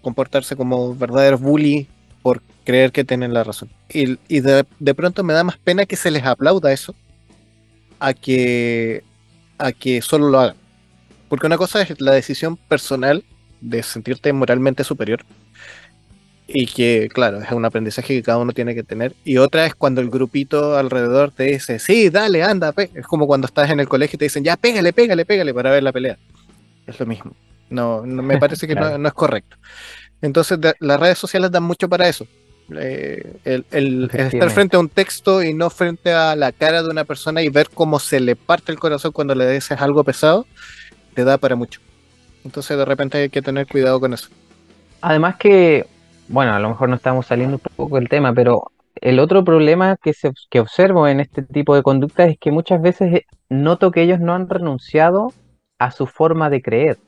comportarse 0.00 0.56
como 0.56 0.96
verdaderos 0.96 1.40
bully 1.40 1.86
por 2.22 2.42
creer 2.64 2.90
que 2.90 3.04
tienen 3.04 3.32
la 3.32 3.44
razón. 3.44 3.70
Y, 3.88 4.16
de, 4.40 4.94
pronto 4.94 5.22
me 5.22 5.32
da 5.32 5.44
más 5.44 5.58
pena 5.58 5.86
que 5.86 5.96
se 5.96 6.10
les 6.10 6.24
aplauda 6.24 6.72
eso 6.72 6.94
a 8.00 8.12
que, 8.14 9.04
a 9.58 9.72
que 9.72 10.02
solo 10.02 10.28
lo 10.28 10.40
hagan. 10.40 10.56
Porque 11.28 11.46
una 11.46 11.56
cosa 11.56 11.82
es 11.82 12.00
la 12.00 12.12
decisión 12.12 12.56
personal 12.56 13.24
de 13.60 13.82
sentirte 13.84 14.32
moralmente 14.32 14.82
superior 14.82 15.24
y 16.46 16.66
que, 16.66 17.08
claro, 17.12 17.40
es 17.40 17.50
un 17.52 17.64
aprendizaje 17.64 18.14
que 18.14 18.22
cada 18.22 18.38
uno 18.38 18.52
tiene 18.52 18.74
que 18.74 18.82
tener. 18.82 19.14
Y 19.24 19.38
otra 19.38 19.66
es 19.66 19.74
cuando 19.74 20.00
el 20.00 20.10
grupito 20.10 20.76
alrededor 20.76 21.30
te 21.30 21.44
dice, 21.44 21.78
sí, 21.78 22.10
dale, 22.10 22.42
anda, 22.42 22.74
es 22.76 23.06
como 23.06 23.26
cuando 23.26 23.46
estás 23.46 23.70
en 23.70 23.80
el 23.80 23.88
colegio 23.88 24.16
y 24.16 24.18
te 24.18 24.24
dicen, 24.26 24.44
ya, 24.44 24.56
pégale, 24.56 24.92
pégale, 24.92 25.24
pégale 25.24 25.54
para 25.54 25.70
ver 25.70 25.82
la 25.82 25.92
pelea. 25.92 26.18
Es 26.86 26.98
lo 26.98 27.06
mismo. 27.06 27.34
No, 27.70 28.02
me 28.02 28.38
parece 28.38 28.66
que 28.66 28.74
no, 28.74 29.08
es 29.08 29.14
correcto. 29.14 29.56
Entonces, 30.20 30.58
las 30.78 31.00
redes 31.00 31.18
sociales 31.18 31.50
dan 31.50 31.62
mucho 31.62 31.88
para 31.88 32.08
eso. 32.08 32.26
Eh, 32.76 33.34
el, 33.44 34.10
estar 34.12 34.50
frente 34.50 34.76
a 34.76 34.80
un 34.80 34.88
texto 34.88 35.42
y 35.42 35.52
no 35.52 35.68
frente 35.68 36.12
a 36.12 36.36
la 36.36 36.52
cara 36.52 36.82
de 36.82 36.88
una 36.88 37.04
persona 37.04 37.42
y 37.42 37.48
ver 37.48 37.68
cómo 37.72 37.98
se 37.98 38.20
le 38.20 38.36
parte 38.36 38.72
el 38.72 38.78
corazón 38.78 39.12
cuando 39.12 39.34
le 39.34 39.50
dices 39.50 39.80
algo 39.80 40.04
pesado, 40.04 40.46
te 41.14 41.24
da 41.24 41.38
para 41.38 41.56
mucho. 41.56 41.80
Entonces, 42.44 42.76
de 42.76 42.84
repente 42.84 43.18
hay 43.18 43.30
que 43.30 43.42
tener 43.42 43.66
cuidado 43.66 44.00
con 44.00 44.12
eso. 44.12 44.28
Además 45.00 45.36
que 45.36 45.86
bueno, 46.28 46.54
a 46.54 46.60
lo 46.60 46.68
mejor 46.70 46.88
no 46.88 46.96
estamos 46.96 47.26
saliendo 47.26 47.56
un 47.56 47.76
poco 47.76 47.96
del 47.96 48.08
tema, 48.08 48.32
pero 48.32 48.70
el 49.00 49.18
otro 49.18 49.44
problema 49.44 49.96
que, 49.96 50.12
se, 50.12 50.32
que 50.50 50.60
observo 50.60 51.08
en 51.08 51.20
este 51.20 51.42
tipo 51.42 51.74
de 51.74 51.82
conductas 51.82 52.30
es 52.30 52.38
que 52.38 52.50
muchas 52.50 52.80
veces 52.80 53.14
eh, 53.14 53.26
noto 53.48 53.90
que 53.90 54.02
ellos 54.02 54.20
no 54.20 54.34
han 54.34 54.48
renunciado 54.48 55.32
a 55.78 55.90
su 55.90 56.06
forma 56.06 56.50
de 56.50 56.62
creer, 56.62 56.98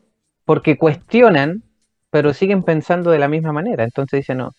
porque 0.45 0.77
cuestionan, 0.77 1.63
pero 2.11 2.35
siguen 2.35 2.63
pensando 2.63 3.11
de 3.11 3.19
la 3.19 3.29
misma 3.29 3.53
manera. 3.53 3.85
Entonces 3.85 4.21
dicen, 4.21 4.39
no, 4.39 4.53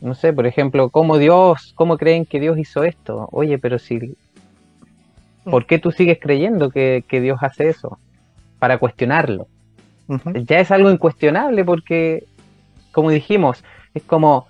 no 0.00 0.14
sé, 0.14 0.32
por 0.32 0.46
ejemplo, 0.46 0.88
¿cómo 0.88 1.18
Dios, 1.18 1.72
cómo 1.76 1.98
creen 1.98 2.24
que 2.24 2.40
Dios 2.40 2.58
hizo 2.58 2.84
esto? 2.84 3.28
Oye, 3.32 3.58
pero 3.58 3.78
si, 3.78 4.16
¿por 5.44 5.66
qué 5.66 5.78
tú 5.78 5.92
sigues 5.92 6.18
creyendo 6.20 6.70
que, 6.70 7.04
Dios 7.08 7.38
hace 7.42 7.68
eso? 7.68 7.98
Para 8.58 8.78
cuestionarlo. 8.78 9.46
Ya 10.34 10.58
es 10.58 10.70
algo 10.70 10.90
incuestionable 10.90 11.64
porque, 11.64 12.24
como 12.92 13.10
dijimos, 13.10 13.62
es 13.94 14.02
como, 14.02 14.46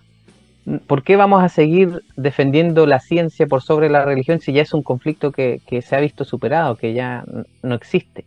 ¿por 0.86 1.03
qué 1.03 1.16
vamos 1.16 1.43
a 1.43 1.49
seguir 1.49 2.03
defendiendo 2.16 2.86
la 2.86 3.01
ciencia 3.01 3.47
por 3.47 3.62
sobre 3.62 3.88
la 3.88 4.05
religión 4.05 4.41
si 4.41 4.53
ya 4.53 4.62
es 4.62 4.74
un 4.74 4.82
conflicto 4.82 5.32
que, 5.32 5.61
se 5.84 5.97
ha 5.97 6.01
visto 6.01 6.24
superado, 6.24 6.76
que 6.76 6.93
ya 6.93 7.24
no 7.62 7.74
existe? 7.74 8.26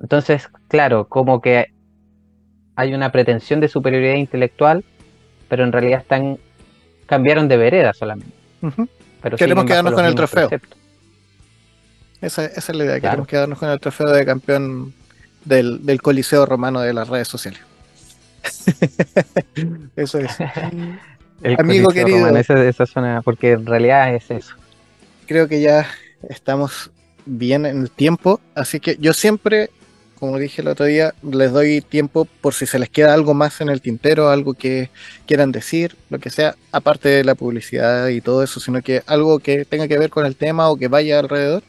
Entonces, 0.00 0.48
claro, 0.68 1.08
como 1.08 1.40
que 1.40 1.66
hay 2.74 2.94
una 2.94 3.12
pretensión 3.12 3.60
de 3.60 3.68
superioridad 3.68 4.14
intelectual, 4.14 4.84
pero 5.48 5.64
en 5.64 5.72
realidad 5.72 6.00
están 6.00 6.38
cambiaron 7.06 7.46
de 7.46 7.56
vereda 7.56 7.92
solamente. 7.92 8.34
pero 9.22 9.36
Queremos 9.36 9.64
quedarnos 9.64 9.92
con 9.92 10.04
el 10.04 10.14
trofeo. 10.14 10.48
Esa, 12.20 12.46
es 12.46 12.68
la 12.74 12.84
idea, 12.84 13.00
queremos 13.00 13.26
quedarnos 13.26 13.58
con 13.58 13.68
el 13.68 13.80
trofeo 13.80 14.08
de 14.08 14.24
campeón 14.24 14.94
del, 15.44 15.84
del 15.84 16.00
Coliseo 16.00 16.46
Romano 16.46 16.80
de 16.80 16.94
las 16.94 17.08
redes 17.08 17.28
sociales. 17.28 17.60
eso 19.96 20.18
es. 20.18 20.30
Amigo 21.58 21.90
querido. 21.90 22.28
esa, 22.36 22.86
zona, 22.86 23.22
porque 23.22 23.52
en 23.52 23.66
realidad 23.66 24.14
es 24.14 24.30
eso. 24.30 24.54
Creo 25.26 25.48
que 25.48 25.60
ya 25.60 25.88
estamos 26.28 26.90
bien 27.26 27.66
en 27.66 27.82
el 27.82 27.90
tiempo, 27.90 28.40
así 28.54 28.80
que 28.80 28.96
yo 29.00 29.12
siempre, 29.12 29.70
como 30.18 30.38
dije 30.38 30.62
el 30.62 30.68
otro 30.68 30.86
día, 30.86 31.14
les 31.22 31.52
doy 31.52 31.80
tiempo 31.80 32.26
por 32.40 32.54
si 32.54 32.66
se 32.66 32.78
les 32.78 32.88
queda 32.88 33.14
algo 33.14 33.34
más 33.34 33.60
en 33.60 33.68
el 33.68 33.80
tintero, 33.80 34.28
algo 34.28 34.54
que 34.54 34.90
quieran 35.26 35.52
decir, 35.52 35.96
lo 36.10 36.18
que 36.18 36.30
sea, 36.30 36.54
aparte 36.70 37.08
de 37.08 37.24
la 37.24 37.34
publicidad 37.34 38.08
y 38.08 38.20
todo 38.20 38.42
eso, 38.42 38.60
sino 38.60 38.82
que 38.82 39.02
algo 39.06 39.38
que 39.40 39.64
tenga 39.64 39.88
que 39.88 39.98
ver 39.98 40.10
con 40.10 40.26
el 40.26 40.36
tema 40.36 40.68
o 40.70 40.76
que 40.76 40.88
vaya 40.88 41.18
alrededor, 41.18 41.62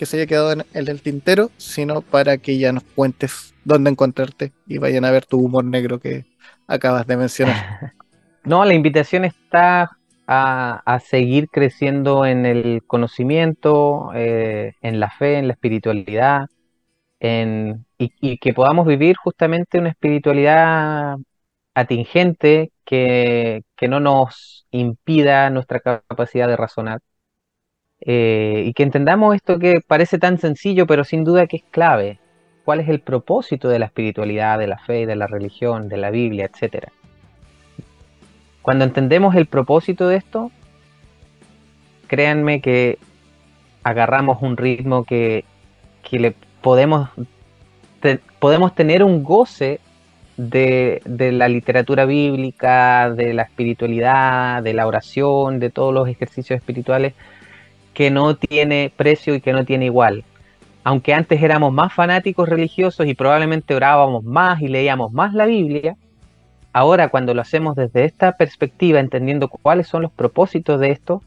que 0.00 0.06
se 0.06 0.16
haya 0.16 0.26
quedado 0.26 0.52
en 0.52 0.64
el 0.72 1.02
tintero, 1.02 1.50
sino 1.58 2.00
para 2.00 2.38
que 2.38 2.56
ya 2.56 2.72
nos 2.72 2.84
cuentes 2.84 3.54
dónde 3.66 3.90
encontrarte 3.90 4.50
y 4.66 4.78
vayan 4.78 5.04
a 5.04 5.10
ver 5.10 5.26
tu 5.26 5.38
humor 5.38 5.62
negro 5.62 6.00
que 6.00 6.24
acabas 6.66 7.06
de 7.06 7.18
mencionar. 7.18 7.92
No, 8.42 8.64
la 8.64 8.72
invitación 8.72 9.26
está 9.26 9.90
a, 10.26 11.00
seguir 11.04 11.50
creciendo 11.50 12.24
en 12.24 12.46
el 12.46 12.82
conocimiento, 12.86 14.12
eh, 14.14 14.72
en 14.80 14.98
la 14.98 15.10
fe, 15.10 15.36
en 15.36 15.48
la 15.48 15.52
espiritualidad, 15.52 16.46
y, 17.20 18.38
que 18.38 18.54
podamos 18.54 18.86
vivir 18.86 19.16
justamente 19.22 19.78
una 19.78 19.90
espiritualidad 19.90 21.16
atingente 21.74 22.72
que, 22.86 23.62
no 23.86 24.00
nos 24.00 24.66
impida 24.70 25.50
nuestra 25.50 25.80
capacidad 25.80 26.48
de 26.48 26.56
razonar. 26.56 27.00
Eh, 28.02 28.64
y 28.66 28.72
que 28.72 28.82
entendamos 28.82 29.34
esto 29.34 29.58
que 29.58 29.80
parece 29.86 30.18
tan 30.18 30.38
sencillo, 30.38 30.86
pero 30.86 31.04
sin 31.04 31.24
duda 31.24 31.46
que 31.46 31.58
es 31.58 31.64
clave, 31.70 32.18
cuál 32.64 32.80
es 32.80 32.88
el 32.88 33.00
propósito 33.00 33.68
de 33.68 33.78
la 33.78 33.86
espiritualidad, 33.86 34.58
de 34.58 34.66
la 34.66 34.78
fe, 34.78 35.06
de 35.06 35.16
la 35.16 35.26
religión, 35.26 35.88
de 35.88 35.96
la 35.98 36.10
Biblia, 36.10 36.48
etc. 36.52 36.86
Cuando 38.62 38.84
entendemos 38.84 39.34
el 39.34 39.46
propósito 39.46 40.08
de 40.08 40.16
esto, 40.16 40.50
créanme 42.06 42.60
que 42.60 42.98
agarramos 43.82 44.42
un 44.42 44.56
ritmo 44.56 45.04
que, 45.04 45.44
le 46.10 46.34
podemos, 46.60 47.08
podemos 48.38 48.74
tener 48.74 49.04
un 49.04 49.22
goce 49.22 49.80
de, 50.36 51.02
de, 51.04 51.32
la 51.32 51.48
literatura 51.48 52.04
bíblica, 52.06 53.10
de 53.10 53.34
la 53.34 53.42
espiritualidad, 53.42 54.62
de 54.62 54.72
la 54.74 54.86
oración, 54.86 55.60
de 55.60 55.70
todos 55.70 55.92
los 55.92 56.08
ejercicios 56.08 56.58
espirituales, 56.58 57.14
que 57.94 58.10
no 58.10 58.36
tiene 58.36 58.92
precio 58.96 59.34
y 59.34 59.40
que 59.40 59.52
no 59.52 59.64
tiene 59.64 59.86
igual 59.86 60.24
aunque 60.84 61.14
antes 61.14 61.42
éramos 61.42 61.72
más 61.72 61.92
fanáticos 61.92 62.48
religiosos 62.48 63.06
y 63.06 63.14
probablemente 63.14 63.74
orábamos 63.74 64.24
más 64.24 64.60
y 64.60 64.68
leíamos 64.68 65.12
más 65.12 65.34
la 65.34 65.46
Biblia, 65.46 65.96
ahora 66.72 67.08
cuando 67.08 67.34
lo 67.34 67.42
hacemos 67.42 67.76
desde 67.76 68.04
esta 68.04 68.32
perspectiva, 68.36 69.00
entendiendo 69.00 69.48
cuáles 69.48 69.88
son 69.88 70.02
los 70.02 70.12
propósitos 70.12 70.80
de 70.80 70.90
esto, 70.90 71.22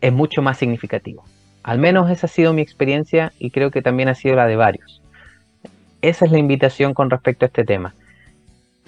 es 0.00 0.12
mucho 0.12 0.42
más 0.42 0.58
significativo. 0.58 1.24
Al 1.62 1.78
menos 1.78 2.10
esa 2.10 2.26
ha 2.26 2.30
sido 2.30 2.52
mi 2.52 2.62
experiencia 2.62 3.32
y 3.38 3.50
creo 3.50 3.70
que 3.70 3.82
también 3.82 4.08
ha 4.08 4.14
sido 4.14 4.36
la 4.36 4.46
de 4.46 4.56
varios. 4.56 5.02
Esa 6.02 6.26
es 6.26 6.32
la 6.32 6.38
invitación 6.38 6.92
con 6.92 7.10
respecto 7.10 7.44
a 7.44 7.48
este 7.48 7.64
tema. 7.64 7.94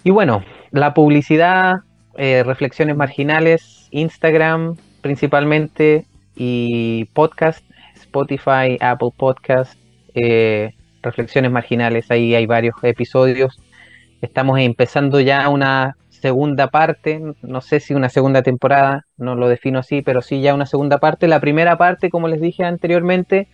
Y 0.05 0.11
bueno, 0.11 0.45
la 0.71 0.93
publicidad, 0.93 1.77
eh, 2.17 2.43
reflexiones 2.45 2.97
marginales, 2.97 3.89
Instagram 3.91 4.77
principalmente 5.01 6.05
y 6.37 7.07
podcast 7.07 7.65
Spotify, 7.95 8.77
Apple 8.81 9.11
Podcast, 9.17 9.79
eh, 10.15 10.75
Reflexiones 11.03 11.51
Marginales, 11.51 12.11
ahí 12.11 12.35
hay 12.35 12.47
varios 12.47 12.77
episodios. 12.83 13.61
Estamos 14.21 14.59
empezando 14.61 15.21
ya 15.21 15.49
una 15.49 15.97
segunda 16.09 16.69
parte, 16.69 17.21
no 17.43 17.61
sé 17.61 17.81
si 17.81 17.95
una 17.95 18.09
segunda 18.09 18.43
temporada, 18.43 19.07
no 19.17 19.35
lo 19.35 19.49
defino 19.49 19.79
así, 19.81 20.03
pero 20.03 20.23
sí 20.23 20.41
ya 20.41 20.55
una 20.55 20.67
segunda 20.67 20.99
parte. 20.99 21.29
La 21.29 21.41
primera 21.41 21.77
parte, 21.77 22.11
como 22.11 22.29
les 22.29 22.41
dije 22.41 22.65
anteriormente, 22.65 23.49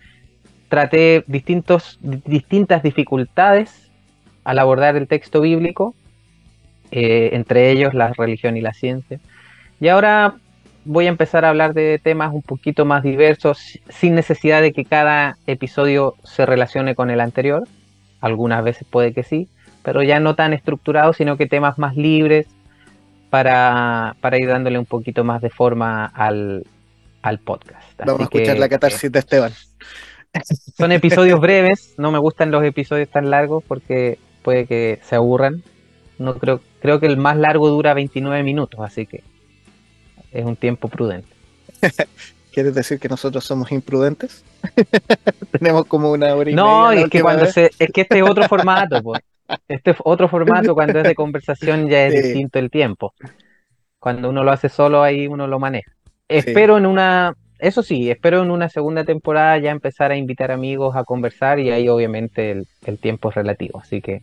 traté 0.69 1.23
distintos, 1.27 1.99
distintas 2.01 2.83
dificultades 2.83 3.91
al 4.43 4.59
abordar 4.59 4.95
el 4.95 5.07
texto 5.07 5.41
bíblico, 5.41 5.93
eh, 6.91 7.31
entre 7.33 7.71
ellos 7.71 7.93
la 7.93 8.13
religión 8.13 8.57
y 8.57 8.61
la 8.61 8.73
ciencia. 8.73 9.19
Y 9.79 9.89
ahora 9.89 10.35
voy 10.85 11.05
a 11.05 11.09
empezar 11.09 11.45
a 11.45 11.49
hablar 11.49 11.73
de 11.73 11.99
temas 12.01 12.33
un 12.33 12.41
poquito 12.41 12.85
más 12.85 13.03
diversos, 13.03 13.79
sin 13.89 14.15
necesidad 14.15 14.61
de 14.61 14.73
que 14.73 14.85
cada 14.85 15.37
episodio 15.47 16.15
se 16.23 16.45
relacione 16.45 16.95
con 16.95 17.09
el 17.09 17.21
anterior. 17.21 17.67
Algunas 18.21 18.63
veces 18.63 18.87
puede 18.89 19.13
que 19.13 19.23
sí, 19.23 19.49
pero 19.83 20.03
ya 20.03 20.19
no 20.19 20.35
tan 20.35 20.53
estructurado, 20.53 21.13
sino 21.13 21.37
que 21.37 21.47
temas 21.47 21.77
más 21.77 21.95
libres 21.95 22.47
para, 23.29 24.15
ir 24.33 24.47
dándole 24.47 24.77
un 24.77 24.85
poquito 24.85 25.23
más 25.23 25.41
de 25.41 25.49
forma 25.49 26.05
al, 26.05 26.65
podcast. 27.43 27.99
Vamos 27.99 28.21
a 28.21 28.23
escuchar 28.23 28.59
la 28.59 28.69
catarsis 28.69 29.11
de 29.11 29.19
Esteban. 29.19 29.51
son 30.77 30.91
episodios 30.91 31.39
breves, 31.39 31.95
no 31.97 32.11
me 32.11 32.19
gustan 32.19 32.51
los 32.51 32.63
episodios 32.63 33.09
tan 33.09 33.29
largos 33.29 33.63
porque 33.67 34.19
puede 34.41 34.65
que 34.65 34.99
se 35.03 35.15
aburran. 35.15 35.63
No 36.19 36.35
creo, 36.37 36.61
creo 36.81 36.99
que 36.99 37.07
el 37.07 37.17
más 37.17 37.37
largo 37.37 37.69
dura 37.69 37.93
29 37.93 38.43
minutos, 38.43 38.79
así 38.81 39.05
que 39.05 39.23
es 40.33 40.45
un 40.45 40.55
tiempo 40.55 40.87
prudente. 40.87 41.27
¿Quieres 42.53 42.75
decir 42.75 42.99
que 42.99 43.09
nosotros 43.09 43.43
somos 43.43 43.71
imprudentes? 43.71 44.43
Tenemos 45.51 45.85
como 45.85 46.11
una 46.11 46.35
hora 46.35 46.49
y 46.51 46.53
No, 46.53 46.89
media 46.89 47.03
es 47.05 47.09
que 47.09 47.21
cuando 47.21 47.45
vez. 47.45 47.53
se, 47.53 47.71
es 47.79 47.89
que 47.91 48.01
este 48.01 48.19
es 48.19 48.23
otro 48.23 48.47
formato, 48.47 49.01
pues. 49.01 49.21
Este 49.67 49.91
es 49.91 49.97
otro 50.05 50.29
formato 50.29 50.73
cuando 50.73 50.99
es 50.99 51.03
de 51.03 51.15
conversación 51.15 51.87
ya 51.89 52.05
es 52.07 52.13
Sí. 52.13 52.21
distinto 52.21 52.59
el 52.59 52.71
tiempo. 52.71 53.13
Cuando 53.99 54.29
uno 54.29 54.43
lo 54.43 54.51
hace 54.51 54.69
solo 54.69 55.03
ahí 55.03 55.27
uno 55.27 55.47
lo 55.47 55.59
maneja. 55.59 55.91
Espero 56.29 56.77
en 56.77 56.85
una, 56.85 57.35
eso 57.59 57.83
sí, 57.83 58.09
espero 58.09 58.41
en 58.41 58.51
una 58.51 58.69
segunda 58.69 59.03
temporada 59.03 59.57
ya 59.57 59.71
empezar 59.71 60.11
a 60.11 60.15
invitar 60.15 60.49
amigos 60.51 60.95
a 60.95 61.03
conversar 61.03 61.59
y 61.59 61.71
ahí 61.71 61.89
obviamente 61.89 62.51
el, 62.51 62.67
el 62.85 62.97
tiempo 62.97 63.29
es 63.29 63.35
relativo, 63.35 63.79
así 63.79 64.01
que 64.01 64.21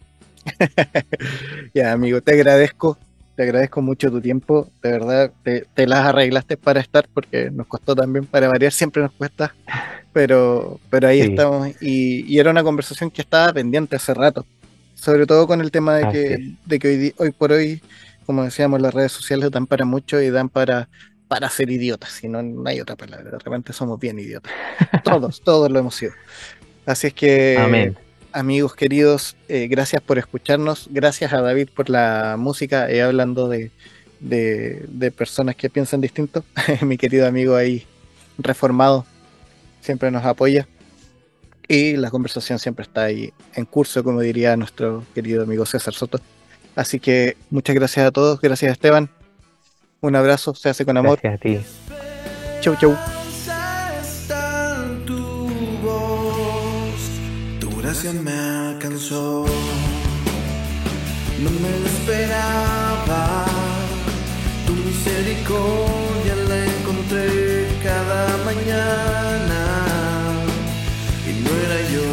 Ya, 1.74 1.92
amigo, 1.92 2.20
te 2.22 2.32
agradezco. 2.32 2.96
Te 3.40 3.44
agradezco 3.44 3.80
mucho 3.80 4.10
tu 4.10 4.20
tiempo. 4.20 4.68
De 4.82 4.92
verdad, 4.92 5.32
te, 5.42 5.64
te 5.72 5.86
las 5.86 6.00
arreglaste 6.04 6.58
para 6.58 6.78
estar 6.80 7.08
porque 7.14 7.50
nos 7.50 7.66
costó 7.66 7.96
también 7.96 8.26
para 8.26 8.48
variar, 8.48 8.70
siempre 8.70 9.00
nos 9.00 9.12
cuesta. 9.12 9.54
Pero, 10.12 10.78
pero 10.90 11.08
ahí 11.08 11.22
Sí. 11.22 11.30
estamos. 11.30 11.68
Y, 11.80 12.26
y 12.30 12.38
era 12.38 12.50
una 12.50 12.62
conversación 12.62 13.10
que 13.10 13.22
estaba 13.22 13.50
pendiente 13.54 13.96
hace 13.96 14.12
rato. 14.12 14.44
Sobre 14.94 15.24
todo 15.24 15.46
con 15.46 15.62
el 15.62 15.70
tema 15.70 15.96
de 15.96 16.04
Así 16.04 16.12
que, 16.18 16.34
es. 16.34 16.40
de 16.66 16.78
que 16.78 17.14
hoy 17.16 17.30
por 17.30 17.52
hoy, 17.52 17.80
como 18.26 18.44
decíamos, 18.44 18.78
las 18.82 18.92
redes 18.92 19.12
sociales 19.12 19.50
dan 19.50 19.66
para 19.66 19.86
mucho 19.86 20.20
y 20.20 20.28
dan 20.28 20.50
para, 20.50 20.90
para 21.26 21.48
ser 21.48 21.70
idiotas. 21.70 22.10
Si 22.12 22.28
no, 22.28 22.42
no 22.42 22.68
hay 22.68 22.78
otra 22.82 22.96
palabra. 22.96 23.30
De 23.30 23.38
repente 23.38 23.72
somos 23.72 23.98
bien 23.98 24.18
idiotas. 24.18 24.52
Todos, 25.02 25.40
todos 25.40 25.70
lo 25.70 25.78
hemos 25.78 25.94
sido. 25.94 26.12
Así 26.84 27.06
es 27.06 27.14
que 27.14 27.56
amén. 27.58 27.96
Amigos 28.32 28.74
queridos, 28.74 29.36
eh, 29.48 29.68
gracias 29.68 30.02
por 30.02 30.18
escucharnos, 30.18 30.88
gracias 30.90 31.32
a 31.32 31.40
David 31.40 31.68
por 31.74 31.90
la 31.90 32.36
música, 32.38 32.90
eh, 32.90 33.02
hablando 33.02 33.48
de, 33.48 33.70
de, 34.20 34.84
de 34.88 35.10
personas 35.10 35.56
que 35.56 35.70
piensan 35.70 36.00
distinto, 36.00 36.44
mi 36.82 36.96
querido 36.96 37.26
amigo 37.26 37.56
ahí 37.56 37.86
reformado 38.38 39.04
siempre 39.80 40.10
nos 40.10 40.24
apoya 40.24 40.68
y 41.68 41.96
la 41.96 42.10
conversación 42.10 42.58
siempre 42.58 42.82
está 42.82 43.04
ahí 43.04 43.32
en 43.54 43.64
curso, 43.64 44.02
como 44.02 44.20
diría 44.20 44.56
nuestro 44.56 45.04
querido 45.14 45.42
amigo 45.44 45.64
César 45.66 45.94
Soto. 45.94 46.20
Así 46.74 46.98
que 47.00 47.36
muchas 47.50 47.74
gracias 47.74 48.06
a 48.06 48.10
todos, 48.10 48.40
gracias 48.40 48.72
Esteban, 48.72 49.08
un 50.00 50.16
abrazo, 50.16 50.54
se 50.54 50.68
hace 50.68 50.84
con 50.84 50.96
amor, 50.96 51.20
Gracias 51.22 51.34
a 51.34 51.42
ti. 51.42 52.60
chau 52.60 52.76
chau. 52.76 53.19
Gracia 57.92 58.12
me 58.12 58.30
alcanzó. 58.30 59.44
No 61.42 61.50
me 61.62 61.70
lo 61.80 61.86
esperaba, 61.86 63.46
tu 64.64 64.74
misericordia 64.74 66.34
la 66.48 66.58
encontré 66.72 67.66
cada 67.82 68.20
mañana. 68.48 69.62
Y 71.28 71.32
no 71.42 71.50
era 71.64 71.78
yo 71.94 72.10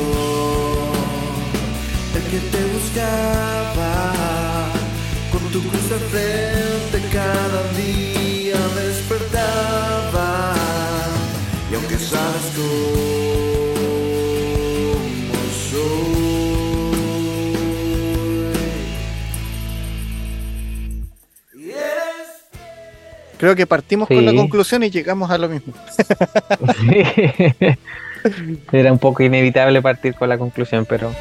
el 2.15 2.23
que 2.31 2.39
te 2.53 2.61
buscaba, 2.73 3.93
con 5.31 5.43
tu 5.51 5.59
cruz 5.61 5.89
de 5.91 5.99
frente 6.11 6.97
cada 7.13 7.61
día 7.83 8.57
despertaba. 8.81 10.55
Y 11.71 11.75
aunque 11.75 11.99
sabes 11.99 12.45
cómo 12.55 13.46
Creo 23.37 23.55
que 23.55 23.67
partimos 23.67 24.07
con 24.07 24.25
la 24.25 24.33
conclusión 24.33 24.83
y 24.83 24.89
llegamos 24.89 25.29
a 25.29 25.37
lo 25.37 25.47
mismo. 25.49 25.73
Era 28.71 28.91
un 28.91 28.99
poco 28.99 29.23
inevitable 29.23 29.81
partir 29.81 30.15
con 30.15 30.27
la 30.29 30.37
conclusión, 30.37 30.85
pero 30.85 31.13